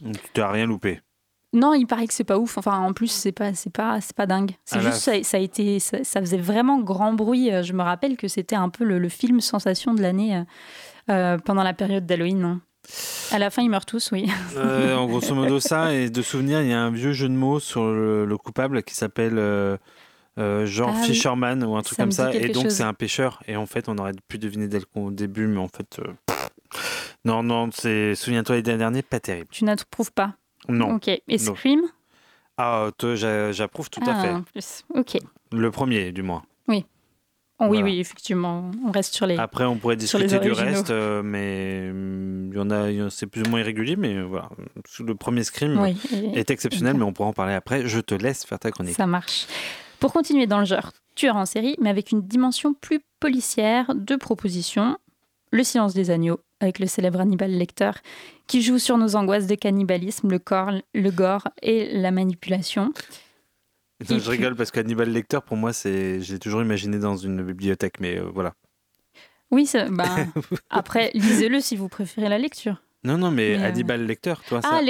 Tu 0.00 0.12
t'as 0.32 0.50
rien 0.50 0.66
loupé. 0.66 1.00
Non, 1.54 1.74
il 1.74 1.86
paraît 1.86 2.06
que 2.06 2.14
c'est 2.14 2.24
pas 2.24 2.38
ouf. 2.38 2.56
Enfin, 2.56 2.78
en 2.78 2.92
plus, 2.94 3.08
c'est 3.10 3.32
pas, 3.32 3.52
c'est 3.54 3.72
pas, 3.72 4.00
c'est 4.00 4.16
pas 4.16 4.26
dingue. 4.26 4.52
C'est 4.64 4.76
Ah 4.78 4.80
juste, 4.80 4.96
ça, 4.98 5.22
ça 5.22 5.36
a 5.36 5.40
été, 5.40 5.78
ça, 5.80 6.02
ça 6.02 6.20
faisait 6.20 6.38
vraiment 6.38 6.80
grand 6.80 7.12
bruit. 7.12 7.52
Euh, 7.52 7.62
Je 7.62 7.72
me 7.74 7.82
rappelle 7.82 8.16
que 8.16 8.26
c'était 8.28 8.56
un 8.56 8.70
peu 8.70 8.84
le, 8.84 8.98
le 8.98 9.08
film 9.10 9.40
sensation 9.40 9.92
de 9.92 10.00
l'année 10.00 10.36
euh, 10.36 10.42
euh, 11.10 11.38
pendant 11.38 11.62
la 11.62 11.74
période 11.74 12.06
d'Halloween. 12.06 12.60
À 13.30 13.38
la 13.38 13.50
fin, 13.50 13.62
ils 13.62 13.68
meurent 13.70 13.86
tous, 13.86 14.10
oui. 14.12 14.28
Euh, 14.56 14.96
en 14.96 15.06
grosso 15.06 15.34
modo, 15.34 15.60
ça, 15.60 15.94
et 15.94 16.10
de 16.10 16.22
souvenir, 16.22 16.62
il 16.62 16.68
y 16.68 16.72
a 16.72 16.80
un 16.82 16.90
vieux 16.90 17.12
jeu 17.12 17.28
de 17.28 17.34
mots 17.34 17.60
sur 17.60 17.84
le, 17.84 18.24
le 18.24 18.36
coupable 18.38 18.82
qui 18.82 18.94
s'appelle 18.94 19.38
euh, 19.38 19.76
euh, 20.38 20.66
genre 20.66 20.90
Ah 20.92 20.98
oui. 21.02 21.06
Fisherman 21.08 21.62
ou 21.64 21.76
un 21.76 21.82
truc 21.82 21.96
Ça 21.96 22.02
comme 22.02 22.12
ça. 22.12 22.34
Et 22.34 22.48
donc, 22.48 22.70
c'est 22.70 22.82
un 22.82 22.94
pêcheur. 22.94 23.42
Et 23.46 23.56
en 23.56 23.66
fait, 23.66 23.88
on 23.88 23.98
aurait 23.98 24.12
pu 24.26 24.38
deviner 24.38 24.68
dès 24.68 24.78
le 24.80 25.10
début, 25.12 25.46
mais 25.46 25.60
en 25.60 25.68
fait. 25.68 25.98
euh, 26.00 26.12
non, 27.24 27.42
non, 27.42 27.68
c'est. 27.72 28.14
Souviens-toi, 28.14 28.56
les 28.56 28.62
derniers, 28.62 29.02
pas 29.02 29.20
terrible. 29.20 29.48
Tu 29.52 29.64
n'approuves 29.64 30.12
pas. 30.12 30.34
Non. 30.68 30.94
Ok. 30.96 31.08
Et. 31.08 31.38
Scream 31.38 31.82
Ah, 32.56 32.90
j'approuve 33.52 33.90
tout 33.90 34.00
Ah, 34.06 34.10
à 34.18 34.22
fait. 34.22 34.30
en 34.30 34.42
plus. 34.42 34.84
Ok. 34.94 35.18
Le 35.52 35.70
premier, 35.70 36.12
du 36.12 36.22
moins. 36.22 36.42
Oui. 36.68 36.84
Oh, 37.58 37.66
oui, 37.66 37.78
Voilà. 37.78 37.84
oui, 37.84 38.00
effectivement. 38.00 38.70
On 38.86 38.90
reste 38.90 39.14
sur 39.14 39.26
les. 39.26 39.36
Après, 39.36 39.64
on 39.64 39.76
pourrait 39.76 39.96
discuter 39.96 40.38
du 40.38 40.52
reste, 40.52 40.90
euh, 40.90 41.22
mais 41.22 41.88
hum, 41.90 42.50
il 42.52 42.56
y 42.56 42.60
en 42.60 42.70
a, 42.70 43.10
c'est 43.10 43.26
plus 43.26 43.42
ou 43.42 43.48
moins 43.50 43.60
irrégulier, 43.60 43.96
mais 43.96 44.16
euh, 44.16 44.22
voilà. 44.22 44.48
Le 45.00 45.14
premier 45.14 45.44
Scream 45.44 45.78
Oui, 45.80 45.96
et- 46.12 46.38
est 46.38 46.50
exceptionnel, 46.50 46.96
mais 46.96 47.04
on 47.04 47.12
pourra 47.12 47.28
en 47.28 47.32
parler 47.32 47.54
après. 47.54 47.86
Je 47.86 48.00
te 48.00 48.14
laisse 48.14 48.44
faire 48.44 48.58
ta 48.58 48.70
chronique. 48.70 48.96
Ça 48.96 49.06
marche. 49.06 49.46
Pour 50.00 50.12
continuer 50.12 50.46
dans 50.46 50.58
le 50.58 50.64
genre 50.64 50.90
tueur 51.14 51.36
en 51.36 51.46
série, 51.46 51.76
mais 51.80 51.90
avec 51.90 52.10
une 52.10 52.22
dimension 52.22 52.74
plus 52.74 53.00
policière, 53.20 53.94
deux 53.94 54.18
propositions. 54.18 54.98
Le 55.52 55.62
silence 55.62 55.92
des 55.94 56.10
agneaux, 56.10 56.40
avec 56.62 56.78
le 56.78 56.86
célèbre 56.86 57.20
Hannibal 57.20 57.50
Lecter, 57.50 57.90
qui 58.46 58.62
joue 58.62 58.78
sur 58.78 58.98
nos 58.98 59.16
angoisses 59.16 59.46
de 59.46 59.54
cannibalisme, 59.54 60.30
le 60.30 60.38
corps, 60.38 60.72
le 60.94 61.10
gore 61.10 61.48
et 61.62 61.92
la 61.92 62.10
manipulation. 62.10 62.92
Non, 64.10 64.18
je 64.18 64.30
rigole 64.30 64.56
parce 64.56 64.70
qu'Hannibal 64.70 65.10
Lecter, 65.10 65.38
pour 65.46 65.56
moi, 65.56 65.72
c'est, 65.72 66.20
j'ai 66.20 66.38
toujours 66.38 66.62
imaginé 66.62 66.98
dans 66.98 67.16
une 67.16 67.42
bibliothèque, 67.42 68.00
mais 68.00 68.18
euh, 68.18 68.30
voilà. 68.32 68.54
Oui, 69.50 69.70
ben, 69.90 70.32
après, 70.70 71.10
lisez-le 71.14 71.60
si 71.60 71.76
vous 71.76 71.88
préférez 71.88 72.28
la 72.28 72.38
lecture. 72.38 72.82
Non, 73.04 73.18
non, 73.18 73.30
mais, 73.32 73.56
Mais, 73.56 73.64
euh, 73.64 73.66
Hannibal 73.68 74.06
Lecter, 74.06 74.34
toi, 74.46 74.62
ça. 74.62 74.68
Ah, 74.74 74.80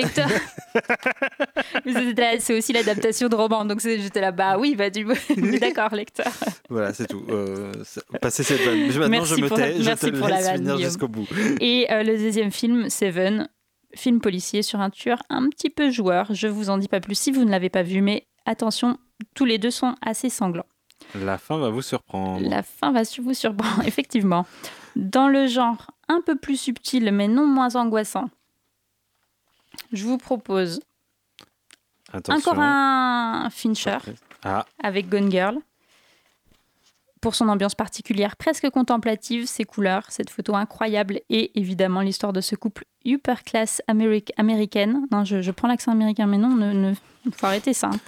la- 1.85 2.40
C'est 2.40 2.57
aussi 2.59 2.72
l'adaptation 2.72 3.29
de 3.29 3.35
roman, 3.35 3.64
donc 3.64 3.81
c'est- 3.81 4.01
j'étais 4.01 4.20
là, 4.20 4.33
bah 4.33 4.59
oui, 4.59 4.75
bah 4.77 4.90
du 4.90 5.05
d'accord, 5.61 5.94
Lecter. 5.94 6.25
Voilà, 6.68 6.92
c'est 6.92 7.07
tout. 7.07 7.25
Euh, 7.31 7.72
passez 8.20 8.42
cette 8.42 8.61
vanne. 8.61 8.87
Maintenant, 8.87 9.09
Merci 9.09 9.35
je 9.37 9.40
me 9.42 9.48
tais, 9.48 9.79
je 9.79 9.85
merci 9.85 10.11
te 10.12 10.16
pour 10.16 10.29
laisse 10.29 10.51
finir 10.51 10.79
jusqu'au 10.79 11.09
bout. 11.09 11.27
Et 11.61 11.87
euh, 11.90 12.03
le 12.03 12.18
deuxième 12.18 12.51
film, 12.51 12.90
Seven, 12.90 13.48
film 13.94 14.20
policier 14.20 14.62
sur 14.62 14.81
un 14.81 14.90
tueur 14.90 15.22
un 15.31 15.48
petit 15.48 15.70
peu 15.70 15.90
joueur. 15.90 16.27
Je 16.35 16.48
vous 16.48 16.68
en 16.70 16.79
dis 16.79 16.88
pas 16.88 17.01
plus 17.01 17.18
si 17.18 17.31
vous 17.31 17.44
ne 17.44 17.50
l'avez 17.50 17.71
pas 17.71 17.83
vu, 17.83 18.02
mais 18.02 18.27
attention, 18.46 18.98
tous 19.35 19.44
les 19.44 19.58
deux 19.58 19.71
sont 19.71 19.94
assez 20.02 20.29
sanglants. 20.29 20.67
La 21.15 21.38
fin 21.38 21.58
va 21.58 21.69
vous 21.71 21.83
surprendre. 21.83 22.48
La 22.48 22.63
fin 22.63 22.92
va 22.92 23.02
vous 23.21 23.35
surprendre, 23.35 23.83
effectivement. 23.87 24.46
Dans 24.96 25.29
le 25.29 25.46
genre 25.46 25.90
un 26.08 26.21
peu 26.21 26.37
plus 26.37 26.56
subtil, 26.60 27.10
mais 27.13 27.29
non 27.29 27.46
moins 27.46 27.75
angoissant, 27.77 28.29
je 29.92 30.04
vous 30.04 30.19
propose 30.19 30.81
Attention. 32.13 32.50
encore 32.52 32.63
un 32.63 33.48
Fincher 33.50 33.98
Ah, 34.44 34.67
avec 34.83 35.08
Gone 35.08 35.31
Girl. 35.31 35.58
Pour 37.21 37.37
son 37.37 37.48
ambiance 37.48 37.77
particulière, 37.77 38.35
presque 38.37 38.69
contemplative, 38.71 39.46
ses 39.46 39.63
couleurs, 39.65 40.02
cette 40.08 40.29
photo 40.29 40.56
incroyable 40.56 41.21
et 41.31 41.56
évidemment 41.58 42.00
l'histoire 42.00 42.33
de 42.33 42.40
ce 42.40 42.56
couple 42.56 42.85
upper 43.06 43.37
class 43.46 43.81
améric- 43.88 44.33
américaine. 44.37 45.06
Non, 45.13 45.25
je, 45.25 45.40
je 45.40 45.50
prends 45.52 45.69
l'accent 45.69 45.92
américain, 45.92 46.27
mais 46.27 46.38
non, 46.38 46.48
ne, 46.50 46.73
ne- 46.73 46.94
faut 47.31 47.46
arrêter 47.46 47.73
ça. 47.73 47.90
hein. 47.92 48.00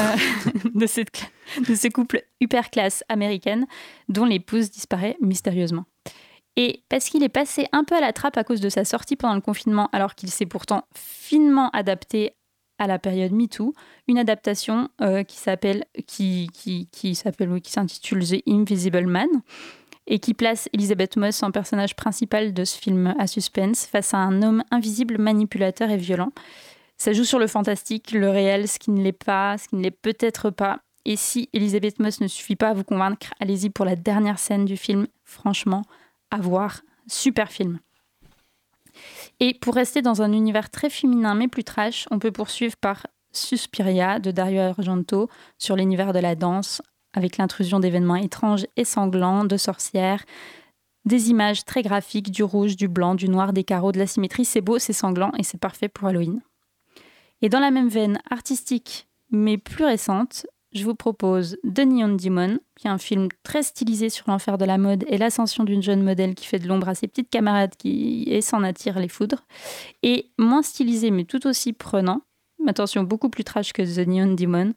Euh, 0.00 0.16
de, 0.74 0.86
cette 0.86 1.30
de 1.68 1.74
ce 1.74 1.88
couple 1.88 2.22
upper 2.42 2.62
class 2.70 3.04
américaine 3.08 3.66
dont 4.08 4.24
l'épouse 4.24 4.70
disparaît 4.70 5.16
mystérieusement. 5.20 5.84
Et 6.56 6.82
parce 6.88 7.08
qu'il 7.08 7.22
est 7.22 7.28
passé 7.28 7.66
un 7.72 7.84
peu 7.84 7.94
à 7.94 8.00
la 8.00 8.12
trappe 8.12 8.36
à 8.36 8.42
cause 8.42 8.60
de 8.60 8.68
sa 8.68 8.84
sortie 8.84 9.14
pendant 9.14 9.36
le 9.36 9.40
confinement, 9.40 9.88
alors 9.92 10.16
qu'il 10.16 10.30
s'est 10.30 10.46
pourtant 10.46 10.82
finement 10.94 11.70
adapté 11.70 12.32
à 12.78 12.86
la 12.86 12.98
période 12.98 13.32
MeToo, 13.32 13.74
une 14.06 14.18
adaptation 14.18 14.88
euh, 15.00 15.22
qui 15.22 15.36
s'appelle 15.36 15.84
qui, 16.06 16.48
qui, 16.52 16.88
qui 16.90 17.14
s'appelle 17.14 17.60
qui 17.60 17.72
s'intitule 17.72 18.26
The 18.26 18.42
Invisible 18.48 19.06
Man 19.06 19.28
et 20.08 20.18
qui 20.18 20.34
place 20.34 20.68
Elizabeth 20.72 21.16
Moss 21.16 21.42
en 21.42 21.50
personnage 21.50 21.94
principal 21.94 22.54
de 22.54 22.64
ce 22.64 22.78
film 22.78 23.14
à 23.18 23.26
suspense 23.26 23.86
face 23.86 24.14
à 24.14 24.18
un 24.18 24.42
homme 24.42 24.64
invisible, 24.70 25.18
manipulateur 25.18 25.90
et 25.90 25.96
violent. 25.96 26.32
Ça 26.98 27.12
joue 27.12 27.24
sur 27.24 27.38
le 27.38 27.46
fantastique, 27.46 28.10
le 28.10 28.28
réel, 28.28 28.68
ce 28.68 28.78
qui 28.78 28.90
ne 28.90 29.00
l'est 29.00 29.12
pas, 29.12 29.56
ce 29.56 29.68
qui 29.68 29.76
ne 29.76 29.82
l'est 29.82 29.90
peut-être 29.90 30.50
pas. 30.50 30.80
Et 31.04 31.16
si 31.16 31.48
Elisabeth 31.52 32.00
Moss 32.00 32.20
ne 32.20 32.26
suffit 32.26 32.56
pas 32.56 32.70
à 32.70 32.74
vous 32.74 32.84
convaincre, 32.84 33.32
allez-y 33.40 33.70
pour 33.70 33.84
la 33.84 33.96
dernière 33.96 34.38
scène 34.38 34.64
du 34.64 34.76
film. 34.76 35.06
Franchement, 35.24 35.84
à 36.30 36.38
voir. 36.38 36.82
Super 37.06 37.50
film. 37.50 37.78
Et 39.40 39.54
pour 39.54 39.74
rester 39.74 40.02
dans 40.02 40.22
un 40.22 40.32
univers 40.32 40.70
très 40.70 40.90
féminin 40.90 41.34
mais 41.34 41.48
plus 41.48 41.64
trash, 41.64 42.06
on 42.10 42.18
peut 42.18 42.32
poursuivre 42.32 42.76
par 42.76 43.06
Suspiria 43.32 44.18
de 44.18 44.30
Dario 44.30 44.60
Argento 44.60 45.30
sur 45.56 45.76
l'univers 45.76 46.12
de 46.12 46.18
la 46.18 46.34
danse, 46.34 46.82
avec 47.14 47.36
l'intrusion 47.36 47.80
d'événements 47.80 48.16
étranges 48.16 48.66
et 48.76 48.84
sanglants, 48.84 49.44
de 49.44 49.56
sorcières, 49.56 50.24
des 51.04 51.30
images 51.30 51.64
très 51.64 51.82
graphiques, 51.82 52.30
du 52.30 52.42
rouge, 52.42 52.76
du 52.76 52.88
blanc, 52.88 53.14
du 53.14 53.28
noir, 53.28 53.52
des 53.52 53.64
carreaux, 53.64 53.92
de 53.92 53.98
la 53.98 54.06
symétrie. 54.06 54.44
C'est 54.44 54.60
beau, 54.60 54.78
c'est 54.78 54.92
sanglant 54.92 55.32
et 55.38 55.44
c'est 55.44 55.58
parfait 55.58 55.88
pour 55.88 56.08
Halloween. 56.08 56.42
Et 57.42 57.48
dans 57.48 57.60
la 57.60 57.70
même 57.70 57.88
veine 57.88 58.18
artistique 58.30 59.08
mais 59.30 59.58
plus 59.58 59.84
récente, 59.84 60.46
je 60.72 60.84
vous 60.84 60.94
propose 60.94 61.58
The 61.64 61.80
Neon 61.80 62.16
Demon, 62.16 62.58
qui 62.76 62.86
est 62.86 62.90
un 62.90 62.98
film 62.98 63.28
très 63.42 63.62
stylisé 63.62 64.10
sur 64.10 64.28
l'enfer 64.28 64.58
de 64.58 64.64
la 64.64 64.78
mode 64.78 65.04
et 65.08 65.18
l'ascension 65.18 65.64
d'une 65.64 65.82
jeune 65.82 66.02
modèle 66.02 66.34
qui 66.34 66.46
fait 66.46 66.58
de 66.58 66.68
l'ombre 66.68 66.88
à 66.88 66.94
ses 66.94 67.08
petites 67.08 67.30
camarades 67.30 67.74
qui 67.76 68.24
et 68.26 68.40
s'en 68.42 68.62
attire 68.62 68.98
les 68.98 69.08
foudres. 69.08 69.44
Et 70.02 70.30
moins 70.38 70.62
stylisé 70.62 71.10
mais 71.10 71.24
tout 71.24 71.46
aussi 71.46 71.72
prenant, 71.72 72.22
attention, 72.66 73.02
beaucoup 73.02 73.30
plus 73.30 73.44
trash 73.44 73.72
que 73.72 73.82
The 73.82 74.06
Neon 74.06 74.34
Demon, 74.34 74.74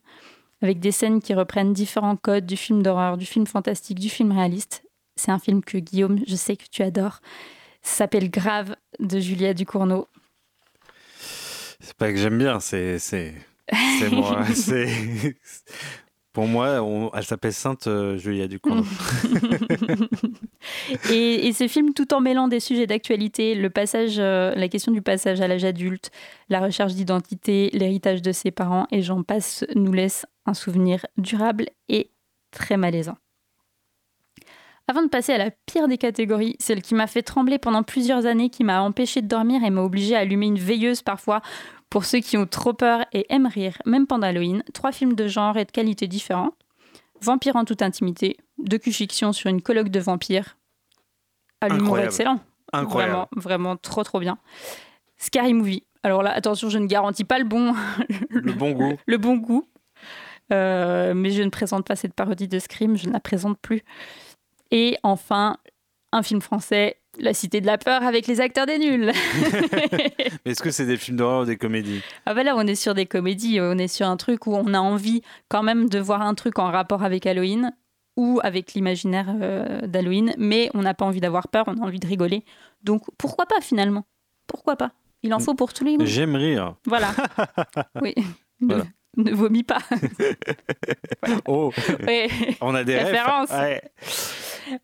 avec 0.62 0.80
des 0.80 0.92
scènes 0.92 1.20
qui 1.20 1.34
reprennent 1.34 1.72
différents 1.72 2.16
codes 2.16 2.46
du 2.46 2.56
film 2.56 2.82
d'horreur, 2.82 3.16
du 3.16 3.26
film 3.26 3.46
fantastique, 3.46 3.98
du 3.98 4.08
film 4.08 4.32
réaliste. 4.32 4.84
C'est 5.16 5.30
un 5.30 5.38
film 5.38 5.62
que 5.62 5.78
Guillaume, 5.78 6.20
je 6.26 6.36
sais 6.36 6.56
que 6.56 6.64
tu 6.70 6.82
adores. 6.82 7.20
S'appelle 7.82 8.30
Grave 8.30 8.76
de 9.00 9.18
Julia 9.18 9.54
Ducournau. 9.54 10.06
C'est 11.82 11.94
pas 11.94 12.10
que 12.12 12.18
j'aime 12.18 12.38
bien, 12.38 12.60
c'est 12.60 12.98
c'est 12.98 13.34
moi. 14.10 14.42
pour 16.32 16.46
moi, 16.46 16.82
on- 16.82 17.10
elle 17.14 17.24
s'appelle 17.24 17.52
Sainte 17.52 17.86
euh, 17.88 18.16
Julia 18.16 18.48
Ducournau. 18.48 18.84
et, 21.10 21.46
et 21.46 21.52
ce 21.52 21.68
film, 21.68 21.92
tout 21.94 22.12
en 22.14 22.20
mêlant 22.20 22.48
des 22.48 22.60
sujets 22.60 22.86
d'actualité, 22.86 23.54
le 23.54 23.70
passage, 23.70 24.18
euh, 24.18 24.54
la 24.54 24.68
question 24.68 24.92
du 24.92 25.02
passage 25.02 25.40
à 25.40 25.48
l'âge 25.48 25.64
adulte, 25.64 26.10
la 26.48 26.60
recherche 26.60 26.94
d'identité, 26.94 27.70
l'héritage 27.72 28.22
de 28.22 28.32
ses 28.32 28.50
parents, 28.50 28.86
et 28.90 29.02
j'en 29.02 29.22
passe, 29.22 29.64
nous 29.74 29.92
laisse 29.92 30.26
un 30.46 30.54
souvenir 30.54 31.04
durable 31.18 31.66
et 31.88 32.10
très 32.50 32.76
malaisant. 32.76 33.16
Avant 34.88 35.02
de 35.02 35.08
passer 35.08 35.32
à 35.32 35.38
la 35.38 35.50
pire 35.50 35.88
des 35.88 35.98
catégories, 35.98 36.56
celle 36.58 36.82
qui 36.82 36.94
m'a 36.94 37.06
fait 37.06 37.22
trembler 37.22 37.58
pendant 37.58 37.82
plusieurs 37.82 38.26
années, 38.26 38.50
qui 38.50 38.64
m'a 38.64 38.82
empêché 38.82 39.22
de 39.22 39.28
dormir 39.28 39.62
et 39.64 39.70
m'a 39.70 39.82
obligé 39.82 40.16
à 40.16 40.20
allumer 40.20 40.46
une 40.46 40.58
veilleuse 40.58 41.02
parfois 41.02 41.40
pour 41.88 42.04
ceux 42.04 42.20
qui 42.20 42.36
ont 42.36 42.46
trop 42.46 42.72
peur 42.72 43.04
et 43.12 43.26
aiment 43.28 43.46
rire, 43.46 43.76
même 43.86 44.06
pendant 44.06 44.26
Halloween, 44.26 44.64
trois 44.72 44.92
films 44.92 45.14
de 45.14 45.28
genre 45.28 45.56
et 45.56 45.64
de 45.64 45.70
qualité 45.70 46.08
différentes. 46.08 46.54
Vampire 47.20 47.54
en 47.56 47.64
toute 47.64 47.82
intimité, 47.82 48.36
docu-fiction 48.58 49.32
sur 49.32 49.50
une 49.50 49.62
colloque 49.62 49.90
de 49.90 50.00
vampires. 50.00 50.56
À 51.60 51.68
l'humour 51.68 51.98
excellent. 51.98 52.40
Incroyable. 52.72 53.12
Vraiment, 53.12 53.28
vraiment 53.36 53.76
trop 53.76 54.02
trop 54.02 54.18
bien. 54.18 54.38
Scary 55.18 55.54
Movie. 55.54 55.84
Alors 56.02 56.22
là, 56.22 56.32
attention, 56.32 56.68
je 56.68 56.78
ne 56.78 56.86
garantis 56.86 57.24
pas 57.24 57.38
le 57.38 57.44
bon, 57.44 57.74
Le 58.30 58.52
bon 58.52 58.72
goût. 58.72 58.96
le 59.06 59.18
bon 59.18 59.36
goût. 59.36 59.64
Euh, 60.52 61.14
mais 61.14 61.30
je 61.30 61.42
ne 61.42 61.50
présente 61.50 61.86
pas 61.86 61.94
cette 61.94 62.14
parodie 62.14 62.48
de 62.48 62.58
Scream, 62.58 62.96
je 62.96 63.06
ne 63.06 63.12
la 63.12 63.20
présente 63.20 63.58
plus. 63.58 63.82
Et 64.72 64.96
enfin, 65.02 65.58
un 66.12 66.22
film 66.22 66.40
français, 66.40 66.96
La 67.18 67.34
Cité 67.34 67.60
de 67.60 67.66
la 67.66 67.76
Peur 67.78 68.02
avec 68.02 68.26
les 68.26 68.40
acteurs 68.40 68.66
des 68.66 68.78
nuls. 68.78 69.12
Mais 69.92 70.12
Est-ce 70.46 70.62
que 70.62 70.70
c'est 70.70 70.86
des 70.86 70.96
films 70.96 71.18
d'horreur 71.18 71.42
ou 71.42 71.44
des 71.44 71.56
comédies? 71.58 72.00
Ah 72.26 72.32
bah 72.34 72.42
là, 72.42 72.54
on 72.56 72.66
est 72.66 72.74
sur 72.74 72.94
des 72.94 73.06
comédies, 73.06 73.60
on 73.60 73.76
est 73.78 73.86
sur 73.86 74.06
un 74.08 74.16
truc 74.16 74.46
où 74.46 74.54
on 74.54 74.72
a 74.72 74.78
envie 74.80 75.22
quand 75.48 75.62
même 75.62 75.88
de 75.90 75.98
voir 76.00 76.22
un 76.22 76.34
truc 76.34 76.58
en 76.58 76.70
rapport 76.70 77.04
avec 77.04 77.26
Halloween 77.26 77.72
ou 78.16 78.40
avec 78.42 78.72
l'imaginaire 78.72 79.34
euh, 79.40 79.86
d'Halloween, 79.86 80.34
mais 80.38 80.70
on 80.74 80.82
n'a 80.82 80.94
pas 80.94 81.04
envie 81.04 81.20
d'avoir 81.20 81.48
peur, 81.48 81.64
on 81.68 81.76
a 81.78 81.86
envie 81.86 82.00
de 82.00 82.06
rigoler. 82.06 82.44
Donc 82.82 83.02
pourquoi 83.18 83.46
pas 83.46 83.60
finalement? 83.60 84.04
Pourquoi 84.46 84.76
pas? 84.76 84.92
Il 85.22 85.32
en 85.34 85.38
faut 85.38 85.54
pour 85.54 85.72
tous 85.72 85.84
les 85.84 85.96
goûts. 85.96 86.04
J'aime 86.06 86.34
rire. 86.34 86.74
Voilà. 86.86 87.12
Oui. 88.02 88.14
Voilà. 88.60 88.84
Ne 89.16 89.32
vomis 89.32 89.62
pas. 89.64 89.78
Oh, 91.46 91.70
Ouais. 92.06 92.28
on 92.60 92.74
a 92.74 92.84
des. 92.84 92.98
Références. 92.98 93.50
Ouais. 93.50 93.80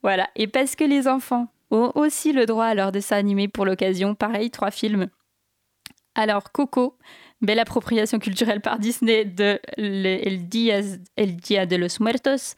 Voilà. 0.02 0.28
Et 0.36 0.46
parce 0.46 0.76
que 0.76 0.84
les 0.84 1.08
enfants 1.08 1.48
ont 1.70 1.92
aussi 1.94 2.32
le 2.32 2.46
droit 2.46 2.66
à 2.66 2.74
leur 2.74 2.92
dessin 2.92 3.16
animé 3.16 3.48
pour 3.48 3.64
l'occasion, 3.64 4.14
pareil, 4.14 4.50
trois 4.50 4.70
films. 4.70 5.08
Alors, 6.14 6.50
Coco, 6.52 6.96
belle 7.40 7.58
appropriation 7.58 8.18
culturelle 8.18 8.60
par 8.60 8.78
Disney 8.78 9.24
de 9.24 9.60
le- 9.76 10.26
El 10.26 10.48
Dia, 10.48 10.80
El 11.16 11.36
Dia 11.36 11.66
de 11.66 11.76
los 11.76 12.00
Muertos. 12.00 12.54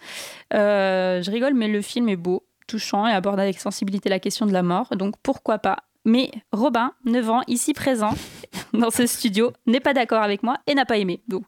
Euh, 0.55 1.23
je 1.23 1.31
rigole, 1.31 1.55
mais 1.55 1.69
le 1.69 1.83
film 1.83 2.09
est 2.09 2.17
beau, 2.17 2.47
touchant 2.67 3.07
et 3.07 3.13
aborde 3.13 3.41
avec 3.41 3.59
sensibilité 3.59 4.09
la 4.09 4.19
question 4.21 4.47
de 4.47 4.53
la 4.53 4.63
mort, 4.63 4.95
donc 4.97 5.15
pourquoi 5.23 5.59
pas 5.59 5.79
mais 6.07 6.31
Robin, 6.51 6.95
9 7.05 7.29
ans, 7.29 7.43
ici 7.47 7.75
présent 7.75 8.15
dans 8.73 8.89
ce 8.91 9.05
studio, 9.05 9.53
n'est 9.67 9.81
pas 9.81 9.93
d'accord 9.93 10.23
avec 10.23 10.43
moi 10.43 10.57
et 10.67 10.75
n'a 10.75 10.87
pas 10.87 10.97
aimé. 10.97 11.21
Donc, 11.29 11.45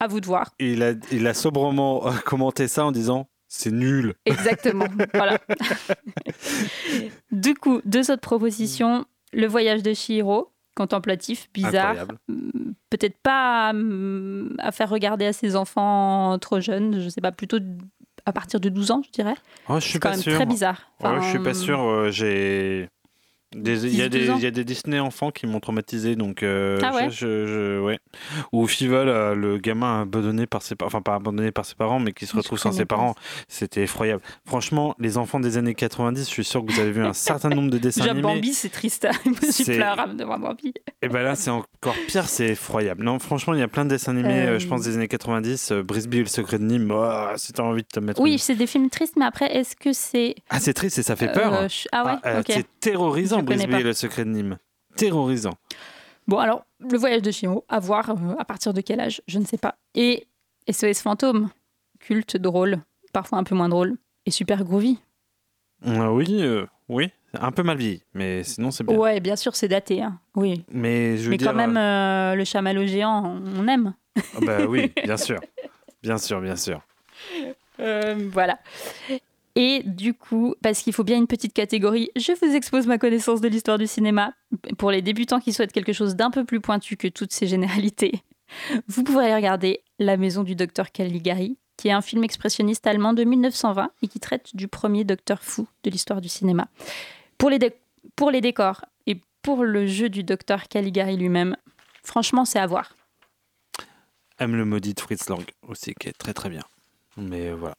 à 0.00 0.06
vous 0.08 0.20
de 0.20 0.26
voir. 0.26 0.50
Il 0.58 0.82
a, 0.82 0.92
il 1.12 1.26
a 1.26 1.34
sobrement 1.34 2.06
euh, 2.06 2.12
commenté 2.24 2.68
ça 2.68 2.84
en 2.84 2.92
disant 2.92 3.28
c'est 3.48 3.70
nul. 3.70 4.14
Exactement. 4.26 4.86
voilà. 5.14 5.38
du 7.30 7.54
coup, 7.54 7.80
deux 7.84 8.10
autres 8.10 8.20
propositions. 8.22 9.04
Le 9.32 9.46
voyage 9.46 9.82
de 9.82 9.92
Chihiro, 9.92 10.52
contemplatif, 10.76 11.48
bizarre. 11.52 12.06
Hum, 12.28 12.74
Peut-être 12.90 13.16
pas 13.22 13.70
hum, 13.70 14.54
à 14.58 14.70
faire 14.72 14.88
regarder 14.88 15.26
à 15.26 15.32
ses 15.32 15.56
enfants 15.56 16.38
trop 16.38 16.60
jeunes, 16.60 17.00
je 17.00 17.08
sais 17.08 17.20
pas, 17.20 17.32
plutôt 17.32 17.58
à 18.24 18.32
partir 18.32 18.60
de 18.60 18.68
12 18.68 18.90
ans, 18.92 19.02
je 19.04 19.10
dirais. 19.10 19.34
Oh, 19.68 19.74
je 19.76 19.80
suis 19.80 19.92
C'est 19.94 19.98
quand 20.00 20.08
pas 20.10 20.14
même 20.16 20.22
sûr. 20.22 20.34
très 20.34 20.46
bizarre. 20.46 20.90
Ouais, 21.00 21.20
je 21.20 21.28
suis 21.28 21.38
pas 21.38 21.50
Enfin, 21.50 21.54
sûr. 21.54 21.80
euh, 21.80 22.10
J'ai. 22.10 22.88
Il 23.64 23.96
y, 23.96 24.02
a 24.02 24.08
10, 24.08 24.10
des- 24.10 24.18
12 24.26 24.30
ans. 24.30 24.36
il 24.38 24.42
y 24.42 24.46
a 24.46 24.50
des 24.50 24.64
Disney 24.64 24.98
enfants 24.98 25.30
qui 25.30 25.46
m'ont 25.46 25.60
traumatisé, 25.60 26.16
donc 26.16 26.42
euh, 26.42 26.78
Ah 26.82 26.94
ouais 26.94 27.10
je, 27.10 27.16
je- 27.16 27.46
je- 27.46 27.80
ouais. 27.80 27.98
Ou 28.52 28.66
Fival, 28.66 29.08
euh, 29.08 29.34
le 29.34 29.58
gamin 29.58 30.02
abandonné 30.02 30.46
par 30.46 30.62
ses 30.62 30.74
parents, 30.74 30.88
enfin 30.88 31.00
pas 31.02 31.14
abandonné 31.14 31.50
par 31.52 31.64
ses 31.64 31.74
parents, 31.74 31.98
mais 32.00 32.12
qui 32.12 32.26
se 32.26 32.36
retrouve 32.36 32.58
sans 32.58 32.72
ses 32.72 32.84
parents, 32.84 33.14
c'était 33.48 33.82
effroyable. 33.82 34.22
Franchement, 34.46 34.94
les 34.98 35.16
enfants 35.18 35.40
des 35.40 35.56
années 35.56 35.74
90, 35.74 36.20
je 36.26 36.30
suis 36.30 36.44
sûr 36.44 36.64
que 36.64 36.72
vous 36.72 36.80
avez 36.80 36.92
vu 36.92 37.04
un 37.04 37.12
certain 37.12 37.48
nombre 37.48 37.70
de 37.70 37.78
dessins 37.78 38.00
Déjà, 38.02 38.12
animés. 38.12 38.22
Bambi, 38.34 38.52
c'est 38.52 38.68
triste. 38.68 39.06
Je 39.24 39.46
me 39.46 39.52
suis 39.52 39.64
pleurable 39.64 40.16
devant 40.16 40.38
Bambi. 40.38 40.72
Et 41.02 41.08
ben 41.08 41.22
là, 41.22 41.34
c'est 41.34 41.50
encore 41.50 41.94
pire, 42.08 42.28
c'est 42.28 42.46
effroyable. 42.48 43.02
Non, 43.04 43.18
franchement, 43.18 43.54
il 43.54 43.60
y 43.60 43.62
a 43.62 43.68
plein 43.68 43.84
de 43.84 43.90
dessins 43.90 44.12
animés, 44.12 44.46
Euh, 44.46 44.50
euh, 44.54 44.58
je 44.58 44.66
pense, 44.66 44.82
des 44.82 44.94
années 44.96 45.08
90. 45.08 45.72
euh, 45.72 45.82
Brisby 45.82 46.18
et 46.18 46.20
le 46.20 46.26
secret 46.26 46.58
de 46.58 46.64
Nîmes, 46.64 46.90
oh, 46.94 47.26
si 47.36 47.52
t'as 47.52 47.62
envie 47.62 47.82
de 47.82 47.88
te 47.88 48.00
mettre. 48.00 48.20
Oui, 48.20 48.32
une- 48.32 48.38
c'est 48.38 48.54
des 48.54 48.66
films 48.66 48.90
tristes, 48.90 49.14
mais 49.16 49.24
après, 49.24 49.54
est-ce 49.56 49.76
que 49.76 49.92
c'est. 49.92 50.34
Ah, 50.50 50.60
c'est 50.60 50.74
triste 50.74 50.98
et 50.98 51.02
ça 51.02 51.16
fait 51.16 51.28
Euh, 51.28 51.32
peur. 51.32 51.68
je- 51.68 51.86
ah 51.92 52.04
ouais, 52.04 52.12
euh, 52.26 52.40
ok. 52.40 52.46
C'est 52.48 52.66
terrorisant, 52.80 53.42
Brisby 53.46 53.74
et 53.76 53.82
le 53.82 53.92
secret 53.92 54.24
de 54.24 54.30
Nîmes. 54.30 54.58
Terrorisant. 54.96 55.54
Bon, 56.26 56.38
alors, 56.38 56.64
le 56.80 56.98
voyage 56.98 57.22
de 57.22 57.30
Chihiro, 57.30 57.64
à 57.68 57.78
voir 57.78 58.10
euh, 58.10 58.34
à 58.38 58.44
partir 58.44 58.72
de 58.74 58.80
quel 58.80 59.00
âge, 59.00 59.22
je 59.28 59.38
ne 59.38 59.44
sais 59.44 59.58
pas. 59.58 59.76
Et 59.94 60.26
SOS 60.70 61.00
Fantôme, 61.02 61.50
culte, 62.00 62.36
drôle, 62.36 62.78
parfois 63.12 63.38
un 63.38 63.44
peu 63.44 63.54
moins 63.54 63.68
drôle, 63.68 63.96
et 64.26 64.30
super 64.30 64.64
groovy. 64.64 64.98
Euh, 65.86 66.08
oui, 66.08 66.26
euh, 66.42 66.66
oui, 66.88 67.10
un 67.34 67.52
peu 67.52 67.62
mal 67.62 67.76
vieilli, 67.76 68.02
mais 68.14 68.42
sinon 68.42 68.70
c'est 68.70 68.82
bien. 68.82 68.96
Ouais, 68.96 69.20
bien 69.20 69.36
sûr, 69.36 69.54
c'est 69.54 69.68
daté, 69.68 70.02
hein. 70.02 70.18
oui. 70.34 70.64
Mais 70.70 71.16
je 71.18 71.24
veux 71.24 71.30
Mais 71.30 71.36
dire, 71.36 71.48
quand 71.50 71.56
même, 71.56 71.76
euh, 71.76 72.34
le 72.34 72.44
chamallow 72.44 72.86
géant, 72.86 73.38
on 73.56 73.68
aime. 73.68 73.94
euh, 74.16 74.22
bah 74.42 74.64
oui, 74.66 74.92
bien 75.04 75.16
sûr, 75.18 75.38
bien 76.02 76.18
sûr, 76.18 76.40
bien 76.40 76.56
sûr. 76.56 76.80
Voilà. 77.78 78.58
Et 79.56 79.82
du 79.84 80.12
coup, 80.12 80.54
parce 80.62 80.80
qu'il 80.82 80.92
faut 80.92 81.02
bien 81.02 81.16
une 81.16 81.26
petite 81.26 81.54
catégorie, 81.54 82.10
je 82.14 82.32
vous 82.32 82.54
expose 82.54 82.86
ma 82.86 82.98
connaissance 82.98 83.40
de 83.40 83.48
l'histoire 83.48 83.78
du 83.78 83.86
cinéma. 83.86 84.34
Pour 84.76 84.90
les 84.90 85.00
débutants 85.00 85.40
qui 85.40 85.54
souhaitent 85.54 85.72
quelque 85.72 85.94
chose 85.94 86.14
d'un 86.14 86.30
peu 86.30 86.44
plus 86.44 86.60
pointu 86.60 86.98
que 86.98 87.08
toutes 87.08 87.32
ces 87.32 87.46
généralités, 87.46 88.20
vous 88.86 89.02
pouvez 89.02 89.24
aller 89.24 89.34
regarder 89.34 89.82
La 89.98 90.18
maison 90.18 90.42
du 90.42 90.54
docteur 90.54 90.92
Caligari, 90.92 91.56
qui 91.78 91.88
est 91.88 91.92
un 91.92 92.02
film 92.02 92.22
expressionniste 92.22 92.86
allemand 92.86 93.14
de 93.14 93.24
1920 93.24 93.90
et 94.02 94.08
qui 94.08 94.20
traite 94.20 94.54
du 94.54 94.68
premier 94.68 95.04
docteur 95.04 95.42
fou 95.42 95.66
de 95.84 95.90
l'histoire 95.90 96.20
du 96.20 96.28
cinéma. 96.28 96.68
Pour 97.38 97.48
les, 97.48 97.58
pour 98.14 98.30
les 98.30 98.42
décors 98.42 98.84
et 99.06 99.18
pour 99.40 99.64
le 99.64 99.86
jeu 99.86 100.10
du 100.10 100.22
docteur 100.22 100.68
Caligari 100.68 101.16
lui-même, 101.16 101.56
franchement, 102.04 102.44
c'est 102.44 102.58
à 102.58 102.66
voir. 102.66 102.94
Aime 104.38 104.54
le 104.54 104.66
maudit 104.66 104.94
Fritz 104.98 105.30
Lang 105.30 105.44
aussi, 105.66 105.94
qui 105.94 106.08
est 106.08 106.18
très 106.18 106.34
très 106.34 106.50
bien. 106.50 106.62
Mais 107.16 107.52
voilà. 107.52 107.74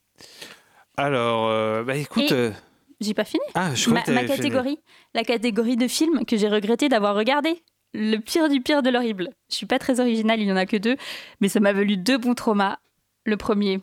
Alors, 0.98 1.48
euh, 1.50 1.84
bah 1.84 1.96
écoute. 1.96 2.24
Et- 2.32 2.34
euh, 2.34 2.52
J'ai 3.00 3.14
pas 3.14 3.24
fini 3.26 3.44
Ah, 3.54 3.74
je 3.76 3.90
ma, 3.90 4.04
ma 4.12 4.24
catégorie, 4.26 4.80
la 5.14 5.24
catégorie 5.24 5.78
de 5.78 5.88
films 5.88 6.26
que 6.26 6.36
j'ai 6.38 6.50
regretté 6.50 6.90
d'avoir 6.90 7.16
regardé. 7.16 7.64
Le 7.94 8.18
pire 8.18 8.50
du 8.50 8.62
pire 8.62 8.82
de 8.84 8.90
l'horrible. 8.90 9.30
Je 9.50 9.56
suis 9.56 9.66
pas 9.66 9.80
très 9.80 10.00
originale, 10.00 10.42
il 10.42 10.48
y 10.48 10.52
en 10.52 10.56
a 10.58 10.66
que 10.66 10.78
deux, 10.78 10.98
mais 11.40 11.48
ça 11.50 11.60
m'a 11.60 11.74
valu 11.74 11.98
deux 11.98 12.18
bons 12.18 12.34
traumas. 12.34 12.80
Le 13.26 13.38
premier, 13.38 13.80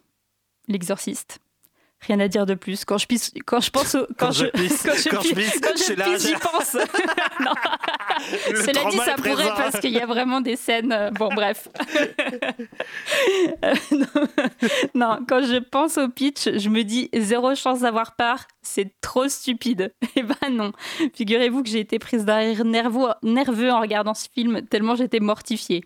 l'exorciste. 0.69 1.39
Rien 2.01 2.21
à 2.21 2.29
dire 2.29 2.45
de 2.45 2.53
plus. 2.55 2.85
Quand 2.85 2.99
je 2.99 3.07
pisse, 3.07 3.33
quand 3.47 3.61
je 3.61 3.71
pense 3.71 3.95
au, 3.95 4.07
Quand 4.19 4.31
je 4.31 4.45
pisse, 4.47 4.83
quand 4.83 4.93
je 4.95 5.09
quand 5.09 5.23
je 5.23 5.35
pisse, 5.35 5.59
quand 5.61 5.71
je 5.75 5.95
pisse, 5.95 6.27
j'y 6.27 6.35
pense. 6.35 6.77
Cela 8.65 8.91
dit, 8.91 8.99
ça 8.99 9.15
pourrait 9.17 9.49
parce 9.57 9.81
qu'il 9.81 9.93
y 9.93 9.99
a 9.99 10.05
vraiment 10.07 10.41
des 10.43 10.57
scènes. 10.57 10.93
euh, 10.93 11.11
Bon, 11.13 11.29
bref. 11.35 11.69
Euh, 13.65 13.75
non, 14.95 15.19
quand 15.29 15.43
je 15.43 15.59
pense 15.59 15.97
au 15.99 16.09
pitch, 16.09 16.49
je 16.59 16.69
me 16.69 16.83
dis 16.83 17.09
zéro 17.15 17.55
chance 17.55 17.81
d'avoir 17.81 18.15
peur, 18.17 18.47
c'est 18.63 18.93
trop 19.01 19.29
stupide. 19.29 19.95
Eh 20.17 20.23
ben 20.23 20.51
non. 20.51 20.73
Figurez-vous 21.15 21.63
que 21.63 21.69
j'ai 21.69 21.81
été 21.81 21.99
prise 21.99 22.25
d'un 22.25 22.37
rire 22.39 22.65
nerveux, 22.65 23.09
nerveux 23.23 23.71
en 23.71 23.81
regardant 23.81 24.15
ce 24.15 24.29
film, 24.33 24.63
tellement 24.67 24.95
j'étais 24.95 25.21
mortifiée. 25.21 25.85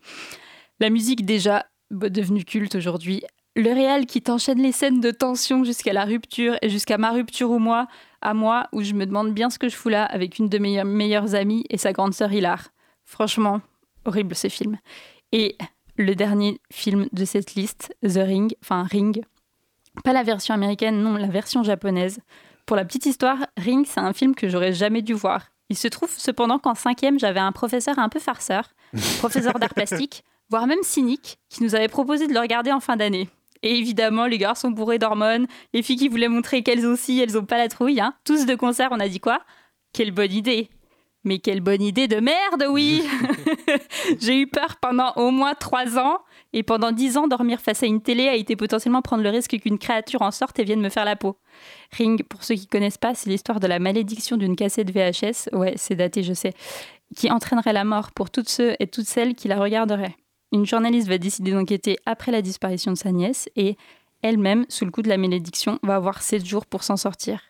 La 0.81 0.91
musique, 0.91 1.25
déjà, 1.25 1.67
bah, 1.91 2.09
devenue 2.09 2.45
culte 2.45 2.75
aujourd'hui. 2.75 3.23
Le 3.59 3.73
réel 3.73 4.07
qui 4.07 4.23
t'enchaîne 4.23 4.63
les 4.63 4.71
scènes 4.71 5.01
de 5.01 5.11
tension 5.11 5.65
jusqu'à 5.65 5.93
la 5.93 6.05
rupture 6.05 6.57
et 6.63 6.69
jusqu'à 6.69 6.97
ma 6.97 7.11
rupture 7.11 7.51
ou 7.51 7.59
moi, 7.59 7.89
à 8.23 8.33
moi, 8.33 8.69
où 8.71 8.83
je 8.83 8.93
me 8.93 9.05
demande 9.05 9.35
bien 9.35 9.51
ce 9.51 9.59
que 9.59 9.69
je 9.69 9.75
fous 9.75 9.89
là 9.89 10.05
avec 10.05 10.39
une 10.39 10.49
de 10.49 10.59
mes 10.59 10.85
meilleures 10.85 11.35
amies 11.35 11.65
et 11.69 11.77
sa 11.77 11.93
grande 11.93 12.15
sœur 12.15 12.33
Hilar. 12.33 12.69
Franchement, 13.05 13.61
horrible 14.05 14.37
ce 14.37 14.47
film. 14.47 14.79
Et 15.33 15.59
le 15.97 16.15
dernier 16.15 16.61
film 16.71 17.09
de 17.13 17.25
cette 17.25 17.57
liste, 17.57 17.93
The 18.05 18.21
Ring, 18.25 18.55
enfin 18.63 18.85
Ring, 18.85 19.25
pas 20.05 20.13
la 20.13 20.23
version 20.23 20.55
américaine, 20.55 21.03
non, 21.03 21.15
la 21.15 21.27
version 21.27 21.65
japonaise. 21.65 22.21
Pour 22.65 22.77
la 22.77 22.85
petite 22.85 23.07
histoire, 23.07 23.39
Ring, 23.57 23.85
c'est 23.89 23.99
un 23.99 24.13
film 24.13 24.37
que 24.37 24.49
j'aurais 24.49 24.73
jamais 24.73 25.03
dû 25.03 25.15
voir. 25.15 25.47
Il 25.69 25.77
se 25.77 25.89
trouve 25.89 26.15
cependant 26.17 26.61
qu'en 26.61 26.77
cinquième, 26.77 27.19
j'avais 27.19 27.41
un 27.41 27.51
professeur 27.51 27.99
un 27.99 28.09
peu 28.09 28.21
farceur, 28.21 28.69
professeur 29.19 29.59
d'art 29.59 29.75
plastique, 29.75 30.23
voire 30.49 30.69
même 30.69 30.85
cynique, 30.85 31.41
qui 31.49 31.65
nous 31.65 31.75
avait 31.75 31.89
proposé 31.89 32.29
de 32.29 32.35
le 32.35 32.39
regarder 32.39 32.71
en 32.71 32.79
fin 32.79 32.97
d'année. 32.97 33.29
Et 33.63 33.77
évidemment, 33.77 34.27
les 34.27 34.39
garçons 34.39 34.71
bourrés 34.71 34.99
d'hormones, 34.99 35.47
les 35.73 35.83
filles 35.83 35.97
qui 35.97 36.09
voulaient 36.09 36.29
montrer 36.29 36.63
qu'elles 36.63 36.87
aussi, 36.87 37.21
elles 37.21 37.37
ont 37.37 37.45
pas 37.45 37.59
la 37.59 37.69
trouille, 37.69 38.01
hein. 38.01 38.15
tous 38.25 38.47
de 38.47 38.55
concert, 38.55 38.89
on 38.93 39.01
a 39.01 39.09
dit 39.09 39.21
quoi? 39.21 39.41
Quelle 39.93 40.13
bonne 40.13 40.33
idée. 40.33 40.71
Mais 41.25 41.41
quelle 41.41 41.61
bonne 41.61 41.83
idée 41.83 42.07
de 42.07 42.21
merde, 42.21 42.65
oui. 42.71 43.03
J'ai 44.21 44.41
eu 44.41 44.47
peur 44.47 44.77
pendant 44.81 45.13
au 45.17 45.31
moins 45.31 45.55
trois 45.55 45.99
ans, 45.99 46.21
et 46.53 46.63
pendant 46.63 46.93
dix 46.93 47.17
ans, 47.17 47.27
dormir 47.27 47.61
face 47.61 47.83
à 47.83 47.87
une 47.87 48.01
télé 48.01 48.29
a 48.29 48.35
été 48.35 48.55
potentiellement 48.55 49.03
prendre 49.03 49.23
le 49.23 49.31
risque 49.31 49.59
qu'une 49.59 49.79
créature 49.79 50.23
en 50.23 50.31
sorte 50.31 50.59
et 50.59 50.65
vienne 50.65 50.81
me 50.81 50.89
faire 50.89 51.05
la 51.05 51.17
peau. 51.17 51.37
Ring, 51.93 52.23
pour 52.23 52.45
ceux 52.45 52.55
qui 52.55 52.67
connaissent 52.67 52.99
pas, 52.99 53.15
c'est 53.15 53.29
l'histoire 53.29 53.61
de 53.61 53.67
la 53.67 53.81
malédiction 53.81 54.37
d'une 54.37 54.57
cassette 54.57 54.91
VHS, 54.91 55.53
ouais, 55.53 55.75
c'est 55.77 55.97
daté, 55.97 56.23
je 56.23 56.33
sais, 56.33 56.55
qui 57.17 57.31
entraînerait 57.31 57.73
la 57.73 57.85
mort 57.85 58.13
pour 58.13 58.31
toutes 58.31 58.49
ceux 58.49 58.77
et 58.79 58.87
toutes 58.87 59.07
celles 59.07 59.35
qui 59.35 59.49
la 59.49 59.59
regarderaient. 59.59 60.17
Une 60.53 60.67
journaliste 60.67 61.09
va 61.09 61.19
décider 61.19 61.53
d'enquêter 61.53 61.99
après 62.07 62.33
la 62.33 62.43
disparition 62.43 62.93
de 62.93 62.97
sa 62.97 63.13
nièce, 63.13 63.49
et 63.57 63.77
elle-même, 64.23 64.65
sous 64.69 64.85
le 64.85 64.91
coup 64.91 65.03
de 65.03 65.09
la 65.09 65.19
malédiction, 65.19 65.79
va 65.83 65.97
avoir 65.97 66.23
sept 66.23 66.45
jours 66.45 66.67
pour 66.67 66.83
s'en 66.83 66.97
sortir. 66.97 67.41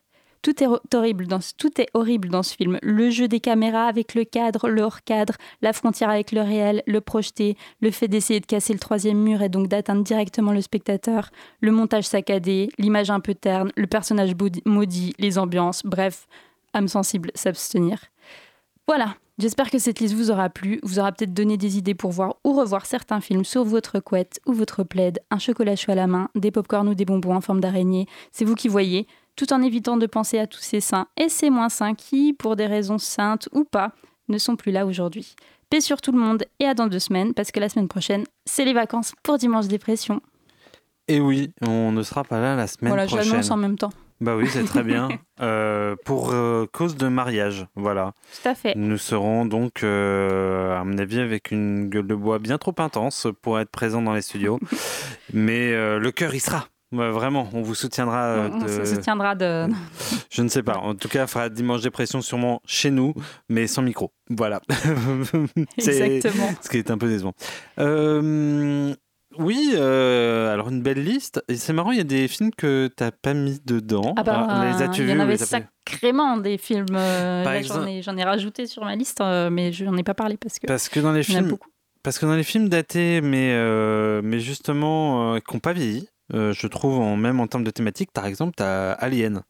Tout 0.42 0.62
est 0.62 0.66
ho- 0.66 0.78
horrible 0.94 1.26
dans 1.26 1.40
ce, 1.40 1.52
tout 1.56 1.80
est 1.80 1.88
horrible 1.94 2.28
dans 2.28 2.44
ce 2.44 2.54
film. 2.54 2.78
Le 2.82 3.10
jeu 3.10 3.26
des 3.26 3.40
caméras 3.40 3.86
avec 3.86 4.14
le 4.14 4.24
cadre, 4.24 4.68
le 4.68 4.82
hors-cadre, 4.82 5.34
la 5.62 5.72
frontière 5.72 6.10
avec 6.10 6.30
le 6.30 6.42
réel, 6.42 6.82
le 6.86 7.00
projeté, 7.00 7.56
le 7.80 7.90
fait 7.90 8.06
d'essayer 8.06 8.38
de 8.38 8.46
casser 8.46 8.72
le 8.72 8.78
troisième 8.78 9.18
mur 9.18 9.42
et 9.42 9.48
donc 9.48 9.66
d'atteindre 9.66 10.04
directement 10.04 10.52
le 10.52 10.60
spectateur, 10.60 11.30
le 11.60 11.72
montage 11.72 12.04
saccadé, 12.04 12.68
l'image 12.78 13.10
un 13.10 13.18
peu 13.20 13.34
terne, 13.34 13.72
le 13.76 13.86
personnage 13.88 14.32
maudit, 14.64 15.12
les 15.18 15.38
ambiances, 15.38 15.82
bref, 15.84 16.28
âme 16.72 16.88
sensible, 16.88 17.32
s'abstenir. 17.34 17.98
Voilà, 18.88 19.16
j'espère 19.38 19.70
que 19.70 19.78
cette 19.78 20.00
liste 20.00 20.14
vous 20.14 20.30
aura 20.30 20.48
plu, 20.48 20.80
vous 20.82 20.98
aura 20.98 21.12
peut-être 21.12 21.34
donné 21.34 21.58
des 21.58 21.76
idées 21.76 21.94
pour 21.94 22.10
voir 22.10 22.36
ou 22.42 22.54
revoir 22.54 22.86
certains 22.86 23.20
films 23.20 23.44
sur 23.44 23.62
votre 23.62 24.00
couette 24.00 24.40
ou 24.46 24.54
votre 24.54 24.82
plaid, 24.82 25.20
un 25.30 25.38
chocolat 25.38 25.76
chaud 25.76 25.92
à 25.92 25.94
la 25.94 26.06
main, 26.06 26.30
des 26.34 26.50
pop-corn 26.50 26.88
ou 26.88 26.94
des 26.94 27.04
bonbons 27.04 27.34
en 27.34 27.42
forme 27.42 27.60
d'araignée, 27.60 28.06
c'est 28.32 28.46
vous 28.46 28.54
qui 28.54 28.66
voyez, 28.66 29.06
tout 29.36 29.52
en 29.52 29.60
évitant 29.60 29.98
de 29.98 30.06
penser 30.06 30.38
à 30.38 30.46
tous 30.46 30.62
ces 30.62 30.80
saints 30.80 31.06
et 31.18 31.28
ces 31.28 31.50
moins 31.50 31.68
saints 31.68 31.94
qui, 31.94 32.32
pour 32.32 32.56
des 32.56 32.64
raisons 32.64 32.96
saintes 32.96 33.50
ou 33.52 33.64
pas, 33.64 33.92
ne 34.30 34.38
sont 34.38 34.56
plus 34.56 34.72
là 34.72 34.86
aujourd'hui. 34.86 35.36
Paix 35.68 35.82
sur 35.82 36.00
tout 36.00 36.12
le 36.12 36.18
monde 36.18 36.44
et 36.58 36.64
à 36.64 36.72
dans 36.72 36.86
deux 36.86 36.98
semaines, 36.98 37.34
parce 37.34 37.50
que 37.50 37.60
la 37.60 37.68
semaine 37.68 37.88
prochaine, 37.88 38.24
c'est 38.46 38.64
les 38.64 38.72
vacances 38.72 39.12
pour 39.22 39.36
Dimanche 39.36 39.68
Dépression. 39.68 40.22
Et 41.08 41.20
oui, 41.20 41.52
on 41.60 41.92
ne 41.92 42.02
sera 42.02 42.24
pas 42.24 42.40
là 42.40 42.56
la 42.56 42.66
semaine 42.66 42.88
voilà, 42.88 43.04
prochaine. 43.04 43.28
j'annonce 43.28 43.50
en 43.50 43.58
même 43.58 43.76
temps. 43.76 43.92
Bah 44.20 44.34
oui, 44.36 44.46
c'est 44.48 44.64
très 44.64 44.82
bien. 44.82 45.08
Euh, 45.40 45.94
pour 46.04 46.32
euh, 46.32 46.66
cause 46.72 46.96
de 46.96 47.06
mariage, 47.06 47.64
voilà. 47.76 48.12
Tout 48.42 48.48
à 48.48 48.56
fait. 48.56 48.74
Nous 48.74 48.98
serons 48.98 49.46
donc, 49.46 49.84
euh, 49.84 50.76
à 50.76 50.82
mon 50.82 50.98
avis, 50.98 51.20
avec 51.20 51.52
une 51.52 51.88
gueule 51.88 52.08
de 52.08 52.16
bois 52.16 52.40
bien 52.40 52.58
trop 52.58 52.74
intense 52.78 53.28
pour 53.40 53.60
être 53.60 53.70
présent 53.70 54.02
dans 54.02 54.14
les 54.14 54.22
studios. 54.22 54.58
Mais 55.32 55.70
le 55.70 56.10
cœur 56.10 56.34
y 56.34 56.40
sera. 56.40 56.66
Ouais, 56.90 57.10
vraiment, 57.10 57.48
on 57.52 57.62
vous 57.62 57.76
soutiendra. 57.76 58.48
On 58.52 58.58
de- 58.58 58.66
se 58.66 58.84
soutiendra 58.96 59.36
de... 59.36 59.68
Je 60.30 60.42
ne 60.42 60.48
sais 60.48 60.64
pas. 60.64 60.78
En 60.78 60.96
tout 60.96 61.08
cas, 61.08 61.22
il 61.22 61.28
fera 61.28 61.48
dimanche 61.50 61.82
dépression 61.82 62.20
sûrement 62.20 62.60
chez 62.66 62.90
nous, 62.90 63.14
mais 63.48 63.68
sans 63.68 63.82
micro. 63.82 64.10
Voilà. 64.30 64.60
Exactement. 65.76 66.50
Ce 66.60 66.68
qui 66.68 66.78
est 66.78 66.90
un 66.90 66.98
peu 66.98 67.08
décevant. 67.08 67.34
Euh, 67.78 68.92
oui, 69.38 69.72
euh, 69.74 70.52
alors 70.52 70.68
une 70.68 70.82
belle 70.82 71.02
liste. 71.02 71.42
Et 71.48 71.56
c'est 71.56 71.72
marrant, 71.72 71.92
il 71.92 71.98
y 71.98 72.00
a 72.00 72.04
des 72.04 72.28
films 72.28 72.50
que 72.52 72.88
tu 72.96 73.02
n'as 73.02 73.10
pas 73.10 73.34
mis 73.34 73.60
dedans. 73.64 74.14
Ah 74.16 74.22
bah, 74.22 74.46
Alors, 74.48 74.64
les 74.78 74.82
as-tu 74.82 75.02
il 75.02 75.08
y 75.10 75.12
en 75.12 75.20
avait 75.20 75.36
sacrément 75.36 76.36
des 76.36 76.58
films. 76.58 76.86
euh, 76.94 77.44
là, 77.44 77.58
exemple- 77.58 77.80
j'en 77.82 77.86
ai, 77.86 78.02
j'en 78.02 78.16
ai 78.16 78.24
rajouté 78.24 78.66
sur 78.66 78.84
ma 78.84 78.94
liste, 78.96 79.20
euh, 79.20 79.50
mais 79.50 79.72
je 79.72 79.84
n'en 79.84 79.96
ai 79.96 80.02
pas 80.02 80.14
parlé 80.14 80.36
parce 80.36 80.58
que. 80.58 80.66
Parce 80.66 80.88
que 80.88 81.00
dans 81.00 81.12
les 81.12 81.22
films, 81.22 81.56
parce 82.02 82.18
que 82.18 82.26
dans 82.26 82.34
les 82.36 82.42
films 82.44 82.68
datés, 82.68 83.20
mais 83.20 83.52
euh, 83.52 84.20
mais 84.22 84.40
justement 84.40 85.34
euh, 85.34 85.38
qui 85.40 85.54
n'ont 85.54 85.60
pas 85.60 85.72
vieilli, 85.72 86.08
euh, 86.34 86.52
je 86.52 86.66
trouve 86.66 86.98
en 86.98 87.16
même 87.16 87.40
en 87.40 87.46
termes 87.46 87.64
de 87.64 87.70
thématique, 87.70 88.10
par 88.12 88.26
exemple, 88.26 88.54
tu 88.56 88.62
as 88.62 88.92
Alien, 88.92 89.42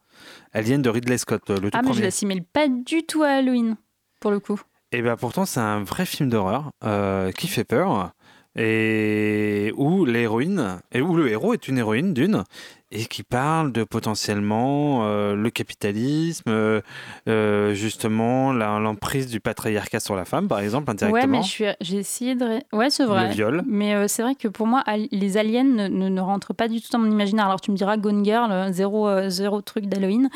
Alien 0.52 0.80
de 0.82 0.90
Ridley 0.90 1.18
Scott, 1.18 1.42
euh, 1.50 1.54
le 1.60 1.70
tout 1.70 1.78
Ah, 1.78 1.82
mais 1.84 1.92
je 1.94 2.02
l'assimile 2.02 2.44
pas 2.44 2.68
du 2.68 3.02
tout 3.04 3.22
à 3.22 3.28
Halloween, 3.28 3.76
pour 4.20 4.30
le 4.30 4.40
coup. 4.40 4.60
Et 4.90 5.02
bien 5.02 5.16
pourtant, 5.16 5.44
c'est 5.44 5.60
un 5.60 5.82
vrai 5.84 6.06
film 6.06 6.30
d'horreur 6.30 6.70
euh, 6.84 7.30
qui 7.32 7.46
fait 7.46 7.64
peur 7.64 8.12
et 8.58 9.72
où 9.76 10.04
l'héroïne 10.04 10.80
et 10.92 11.00
où 11.00 11.16
le 11.16 11.28
héros 11.28 11.54
est 11.54 11.68
une 11.68 11.78
héroïne 11.78 12.12
d'une 12.12 12.44
et 12.90 13.04
qui 13.04 13.22
parle 13.22 13.70
de 13.70 13.84
potentiellement 13.84 15.00
euh, 15.02 15.34
le 15.34 15.50
capitalisme, 15.50 16.48
euh, 16.48 16.80
euh, 17.28 17.74
justement 17.74 18.52
l'emprise 18.52 19.26
du 19.26 19.40
patriarcat 19.40 20.00
sur 20.00 20.16
la 20.16 20.24
femme, 20.24 20.48
par 20.48 20.60
exemple, 20.60 20.90
indirectement. 20.90 21.20
Ouais, 21.20 21.26
mais 21.26 21.42
je 21.42 21.48
suis, 21.48 21.64
j'ai 21.82 21.98
essayé 21.98 22.34
de. 22.34 22.60
Ouais, 22.72 22.88
c'est 22.88 23.04
vrai. 23.04 23.28
Le 23.28 23.34
viol. 23.34 23.62
Mais 23.66 23.94
euh, 23.94 24.08
c'est 24.08 24.22
vrai 24.22 24.34
que 24.34 24.48
pour 24.48 24.66
moi, 24.66 24.82
les 25.10 25.36
aliens 25.36 25.64
ne, 25.64 25.88
ne, 25.88 26.08
ne 26.08 26.20
rentrent 26.20 26.54
pas 26.54 26.68
du 26.68 26.80
tout 26.80 26.88
dans 26.90 26.98
mon 26.98 27.10
imaginaire. 27.10 27.46
Alors 27.46 27.60
tu 27.60 27.70
me 27.70 27.76
diras 27.76 27.98
Gone 27.98 28.24
Girl, 28.24 28.72
zéro, 28.72 29.28
zéro 29.28 29.60
truc 29.60 29.86
d'Halloween. 29.86 30.30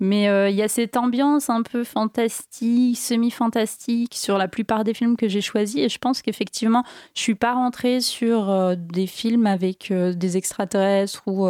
Mais 0.00 0.24
il 0.50 0.56
y 0.56 0.62
a 0.62 0.68
cette 0.68 0.96
ambiance 0.96 1.50
un 1.50 1.62
peu 1.62 1.84
fantastique, 1.84 2.96
semi-fantastique 2.96 4.14
sur 4.14 4.38
la 4.38 4.48
plupart 4.48 4.82
des 4.82 4.94
films 4.94 5.16
que 5.16 5.28
j'ai 5.28 5.42
choisis. 5.42 5.76
Et 5.76 5.88
je 5.88 5.98
pense 5.98 6.22
qu'effectivement, 6.22 6.84
je 7.14 7.20
suis 7.20 7.34
pas 7.34 7.52
rentrée 7.52 8.00
sur 8.00 8.76
des 8.76 9.06
films 9.06 9.46
avec 9.46 9.92
des 9.92 10.36
extraterrestres 10.36 11.22
ou. 11.26 11.46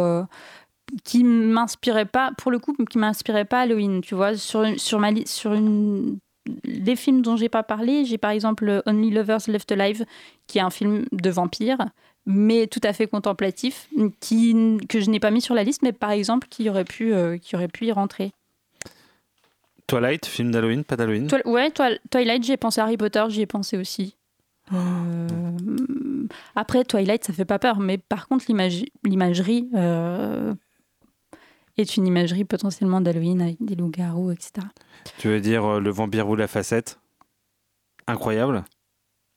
Qui 1.03 1.23
m'inspiraient 1.23 2.05
pas, 2.05 2.31
pour 2.37 2.51
le 2.51 2.59
coup, 2.59 2.73
qui 2.89 2.97
m'inspiraient 2.97 3.45
pas 3.45 3.61
Halloween, 3.61 4.01
tu 4.01 4.15
vois, 4.15 4.35
sur, 4.35 4.65
sur 4.79 4.99
ma 4.99 5.09
sur 5.25 5.53
une 5.53 6.17
des 6.63 6.95
films 6.95 7.21
dont 7.23 7.35
j'ai 7.37 7.49
pas 7.49 7.63
parlé, 7.63 8.05
j'ai 8.05 8.19
par 8.19 8.29
exemple 8.31 8.83
Only 8.85 9.09
Lovers 9.09 9.39
Left 9.47 9.71
Alive, 9.71 10.05
qui 10.45 10.59
est 10.59 10.61
un 10.61 10.69
film 10.69 11.05
de 11.11 11.29
vampire, 11.31 11.77
mais 12.27 12.67
tout 12.67 12.81
à 12.83 12.93
fait 12.93 13.07
contemplatif, 13.07 13.87
qui, 14.19 14.77
que 14.87 14.99
je 14.99 15.09
n'ai 15.09 15.19
pas 15.19 15.31
mis 15.31 15.41
sur 15.41 15.55
la 15.55 15.63
liste, 15.63 15.81
mais 15.81 15.91
par 15.91 16.11
exemple 16.11 16.47
qui 16.49 16.69
aurait 16.69 16.85
pu, 16.85 17.13
euh, 17.13 17.37
qui 17.39 17.55
aurait 17.55 17.67
pu 17.67 17.87
y 17.87 17.91
rentrer. 17.91 18.31
Twilight, 19.87 20.25
film 20.25 20.51
d'Halloween, 20.51 20.83
pas 20.83 20.95
d'Halloween? 20.95 21.27
Toi- 21.27 21.47
ouais, 21.47 21.69
Twi- 21.71 21.99
Twilight, 22.11 22.43
j'ai 22.43 22.57
pensé 22.57 22.79
à 22.81 22.83
Harry 22.83 22.97
Potter, 22.97 23.23
j'y 23.29 23.41
ai 23.41 23.45
pensé 23.47 23.77
aussi. 23.77 24.15
Euh, 24.73 25.57
Après, 26.55 26.83
Twilight, 26.83 27.23
ça 27.23 27.33
fait 27.33 27.45
pas 27.45 27.59
peur, 27.59 27.79
mais 27.79 27.97
par 27.97 28.27
contre, 28.27 28.45
l'image- 28.47 28.85
l'imagerie 29.03 29.67
euh, 29.75 30.53
est 31.77 31.97
une 31.97 32.07
imagerie 32.07 32.45
potentiellement 32.45 33.01
d'Halloween 33.01 33.41
avec 33.41 33.57
des 33.59 33.75
loups-garous, 33.75 34.31
etc. 34.31 34.65
Tu 35.17 35.27
veux 35.27 35.41
dire 35.41 35.65
euh, 35.65 35.79
le 35.79 35.89
vampire 35.89 36.25
boule 36.25 36.39
la 36.39 36.47
facette 36.47 36.99
Incroyable. 38.07 38.63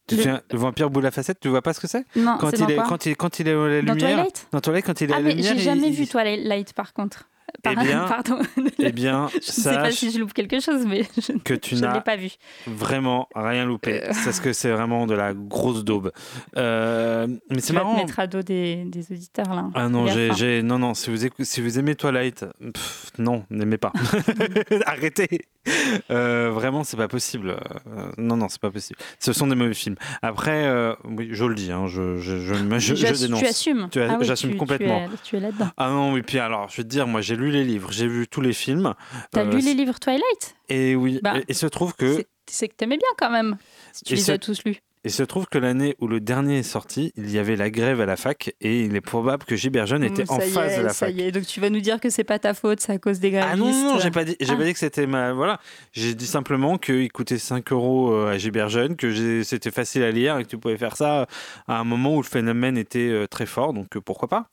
Tu 0.06 0.14
Le- 0.14 0.22
te 0.22 0.22
souviens, 0.28 0.42
le 0.50 0.58
vampire 0.58 0.90
boule 0.90 1.02
la 1.02 1.10
facette, 1.10 1.40
tu 1.40 1.48
vois 1.48 1.62
pas 1.62 1.72
ce 1.72 1.80
que 1.80 1.86
c'est? 1.86 2.04
Non, 2.16 2.36
quand 2.38 2.50
c'est 2.50 2.56
il 2.56 2.60
dans 2.62 2.68
est 2.68 2.74
quoi? 2.76 2.84
quand 2.86 3.06
il 3.06 3.16
quand 3.16 3.38
il 3.40 3.48
est 3.48 3.52
à 3.52 3.54
la 3.68 3.82
Dans 3.82 3.94
lumière. 3.94 4.14
Twilight? 4.16 4.48
Dans 4.52 4.60
Twilight, 4.60 4.84
quand 4.86 5.00
il 5.00 5.10
est 5.10 5.12
à 5.12 5.16
Ah, 5.16 5.20
la 5.20 5.24
mais 5.28 5.34
lumière. 5.34 5.54
j'ai 5.54 5.60
jamais 5.62 5.88
il- 5.88 5.94
vu 5.94 6.06
Twilight, 6.06 6.72
par 6.72 6.92
contre. 6.92 7.28
Eh 7.70 7.74
bien, 7.76 8.06
Pardon. 8.06 8.38
eh 8.78 8.92
bien, 8.92 9.28
je 9.34 9.40
sais 9.52 9.74
pas 9.74 9.90
si 9.90 10.10
je 10.10 10.18
loupe 10.18 10.32
quelque 10.32 10.60
chose, 10.60 10.84
mais 10.86 11.02
je, 11.16 11.32
que 11.38 11.54
tu 11.54 11.74
ne 11.74 11.80
n'as 11.80 12.00
pas 12.00 12.16
vu. 12.16 12.30
vraiment 12.66 13.28
rien 13.34 13.64
loupé. 13.64 14.02
Euh. 14.04 14.12
Parce 14.24 14.40
que 14.40 14.52
c'est 14.52 14.70
vraiment 14.70 15.06
de 15.06 15.14
la 15.14 15.34
grosse 15.34 15.84
daube. 15.84 16.12
Euh, 16.56 17.26
mais 17.50 17.60
c'est 17.60 17.72
vas 17.72 17.80
te 17.80 17.84
marrant. 17.84 17.96
mettre 17.96 18.18
à 18.20 18.26
dos 18.26 18.42
des, 18.42 18.84
des 18.84 19.10
auditeurs, 19.12 19.54
là. 19.54 19.70
Ah 19.74 19.88
non, 19.88 20.06
j'ai, 20.06 20.62
non, 20.62 20.78
non. 20.78 20.94
Si 20.94 21.10
vous, 21.10 21.24
écou- 21.26 21.44
si 21.44 21.60
vous 21.60 21.78
aimez 21.78 21.94
Twilight, 21.94 22.44
pff, 22.72 23.10
non, 23.18 23.44
n'aimez 23.50 23.78
pas. 23.78 23.92
Arrêtez. 24.86 25.42
Euh, 26.10 26.50
vraiment, 26.50 26.84
c'est 26.84 26.96
pas 26.96 27.08
possible. 27.08 27.50
Euh, 27.50 28.10
non, 28.16 28.36
non, 28.36 28.48
c'est 28.48 28.60
pas 28.60 28.70
possible. 28.70 28.98
Ce 29.18 29.32
sont 29.32 29.46
des 29.46 29.54
mauvais 29.54 29.74
films. 29.74 29.96
Après, 30.22 30.64
euh, 30.66 30.94
oui, 31.04 31.28
je 31.32 31.44
le 31.44 31.54
dis, 31.54 31.70
hein, 31.70 31.86
je, 31.86 32.18
je, 32.18 32.38
je, 32.38 32.54
je- 32.78 32.94
je 32.94 33.12
dénonce. 33.26 33.40
Tu 33.40 33.46
assumes. 33.46 33.88
Tu 33.90 34.00
as- 34.00 34.12
Ah 34.12 34.16
oui, 34.18 34.24
J'assume 34.26 34.50
tu- 34.50 34.54
tu 34.54 34.58
complètement. 34.58 34.98
es- 35.04 35.08
Tu 35.22 35.36
es 35.36 35.40
là-dedans. 35.40 35.68
Ah 35.76 35.90
non, 35.90 36.12
oui, 36.12 36.22
puis 36.22 36.38
alors, 36.38 36.68
je 36.70 36.78
vais 36.78 36.82
te 36.84 36.88
dire, 36.88 37.06
moi, 37.06 37.20
j'ai 37.20 37.36
lu 37.36 37.50
les 37.50 37.64
livres, 37.64 37.90
j'ai 37.92 38.06
vu 38.08 38.26
tous 38.26 38.40
les 38.40 38.52
films. 38.52 38.94
T'as 39.32 39.42
Euh, 39.44 39.50
lu 39.52 39.60
les 39.60 39.74
livres 39.74 39.98
Twilight? 40.00 40.56
Et 40.68 40.94
oui, 40.94 41.20
Bah, 41.22 41.34
et, 41.38 41.44
et 41.48 41.54
se 41.54 41.66
trouve 41.66 41.94
que. 41.94 42.24
C'est 42.50 42.68
que 42.68 42.74
t'aimais 42.74 42.96
bien 42.96 43.08
quand 43.18 43.30
même, 43.30 43.58
si 43.92 44.04
tu 44.04 44.14
les 44.14 44.20
c'est- 44.20 44.32
as 44.32 44.38
tous 44.38 44.62
lus. 44.64 44.78
Il 45.08 45.12
se 45.12 45.22
trouve 45.22 45.46
que 45.46 45.56
l'année 45.56 45.96
où 46.00 46.06
le 46.06 46.20
dernier 46.20 46.58
est 46.58 46.62
sorti, 46.62 47.14
il 47.16 47.30
y 47.30 47.38
avait 47.38 47.56
la 47.56 47.70
grève 47.70 48.02
à 48.02 48.04
la 48.04 48.16
fac 48.18 48.52
et 48.60 48.82
il 48.82 48.94
est 48.94 49.00
probable 49.00 49.44
que 49.46 49.56
Gilbert 49.56 49.86
Jeune 49.86 50.04
était 50.04 50.30
en 50.30 50.38
y 50.38 50.50
face 50.50 50.72
est, 50.74 50.78
de 50.80 50.82
la 50.82 50.92
ça 50.92 51.06
fac. 51.06 51.14
y 51.14 51.22
est. 51.22 51.32
Donc 51.32 51.46
tu 51.46 51.60
vas 51.60 51.70
nous 51.70 51.80
dire 51.80 51.98
que 51.98 52.10
c'est 52.10 52.24
pas 52.24 52.38
ta 52.38 52.52
faute, 52.52 52.80
c'est 52.80 52.92
à 52.92 52.98
cause 52.98 53.18
des 53.18 53.30
grévistes. 53.30 53.50
Ah 53.54 53.56
non, 53.56 53.70
non, 53.72 53.94
non, 53.94 53.98
j'ai 54.00 54.10
pas 54.10 54.24
dit, 54.24 54.36
j'ai 54.38 54.52
Ah. 54.52 54.56
pas 54.56 54.64
dit 54.64 54.72
que 54.74 54.78
c'était 54.78 55.06
ma. 55.06 55.32
Voilà. 55.32 55.60
J'ai 55.94 56.14
dit 56.14 56.26
simplement 56.26 56.76
qu'il 56.76 57.10
coûtait 57.10 57.38
5 57.38 57.72
euros 57.72 58.12
euh, 58.12 58.32
à 58.34 58.36
Gilbert 58.36 58.68
Jeune, 58.68 58.96
que 58.96 59.42
c'était 59.44 59.70
facile 59.70 60.02
à 60.02 60.10
lire 60.10 60.36
et 60.36 60.44
que 60.44 60.48
tu 60.50 60.58
pouvais 60.58 60.76
faire 60.76 60.94
ça 60.94 61.26
à 61.66 61.78
un 61.78 61.84
moment 61.84 62.14
où 62.16 62.20
le 62.20 62.28
phénomène 62.28 62.76
était 62.76 63.08
euh, 63.08 63.26
très 63.26 63.46
fort, 63.46 63.72
donc 63.72 63.96
euh, 63.96 64.02
pourquoi 64.02 64.28
pas? 64.28 64.50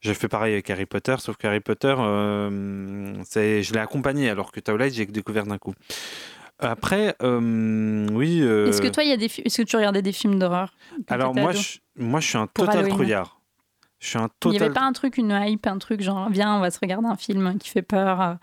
J'ai 0.00 0.14
fait 0.14 0.28
pareil 0.28 0.54
avec 0.54 0.70
Harry 0.70 0.86
Potter, 0.86 1.16
sauf 1.18 1.36
qu'Harry 1.36 1.60
Potter, 1.60 1.94
euh, 1.98 3.12
je 3.34 3.72
l'ai 3.74 3.80
accompagné 3.80 4.30
alors 4.30 4.52
que 4.52 4.60
Twilight, 4.60 4.94
j'ai 4.94 5.04
découvert 5.04 5.44
d'un 5.44 5.58
coup. 5.58 5.74
Après, 6.60 7.14
euh, 7.22 8.06
oui. 8.12 8.40
euh, 8.42 8.66
Est-ce 8.68 8.82
que 8.82 8.88
toi, 8.88 9.04
il 9.04 9.10
y 9.10 9.12
a 9.12 9.16
des 9.16 9.26
Est-ce 9.26 9.58
que 9.62 9.66
tu 9.66 9.76
regardais 9.76 10.02
des 10.02 10.12
films 10.12 10.38
d'horreur 10.38 10.72
Alors 11.08 11.34
moi 11.34 11.52
je, 11.52 11.78
moi, 11.96 12.20
je 12.20 12.28
suis 12.28 12.38
un 12.38 12.46
total 12.48 12.88
trouillard. 12.88 13.40
Je 14.00 14.08
suis 14.10 14.18
un 14.18 14.28
Il 14.44 14.50
n'y 14.50 14.56
total. 14.58 14.62
avait 14.62 14.72
pas 14.74 14.82
un 14.82 14.92
truc, 14.92 15.18
une 15.18 15.30
hype, 15.42 15.66
un 15.66 15.78
truc 15.78 16.00
genre 16.02 16.28
viens, 16.30 16.54
on 16.56 16.60
va 16.60 16.70
se 16.70 16.78
regarder 16.80 17.08
un 17.08 17.16
film 17.16 17.58
qui 17.58 17.68
fait 17.68 17.82
peur 17.82 18.20
euh, 18.20 18.34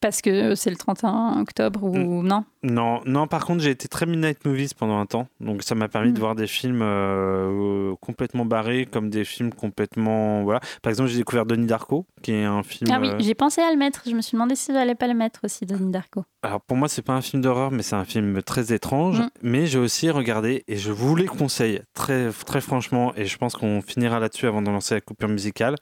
parce 0.00 0.22
que 0.22 0.54
c'est 0.54 0.70
le 0.70 0.76
31 0.76 1.40
octobre 1.40 1.82
ou 1.84 2.22
Mm. 2.22 2.26
non 2.26 2.44
Non, 2.62 3.00
non. 3.06 3.26
Par 3.26 3.44
contre, 3.44 3.62
j'ai 3.62 3.70
été 3.70 3.88
très 3.88 4.06
Midnight 4.06 4.44
Movies 4.44 4.74
pendant 4.74 4.98
un 4.98 5.06
temps, 5.06 5.26
donc 5.40 5.62
ça 5.62 5.74
m'a 5.74 5.88
permis 5.88 6.12
de 6.12 6.18
voir 6.18 6.34
des 6.34 6.46
films 6.46 6.80
euh, 6.82 7.94
complètement 8.00 8.44
barrés, 8.44 8.86
comme 8.90 9.10
des 9.10 9.24
films 9.24 9.52
complètement 9.52 10.42
voilà. 10.44 10.60
Par 10.82 10.90
exemple, 10.90 11.10
j'ai 11.10 11.18
découvert 11.18 11.44
Denis 11.44 11.66
Darko, 11.66 12.06
qui 12.22 12.32
est 12.32 12.44
un 12.44 12.62
film. 12.62 12.90
Ah 12.92 12.98
oui, 13.00 13.08
euh, 13.08 13.16
j'ai 13.18 13.34
pensé 13.34 13.60
à 13.60 13.70
le 13.70 13.76
mettre. 13.76 14.02
Je 14.06 14.14
me 14.14 14.20
suis 14.20 14.36
demandé 14.36 14.54
si 14.54 14.72
j'allais 14.72 14.94
pas 14.94 15.08
le 15.08 15.14
mettre 15.14 15.40
aussi, 15.44 15.66
Donnie 15.66 15.90
Darko. 15.90 16.24
Alors 16.42 16.60
pour 16.60 16.76
moi, 16.76 16.88
c'est 16.88 17.02
pas 17.02 17.14
un 17.14 17.20
film 17.20 17.42
d'horreur, 17.42 17.70
mais 17.72 17.82
c'est 17.82 17.96
un 17.96 18.04
film 18.04 18.42
très 18.42 18.72
étrange. 18.72 19.20
Mm. 19.20 19.28
Mais 19.42 19.66
j'ai 19.66 19.78
aussi 19.78 20.10
regardé 20.10 20.64
et 20.68 20.76
je 20.76 20.92
vous 20.92 21.16
les 21.16 21.26
conseille 21.26 21.82
très 21.94 22.30
très 22.30 22.60
franchement, 22.60 23.12
et 23.16 23.26
je 23.26 23.36
pense 23.38 23.54
qu'on 23.54 23.82
finira 23.82 24.20
là-dessus 24.20 24.46
avant 24.46 24.62
de 24.62 24.70
lancer 24.70 24.94
la 24.94 25.00
coupure 25.00 25.28
musicale. 25.28 25.76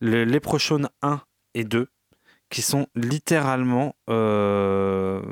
Le 0.00 0.24
Leprechaun 0.24 0.88
1 1.02 1.20
et 1.54 1.64
2, 1.64 1.88
qui 2.52 2.62
sont 2.62 2.86
littéralement 2.94 3.96
euh, 4.10 5.22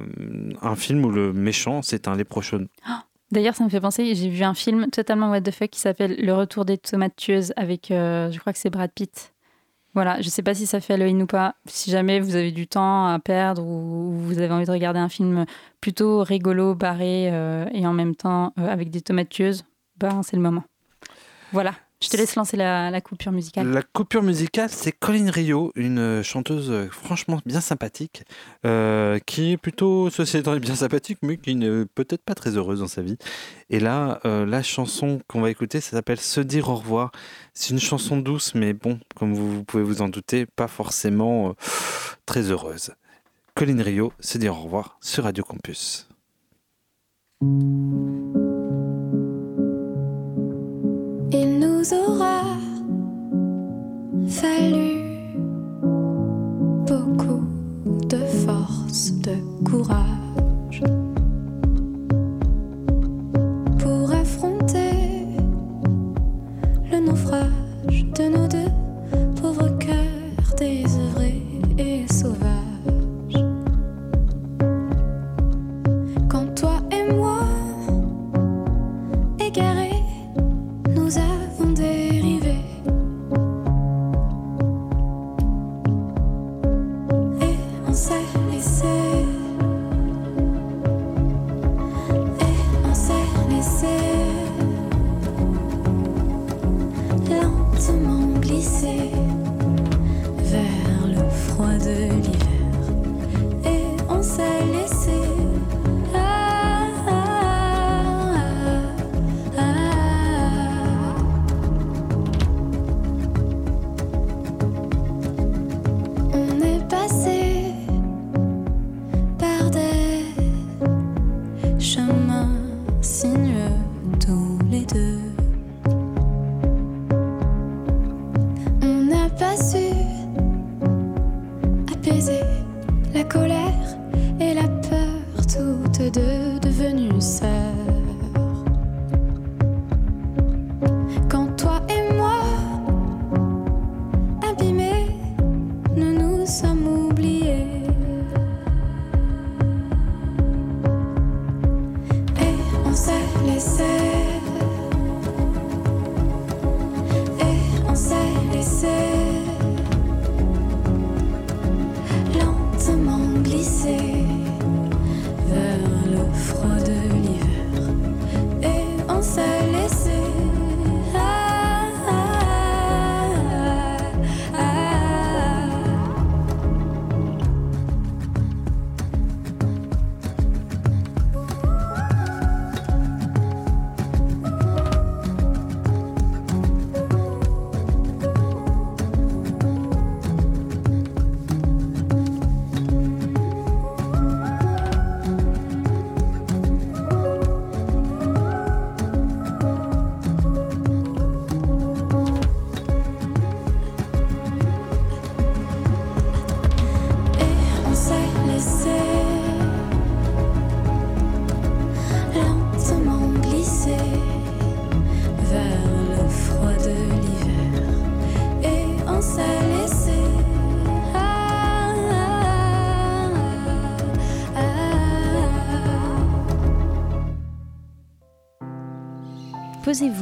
un 0.63 0.75
film 0.75 1.05
où 1.05 1.11
le 1.11 1.33
méchant 1.33 1.83
c'est 1.83 2.09
un 2.09 2.17
Leprechaun. 2.17 2.67
D'ailleurs, 3.31 3.55
ça 3.55 3.63
me 3.63 3.69
fait 3.69 3.81
penser, 3.81 4.13
j'ai 4.17 4.29
vu 4.29 4.43
un 4.43 4.55
film 4.55 4.91
totalement 4.91 5.31
what 5.31 5.43
the 5.43 5.53
fuck 5.53 5.71
qui 5.71 5.79
s'appelle 5.79 6.17
Le 6.19 6.35
retour 6.35 6.65
des 6.65 6.79
tomates 6.79 7.15
tueuses 7.15 7.53
avec, 7.55 7.93
euh, 7.93 8.29
je 8.33 8.41
crois 8.41 8.53
que 8.53 8.59
c'est 8.59 8.71
Brad 8.71 8.91
Pitt. 8.91 9.33
Voilà, 9.95 10.21
je 10.21 10.29
sais 10.29 10.43
pas 10.43 10.55
si 10.55 10.67
ça 10.67 10.81
fait 10.81 10.95
Halloween 10.95 11.23
ou 11.23 11.27
pas. 11.27 11.55
Si 11.67 11.93
jamais 11.93 12.19
vous 12.19 12.35
avez 12.35 12.51
du 12.51 12.67
temps 12.67 13.07
à 13.07 13.19
perdre 13.21 13.65
ou 13.65 14.11
vous 14.13 14.39
avez 14.39 14.53
envie 14.53 14.65
de 14.65 14.71
regarder 14.71 14.99
un 14.99 15.09
film 15.09 15.47
plutôt 15.81 16.25
rigolo, 16.25 16.75
barré 16.75 17.29
euh, 17.31 17.67
et 17.73 17.87
en 17.87 17.93
même 17.93 18.17
temps 18.17 18.53
avec 18.57 18.91
des 18.91 19.01
tomates 19.01 19.29
tueuses, 19.29 19.65
ben 19.97 20.23
c'est 20.25 20.37
le 20.37 20.43
moment. 20.43 20.65
Voilà, 21.53 21.75
je 22.03 22.09
te 22.09 22.17
laisse 22.17 22.35
lancer 22.35 22.57
la, 22.57 23.01
coupure 23.01 23.33
musicale. 23.33 23.69
La 23.69 23.83
coupure 23.83 24.23
musicale, 24.23 24.71
c'est 24.71 24.93
Colin 24.93 25.31
Rio, 25.31 25.71
une 25.75 26.23
chanteuse 26.23 26.89
franchement 26.91 27.41
bien 27.45 27.61
sympathique, 27.61 28.25
euh, 28.65 29.19
qui 29.27 29.53
est 29.53 29.57
plutôt, 29.57 30.09
dit, 30.09 30.61
bien 30.61 30.75
sympathique, 30.75 31.19
mais 31.23 31.37
qui 31.37 31.55
n'est 31.55 31.85
peut-être 31.85 32.23
pas 32.23 32.35
très 32.35 32.57
heureuse 32.57 32.81
dans 32.81 32.89
sa 32.89 33.03
vie. 33.03 33.19
Et 33.69 33.81
là, 33.81 34.21
euh, 34.25 34.47
la 34.47 34.63
chanson 34.63 35.21
qu'on 35.29 35.41
va 35.41 35.51
écouter, 35.51 35.81
ça 35.81 35.91
s'appelle 35.91 36.21
Se 36.21 36.41
dire 36.41 36.69
au 36.71 36.77
revoir. 36.77 37.13
C'est 37.53 37.71
une 37.71 37.81
chanson 37.81 38.17
douce, 38.17 38.55
mais 38.55 38.73
bon, 38.73 38.99
comme 39.15 39.35
vous, 39.35 39.65
pouvez 39.65 39.83
vous 39.83 40.01
en 40.01 40.09
douter, 40.09 40.47
pas 40.47 40.69
forcément 40.69 41.51
euh, 41.51 41.53
très 42.25 42.51
heureuse. 42.51 42.93
Colin 43.55 43.83
Rio, 43.83 44.13
Se 44.21 44.39
dire 44.39 44.57
au 44.57 44.63
revoir 44.63 44.97
sur 45.01 45.25
Radio 45.25 45.45
Campus. 45.45 46.09
Il 47.43 48.20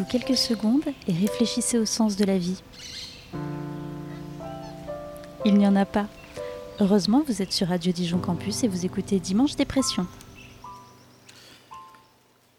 quelques 0.09 0.37
secondes 0.37 0.85
et 1.07 1.13
réfléchissez 1.13 1.79
au 1.79 1.85
sens 1.85 2.17
de 2.17 2.25
la 2.25 2.39
vie. 2.39 2.63
Il 5.45 5.55
n'y 5.55 5.67
en 5.67 5.77
a 5.77 5.85
pas. 5.85 6.07
Heureusement, 6.81 7.23
vous 7.27 7.43
êtes 7.43 7.53
sur 7.53 7.69
Radio 7.69 7.93
Dijon 7.93 8.19
Campus 8.19 8.65
et 8.65 8.69
vous 8.69 8.87
écoutez 8.87 9.21
Dimanche 9.21 9.57
Dépression. 9.57 10.07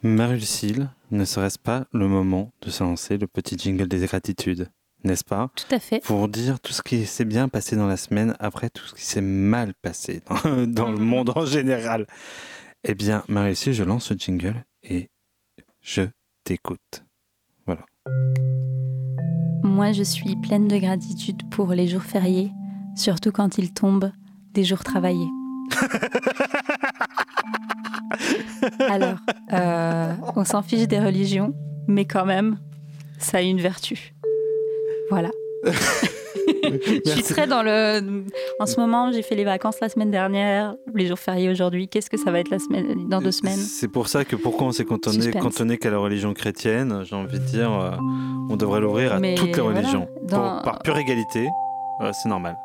Marie-Lucille, 0.01 0.89
ne 1.11 1.25
serait-ce 1.25 1.59
pas 1.59 1.85
le 1.91 2.07
moment 2.07 2.51
de 2.61 2.69
se 2.69 2.83
lancer 2.83 3.17
le 3.17 3.27
petit 3.27 3.57
jingle 3.57 3.87
des 3.87 4.05
gratitudes 4.05 4.69
n'est-ce 5.03 5.23
pas? 5.23 5.49
Tout 5.55 5.73
à 5.73 5.79
fait. 5.79 6.03
Pour 6.03 6.27
dire 6.27 6.59
tout 6.59 6.73
ce 6.73 6.81
qui 6.81 7.05
s'est 7.05 7.25
bien 7.25 7.47
passé 7.47 7.75
dans 7.75 7.87
la 7.87 7.97
semaine, 7.97 8.35
après 8.39 8.69
tout 8.69 8.85
ce 8.85 8.95
qui 8.95 9.03
s'est 9.05 9.21
mal 9.21 9.73
passé 9.81 10.21
dans, 10.27 10.67
dans 10.67 10.91
le 10.91 10.97
monde 10.97 11.31
en 11.35 11.45
général. 11.45 12.07
Eh 12.83 12.95
bien, 12.95 13.23
Marie-Lucille, 13.27 13.73
je 13.73 13.83
lance 13.83 14.05
ce 14.05 14.13
jingle 14.13 14.63
et 14.83 15.09
je 15.81 16.03
t'écoute. 16.43 17.03
Moi, 19.63 19.91
je 19.91 20.03
suis 20.03 20.35
pleine 20.35 20.67
de 20.67 20.77
gratitude 20.77 21.49
pour 21.49 21.73
les 21.73 21.87
jours 21.87 22.03
fériés, 22.03 22.51
surtout 22.95 23.31
quand 23.31 23.57
ils 23.57 23.73
tombent 23.73 24.11
des 24.53 24.63
jours 24.63 24.83
travaillés. 24.83 25.29
Alors, 28.89 29.17
euh, 29.53 30.13
on 30.35 30.43
s'en 30.43 30.61
fiche 30.61 30.87
des 30.87 30.99
religions, 30.99 31.55
mais 31.87 32.05
quand 32.05 32.25
même, 32.25 32.59
ça 33.17 33.37
a 33.37 33.41
une 33.41 33.61
vertu. 33.61 34.13
Voilà. 35.09 35.31
je 37.05 37.09
suis 37.11 37.23
très 37.23 37.47
dans 37.47 37.63
le. 37.63 38.23
En 38.59 38.65
ce 38.65 38.79
moment, 38.79 39.11
j'ai 39.11 39.21
fait 39.21 39.35
les 39.35 39.43
vacances 39.43 39.79
la 39.81 39.89
semaine 39.89 40.11
dernière, 40.11 40.75
les 40.93 41.07
jours 41.07 41.19
fériés 41.19 41.49
aujourd'hui. 41.49 41.87
Qu'est-ce 41.87 42.09
que 42.09 42.17
ça 42.17 42.31
va 42.31 42.39
être 42.39 42.49
la 42.49 42.59
semaine, 42.59 43.07
dans 43.07 43.21
deux 43.21 43.31
semaines? 43.31 43.57
C'est 43.57 43.87
pour 43.87 44.07
ça 44.07 44.25
que 44.25 44.35
pourquoi 44.35 44.67
on 44.67 44.71
s'est 44.71 44.85
cantonné, 44.85 45.31
cantonné 45.31 45.77
qu'à 45.77 45.89
la 45.89 45.97
religion 45.97 46.33
chrétienne, 46.33 47.03
j'ai 47.05 47.15
envie 47.15 47.39
de 47.39 47.45
dire, 47.45 47.71
euh, 47.71 47.91
on 48.49 48.55
devrait 48.55 48.81
l'ouvrir 48.81 49.13
à 49.13 49.19
Mais 49.19 49.35
toutes 49.35 49.55
les 49.55 49.61
voilà, 49.61 49.79
religions. 49.79 50.07
dans- 50.23 50.55
Pour- 50.55 50.61
par 50.63 50.79
pure 50.79 50.97
égalité, 50.97 51.47
euh, 52.01 52.11
c'est 52.13 52.29
normal. 52.29 52.57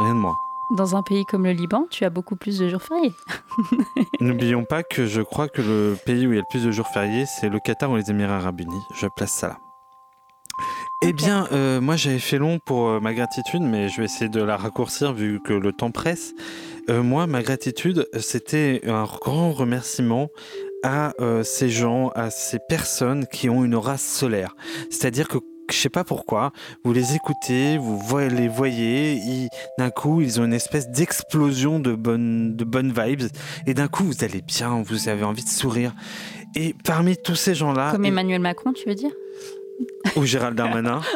Rien 0.00 0.14
de 0.14 0.20
moins. 0.20 0.34
Dans 0.76 0.96
un 0.96 1.02
pays 1.02 1.24
comme 1.26 1.44
le 1.44 1.52
Liban, 1.52 1.84
tu 1.90 2.04
as 2.04 2.10
beaucoup 2.10 2.34
plus 2.36 2.58
de 2.58 2.68
jours 2.68 2.80
fériés. 2.82 3.12
N'oublions 4.20 4.64
pas 4.64 4.82
que 4.82 5.04
je 5.06 5.20
crois 5.20 5.48
que 5.48 5.60
le 5.60 5.96
pays 6.06 6.26
où 6.26 6.32
il 6.32 6.36
y 6.36 6.38
a 6.38 6.40
le 6.42 6.46
plus 6.48 6.64
de 6.64 6.70
jours 6.70 6.86
fériés, 6.88 7.24
c'est 7.26 7.48
le 7.50 7.58
Qatar 7.60 7.90
ou 7.90 7.96
les 7.96 8.10
Émirats 8.10 8.36
Arabes 8.36 8.60
Unis. 8.60 8.80
Je 8.94 9.06
place 9.14 9.32
ça 9.32 9.48
là. 9.48 9.56
Eh 11.04 11.12
bien, 11.12 11.48
euh, 11.52 11.80
moi 11.80 11.96
j'avais 11.96 12.18
fait 12.20 12.38
long 12.38 12.58
pour 12.64 12.88
euh, 12.88 13.00
ma 13.00 13.12
gratitude, 13.12 13.62
mais 13.62 13.88
je 13.88 13.98
vais 13.98 14.04
essayer 14.04 14.28
de 14.28 14.40
la 14.42 14.56
raccourcir 14.56 15.12
vu 15.12 15.40
que 15.44 15.52
le 15.52 15.72
temps 15.72 15.90
presse. 15.90 16.32
Euh, 16.90 17.02
moi, 17.02 17.26
ma 17.26 17.42
gratitude, 17.42 18.08
c'était 18.20 18.82
un 18.86 19.04
grand 19.04 19.52
remerciement 19.52 20.28
à 20.84 21.12
ces 21.44 21.70
gens, 21.70 22.08
à 22.16 22.30
ces 22.30 22.58
personnes 22.68 23.26
qui 23.28 23.48
ont 23.48 23.64
une 23.64 23.76
race 23.76 24.02
solaire. 24.04 24.56
C'est-à-dire 24.90 25.28
que 25.28 25.38
je 25.70 25.76
sais 25.76 25.88
pas 25.88 26.02
pourquoi, 26.02 26.50
vous 26.84 26.92
les 26.92 27.14
écoutez, 27.14 27.78
vous 27.78 28.18
les 28.18 28.48
voyez, 28.48 29.48
d'un 29.78 29.90
coup 29.90 30.20
ils 30.20 30.40
ont 30.40 30.44
une 30.44 30.52
espèce 30.52 30.88
d'explosion 30.90 31.78
de 31.78 31.94
bonnes, 31.94 32.56
de 32.56 32.64
bonnes 32.64 32.92
vibes, 32.92 33.28
et 33.68 33.74
d'un 33.74 33.86
coup 33.86 34.02
vous 34.02 34.24
allez 34.24 34.42
bien, 34.42 34.82
vous 34.84 35.08
avez 35.08 35.22
envie 35.22 35.44
de 35.44 35.48
sourire. 35.48 35.94
Et 36.56 36.74
parmi 36.84 37.16
tous 37.16 37.36
ces 37.36 37.54
gens-là, 37.54 37.92
Comme 37.92 38.04
et- 38.04 38.08
Emmanuel 38.08 38.40
Macron, 38.40 38.72
tu 38.72 38.88
veux 38.88 38.96
dire? 38.96 39.12
Ou 40.16 40.24
Gérald 40.24 40.56
Darmanin, 40.56 41.00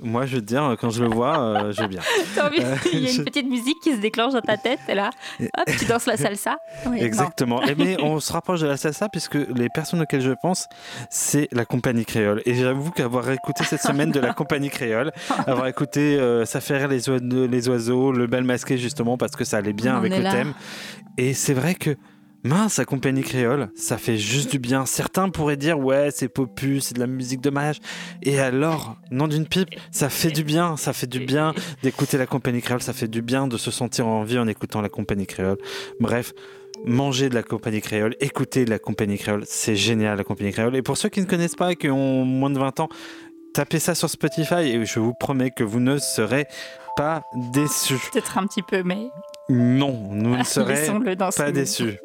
moi 0.00 0.26
je 0.26 0.36
veux 0.36 0.40
te 0.42 0.46
dire, 0.46 0.76
quand 0.80 0.90
je 0.90 1.02
le 1.02 1.08
vois, 1.08 1.38
euh, 1.40 1.72
je 1.72 1.80
veux 1.82 1.88
bien. 1.88 2.00
Envie- 2.42 2.60
Euh, 2.60 2.76
Il 2.92 3.00
y 3.00 3.06
a 3.06 3.10
je- 3.10 3.18
une 3.18 3.24
petite 3.24 3.46
musique 3.48 3.78
qui 3.82 3.92
se 3.94 4.00
déclenche 4.00 4.32
dans 4.34 4.40
ta 4.42 4.56
tête, 4.58 4.80
et 4.88 4.94
là, 4.94 5.10
hop, 5.40 5.64
tu 5.78 5.84
danses 5.86 6.06
la 6.06 6.16
salsa. 6.16 6.56
Oui. 6.86 6.98
Exactement. 7.00 7.62
Eh 7.66 7.74
bien, 7.74 7.96
on 8.02 8.20
se 8.20 8.30
rapproche 8.32 8.60
de 8.60 8.66
la 8.66 8.76
salsa 8.76 9.08
puisque 9.08 9.34
les 9.36 9.68
personnes 9.70 10.02
auxquelles 10.02 10.20
je 10.20 10.32
pense, 10.42 10.66
c'est 11.10 11.48
la 11.52 11.64
compagnie 11.64 12.04
créole. 12.04 12.42
Et 12.44 12.54
j'avoue 12.54 12.90
qu'avoir 12.90 13.30
écouté 13.30 13.64
cette 13.64 13.80
semaine 13.80 14.10
de 14.10 14.20
la 14.20 14.34
compagnie 14.34 14.68
créole, 14.70 15.10
avoir 15.46 15.66
écouté 15.68 16.16
euh, 16.18 16.44
Ça 16.44 16.60
fait 16.60 16.76
rire 16.76 16.88
les, 16.88 17.08
oiseaux, 17.08 17.46
les 17.46 17.68
oiseaux, 17.68 18.12
le 18.12 18.26
bal 18.26 18.44
masqué 18.44 18.76
justement 18.76 19.16
parce 19.16 19.34
que 19.36 19.44
ça 19.44 19.56
allait 19.58 19.72
bien 19.72 19.94
On 19.94 19.98
avec 19.98 20.12
le 20.14 20.22
là. 20.22 20.32
thème. 20.32 20.52
Et 21.16 21.32
c'est 21.32 21.54
vrai 21.54 21.74
que 21.74 21.96
mince, 22.44 22.76
la 22.78 22.84
compagnie 22.84 23.22
créole, 23.22 23.70
ça 23.74 23.96
fait 23.98 24.18
juste 24.18 24.50
du 24.50 24.58
bien. 24.58 24.86
Certains 24.86 25.30
pourraient 25.30 25.56
dire 25.56 25.78
ouais, 25.78 26.10
c'est 26.12 26.28
popu, 26.28 26.80
c'est 26.80 26.94
de 26.94 27.00
la 27.00 27.06
musique 27.06 27.40
de 27.40 27.50
mariage. 27.50 27.80
Et 28.22 28.38
alors, 28.38 28.96
nom 29.10 29.26
d'une 29.26 29.46
pipe, 29.46 29.70
ça 29.90 30.08
fait 30.10 30.30
du 30.30 30.44
bien, 30.44 30.76
ça 30.76 30.92
fait 30.92 31.06
du 31.06 31.20
bien 31.20 31.54
d'écouter 31.82 32.18
la 32.18 32.26
compagnie 32.26 32.60
créole, 32.60 32.82
ça 32.82 32.92
fait 32.92 33.08
du 33.08 33.22
bien 33.22 33.48
de 33.48 33.56
se 33.56 33.70
sentir 33.70 34.06
en 34.06 34.22
vie 34.22 34.38
en 34.38 34.46
écoutant 34.46 34.82
la 34.82 34.88
compagnie 34.90 35.26
créole. 35.26 35.58
Bref, 36.00 36.32
manger 36.84 37.30
de 37.30 37.34
la 37.34 37.42
compagnie 37.42 37.80
créole, 37.80 38.14
écouter 38.20 38.64
de 38.64 38.70
la 38.70 38.78
compagnie 38.78 39.18
créole, 39.18 39.44
c'est 39.46 39.76
génial 39.76 40.18
la 40.18 40.24
compagnie 40.24 40.52
créole. 40.52 40.76
Et 40.76 40.82
pour 40.82 40.96
ceux 40.98 41.08
qui 41.08 41.20
ne 41.20 41.26
connaissent 41.26 41.56
pas 41.56 41.72
et 41.72 41.76
qui 41.76 41.88
ont 41.88 42.24
moins 42.24 42.50
de 42.50 42.58
20 42.58 42.80
ans, 42.80 42.88
tapez 43.54 43.78
ça 43.78 43.94
sur 43.94 44.10
Spotify 44.10 44.68
et 44.68 44.84
je 44.84 45.00
vous 45.00 45.14
promets 45.14 45.50
que 45.50 45.64
vous 45.64 45.80
ne 45.80 45.96
serez 45.98 46.46
pas 46.96 47.22
déçus. 47.52 47.98
Peut-être 48.12 48.36
un 48.38 48.46
petit 48.46 48.62
peu, 48.62 48.82
mais 48.82 49.08
Non, 49.48 50.10
nous 50.12 50.36
ne 50.36 50.44
serez 50.44 50.86
pas 51.36 51.50
déçus. 51.50 51.98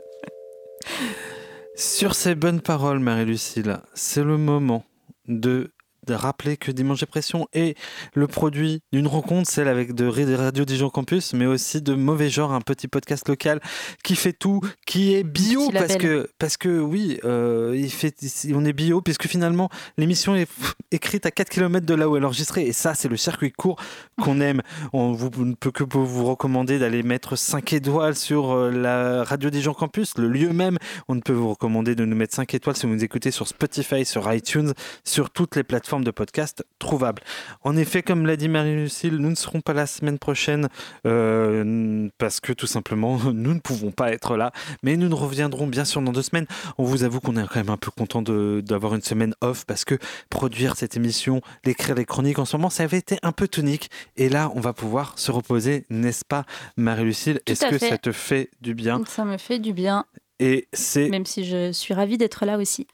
Sur 1.76 2.14
ces 2.16 2.36
bonnes 2.36 2.62
paroles, 2.62 3.00
Marie-Lucille, 3.00 3.80
c'est 3.94 4.24
le 4.24 4.38
moment 4.38 4.86
de, 5.28 5.72
de 6.10 6.16
rappeler 6.16 6.58
que 6.58 6.72
Dimanche 6.72 7.02
Dépression 7.02 7.48
est 7.54 7.78
le 8.16 8.26
produit 8.26 8.82
d'une 8.92 9.06
rencontre, 9.06 9.50
celle 9.50 9.68
avec 9.68 9.94
de 9.94 10.08
Radio 10.36 10.66
Dijon 10.66 10.90
Campus, 10.90 11.34
mais 11.34 11.46
aussi 11.46 11.84
de 11.84 11.94
Mauvais 11.94 12.30
Genre, 12.30 12.52
un 12.52 12.62
petit 12.62 12.88
podcast 12.88 13.28
local 13.28 13.62
qui 14.04 14.16
fait 14.16 14.34
tout, 14.34 14.60
qui 14.88 15.14
est 15.14 15.24
bio, 15.24 15.70
parce 15.72 15.98
que, 15.98 16.28
parce 16.40 16.58
que 16.58 16.80
oui, 16.80 17.20
euh, 17.26 17.76
il 17.78 17.92
fait, 17.92 18.16
on 18.56 18.66
est 18.66 18.74
bio, 18.74 19.02
puisque 19.02 19.28
finalement, 19.28 19.70
l'émission 19.98 20.36
est 20.36 20.50
écrite 20.92 21.28
à 21.28 21.32
4 21.32 21.50
km 21.50 21.86
de 21.86 21.94
là 21.94 22.10
où 22.10 22.18
elle 22.18 22.24
est 22.24 22.26
enregistrée, 22.26 22.66
et 22.66 22.74
ça, 22.74 22.96
c'est 22.96 23.08
le 23.08 23.18
circuit 23.18 23.52
court 23.52 23.80
qu'on 24.20 24.42
aime. 24.42 24.62
On 24.94 25.12
vous, 25.12 25.46
ne 25.46 25.54
peut 25.54 25.72
que 25.72 25.84
vous 25.84 26.26
recommander 26.26 26.80
d'aller 26.80 27.04
mettre 27.04 27.36
5 27.36 27.74
étoiles 27.74 28.16
sur 28.16 28.52
euh, 28.52 28.72
la 28.72 29.24
Radio 29.24 29.52
Dijon 29.52 29.76
Campus, 29.76 30.18
le 30.18 30.28
lieu 30.28 30.50
même. 30.50 30.80
On 31.08 31.14
ne 31.14 31.22
peut 31.22 31.34
vous 31.34 31.52
recommander 31.52 31.94
de 31.94 32.04
nous 32.04 32.16
mettre 32.16 32.34
5 32.34 32.52
étoiles 32.56 32.76
si 32.76 32.88
vous 32.88 32.94
nous 32.94 33.04
écoutez 33.04 33.30
sur 33.30 33.48
Spotify, 33.48 34.06
sur 34.06 34.34
iTunes, 34.34 34.74
sur 35.04 35.30
toutes 35.30 35.56
les 35.56 35.64
plateformes 35.64 35.99
de 36.04 36.12
podcast 36.12 36.66
trouvables. 36.80 37.22
En 37.64 37.76
effet, 37.78 38.04
comme 38.04 38.26
l'a 38.26 38.36
dit 38.36 38.50
Marie-Lucille, 38.50 39.18
nous 39.18 39.30
ne 39.30 39.36
serons 39.36 39.62
pas 39.62 39.74
la 39.74 39.88
semaine 39.88 40.20
prochaine 40.20 40.70
euh, 41.06 42.10
parce 42.18 42.40
que 42.40 42.54
tout 42.54 42.68
simplement, 42.68 43.18
nous 43.34 43.54
ne 43.54 43.60
pouvons 43.60 43.92
pas 43.92 44.12
être 44.12 44.38
là. 44.38 44.52
Mais 44.84 44.98
nous 44.98 45.10
nous 45.10 45.16
reviendrons 45.16 45.68
bien 45.68 45.86
sûr 45.86 46.02
dans 46.02 46.12
deux 46.12 46.22
semaines. 46.22 46.48
On 46.78 46.84
vous 46.84 47.04
avoue 47.04 47.20
qu'on 47.20 47.38
est 47.38 47.48
quand 47.48 47.56
même 47.56 47.70
un 47.70 47.78
peu 47.78 47.92
content 47.92 48.22
d'avoir 48.22 48.96
une 48.96 49.02
semaine 49.02 49.34
off 49.42 49.66
parce 49.66 49.86
que 49.86 49.96
produire 50.30 50.76
cette 50.76 50.96
émission, 50.96 51.42
l'écrire 51.66 51.96
les 51.96 52.06
chroniques 52.06 52.40
en 52.40 52.46
ce 52.46 52.58
moment, 52.58 52.70
ça 52.70 52.84
avait 52.84 52.98
été 52.98 53.18
un 53.24 53.32
peu 53.32 53.48
tonique. 53.48 53.90
Et 54.18 54.30
là, 54.30 54.52
on 54.56 54.60
va 54.60 54.74
pouvoir 54.74 55.18
se 55.18 55.32
reposer, 55.32 55.86
n'est-ce 55.90 56.26
pas, 56.26 56.46
Marie-Lucille? 56.78 57.42
Est-ce 57.46 57.66
que 57.66 57.78
fait. 57.78 57.90
ça 57.90 57.98
te 57.98 58.12
fait 58.12 58.50
du 58.62 58.74
bien? 58.74 59.02
Ça 59.08 59.26
me 59.26 59.38
fait 59.38 59.60
du 59.60 59.74
bien, 59.74 60.06
Et 60.40 60.68
c'est 60.74 61.10
même 61.10 61.26
si 61.26 61.46
je 61.46 61.72
suis 61.72 61.94
ravie 61.94 62.18
d'être 62.18 62.46
là 62.46 62.58
aussi. 62.58 62.88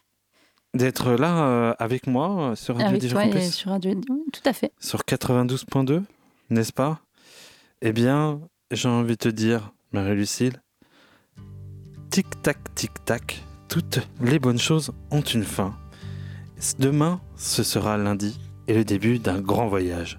D'être 0.76 1.12
là 1.12 1.46
euh, 1.46 1.74
avec 1.78 2.06
moi 2.06 2.50
euh, 2.50 2.54
sur 2.54 2.76
Radio 2.76 2.88
Avec 2.96 3.10
toi 3.10 3.24
et 3.26 3.50
sur 3.50 3.70
Radio. 3.70 4.00
Tout 4.32 4.40
à 4.44 4.52
fait. 4.52 4.72
sur 4.80 5.00
92.2, 5.00 6.02
n'est-ce 6.50 6.72
pas? 6.72 7.00
Eh 7.82 7.92
bien, 7.92 8.40
j'ai 8.70 8.88
envie 8.88 9.14
de 9.14 9.18
te 9.18 9.28
dire, 9.28 9.72
Marie-Lucille, 9.92 10.62
tic-tac, 12.10 12.58
tic-tac, 12.74 13.42
toutes 13.68 14.00
les 14.20 14.38
bonnes 14.38 14.58
choses 14.58 14.92
ont 15.10 15.20
une 15.20 15.44
fin. 15.44 15.74
Demain, 16.78 17.20
ce 17.36 17.62
sera 17.62 17.98
lundi 17.98 18.38
et 18.68 18.74
le 18.74 18.84
début 18.84 19.18
d'un 19.18 19.40
grand 19.40 19.68
voyage. 19.68 20.18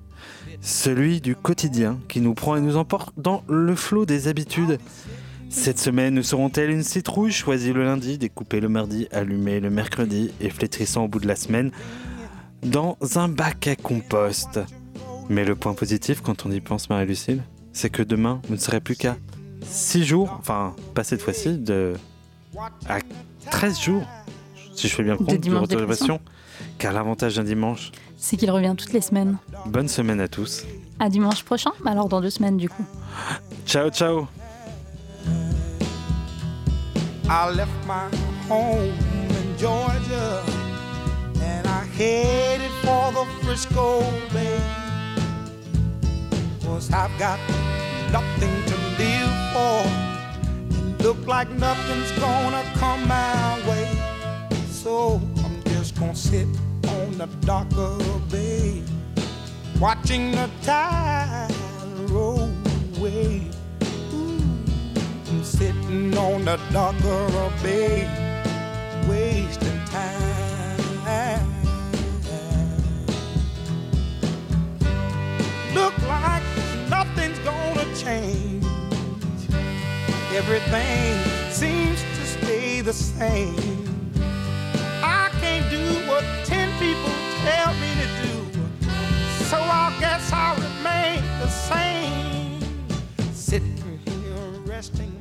Celui 0.61 1.21
du 1.21 1.35
quotidien 1.35 1.99
qui 2.07 2.21
nous 2.21 2.33
prend 2.33 2.55
et 2.55 2.61
nous 2.61 2.77
emporte 2.77 3.13
dans 3.17 3.43
le 3.47 3.75
flot 3.75 4.05
des 4.05 4.27
habitudes. 4.27 4.79
Cette 5.49 5.79
semaine, 5.79 6.13
nous 6.15 6.23
serons-elles 6.23 6.69
une 6.69 6.83
citrouille 6.83 7.31
choisie 7.31 7.73
le 7.73 7.83
lundi, 7.83 8.17
découpée 8.17 8.59
le 8.59 8.69
mardi, 8.69 9.07
allumée 9.11 9.59
le 9.59 9.69
mercredi 9.69 10.31
et 10.41 10.49
flétrissant 10.49 11.05
au 11.05 11.07
bout 11.07 11.19
de 11.19 11.27
la 11.27 11.35
semaine 11.35 11.71
dans 12.63 12.97
un 13.15 13.27
bac 13.27 13.67
à 13.67 13.75
compost? 13.75 14.59
Mais 15.29 15.45
le 15.45 15.55
point 15.55 15.73
positif 15.73 16.21
quand 16.21 16.45
on 16.45 16.51
y 16.51 16.59
pense, 16.59 16.89
Marie-Lucille, 16.89 17.43
c'est 17.73 17.89
que 17.89 18.03
demain, 18.03 18.41
vous 18.47 18.55
ne 18.55 18.59
serez 18.59 18.79
plus 18.79 18.95
qu'à 18.95 19.17
6 19.65 20.05
jours, 20.05 20.35
enfin, 20.39 20.75
pas 20.93 21.03
cette 21.03 21.21
fois-ci, 21.21 21.57
de... 21.57 21.93
à 22.87 22.99
13 23.51 23.79
jours, 23.79 24.03
si 24.75 24.87
je 24.87 24.95
fais 24.95 25.03
bien 25.03 25.13
De 25.13 25.19
compte, 25.19 25.29
de, 25.29 25.37
dimanche 25.37 25.67
réservation. 25.69 26.19
Car 26.77 26.93
l'avantage 26.93 27.35
d'un 27.35 27.43
dimanche, 27.43 27.91
C'est 28.17 28.35
qu'il 28.35 28.49
revient 28.51 28.73
toutes 28.77 28.93
les 28.93 29.01
semaines. 29.01 29.37
bonne 29.65 29.87
semaine 29.87 30.19
à 30.21 30.27
tous. 30.27 30.65
À 30.99 31.09
dimanche 31.09 31.43
prochain 31.43 31.71
Alors 31.85 32.09
dans 32.09 32.21
deux 32.21 32.29
semaines 32.29 32.57
du 32.57 32.69
coup. 32.69 32.85
Ciao, 33.65 33.89
ciao 33.89 34.27
I 37.29 37.49
left 37.49 37.85
my 37.85 38.09
home 38.47 38.97
in 39.19 39.57
Georgia 39.57 40.41
and 41.41 41.67
I 41.67 41.83
headed 41.83 42.71
for 42.83 43.11
the 43.11 43.25
Frisco 43.41 43.99
Bay. 44.31 44.61
Cause 46.63 46.89
I've 46.93 47.11
got 47.19 47.37
nothing 48.13 48.63
to 48.67 48.75
live 48.97 49.35
for. 49.51 51.03
Look 51.03 51.27
like 51.27 51.49
nothing's 51.49 52.11
gonna 52.13 52.63
come 52.75 53.05
my 53.05 53.59
way. 53.67 53.91
So 54.69 55.19
I'm 55.43 55.61
just 55.65 55.99
gonna 55.99 56.15
sit 56.15 56.47
on 56.87 57.17
the 57.17 57.27
dock 57.41 57.67
of 57.75 57.99
the 57.99 58.37
bay, 58.37 58.83
watching 59.81 60.31
the 60.31 60.49
tide 60.61 61.51
roll 62.09 62.49
away. 62.97 63.51
Sitting 65.87 66.17
on 66.17 66.43
the 66.43 66.59
dock 66.73 66.95
of 67.05 67.31
the 67.31 67.49
bay, 67.63 68.05
wasting 69.07 69.79
time. 69.85 71.47
Look 75.73 75.97
like 76.09 76.43
nothing's 76.89 77.39
gonna 77.39 77.85
change. 77.95 78.65
Everything 80.35 81.51
seems 81.51 82.01
to 82.01 82.25
stay 82.25 82.81
the 82.81 82.91
same. 82.91 84.11
I 85.01 85.29
can't 85.39 85.69
do 85.69 86.05
what 86.09 86.25
ten 86.43 86.69
people 86.79 87.15
tell 87.45 87.73
me 87.75 87.95
to 88.01 88.07
do, 88.27 88.35
so 89.45 89.55
I 89.57 89.95
guess 90.01 90.33
I'll 90.33 90.55
remain 90.55 91.23
the 91.39 91.47
same. 91.47 92.59
Sitting 93.31 93.99
here 94.05 94.49
resting 94.65 95.16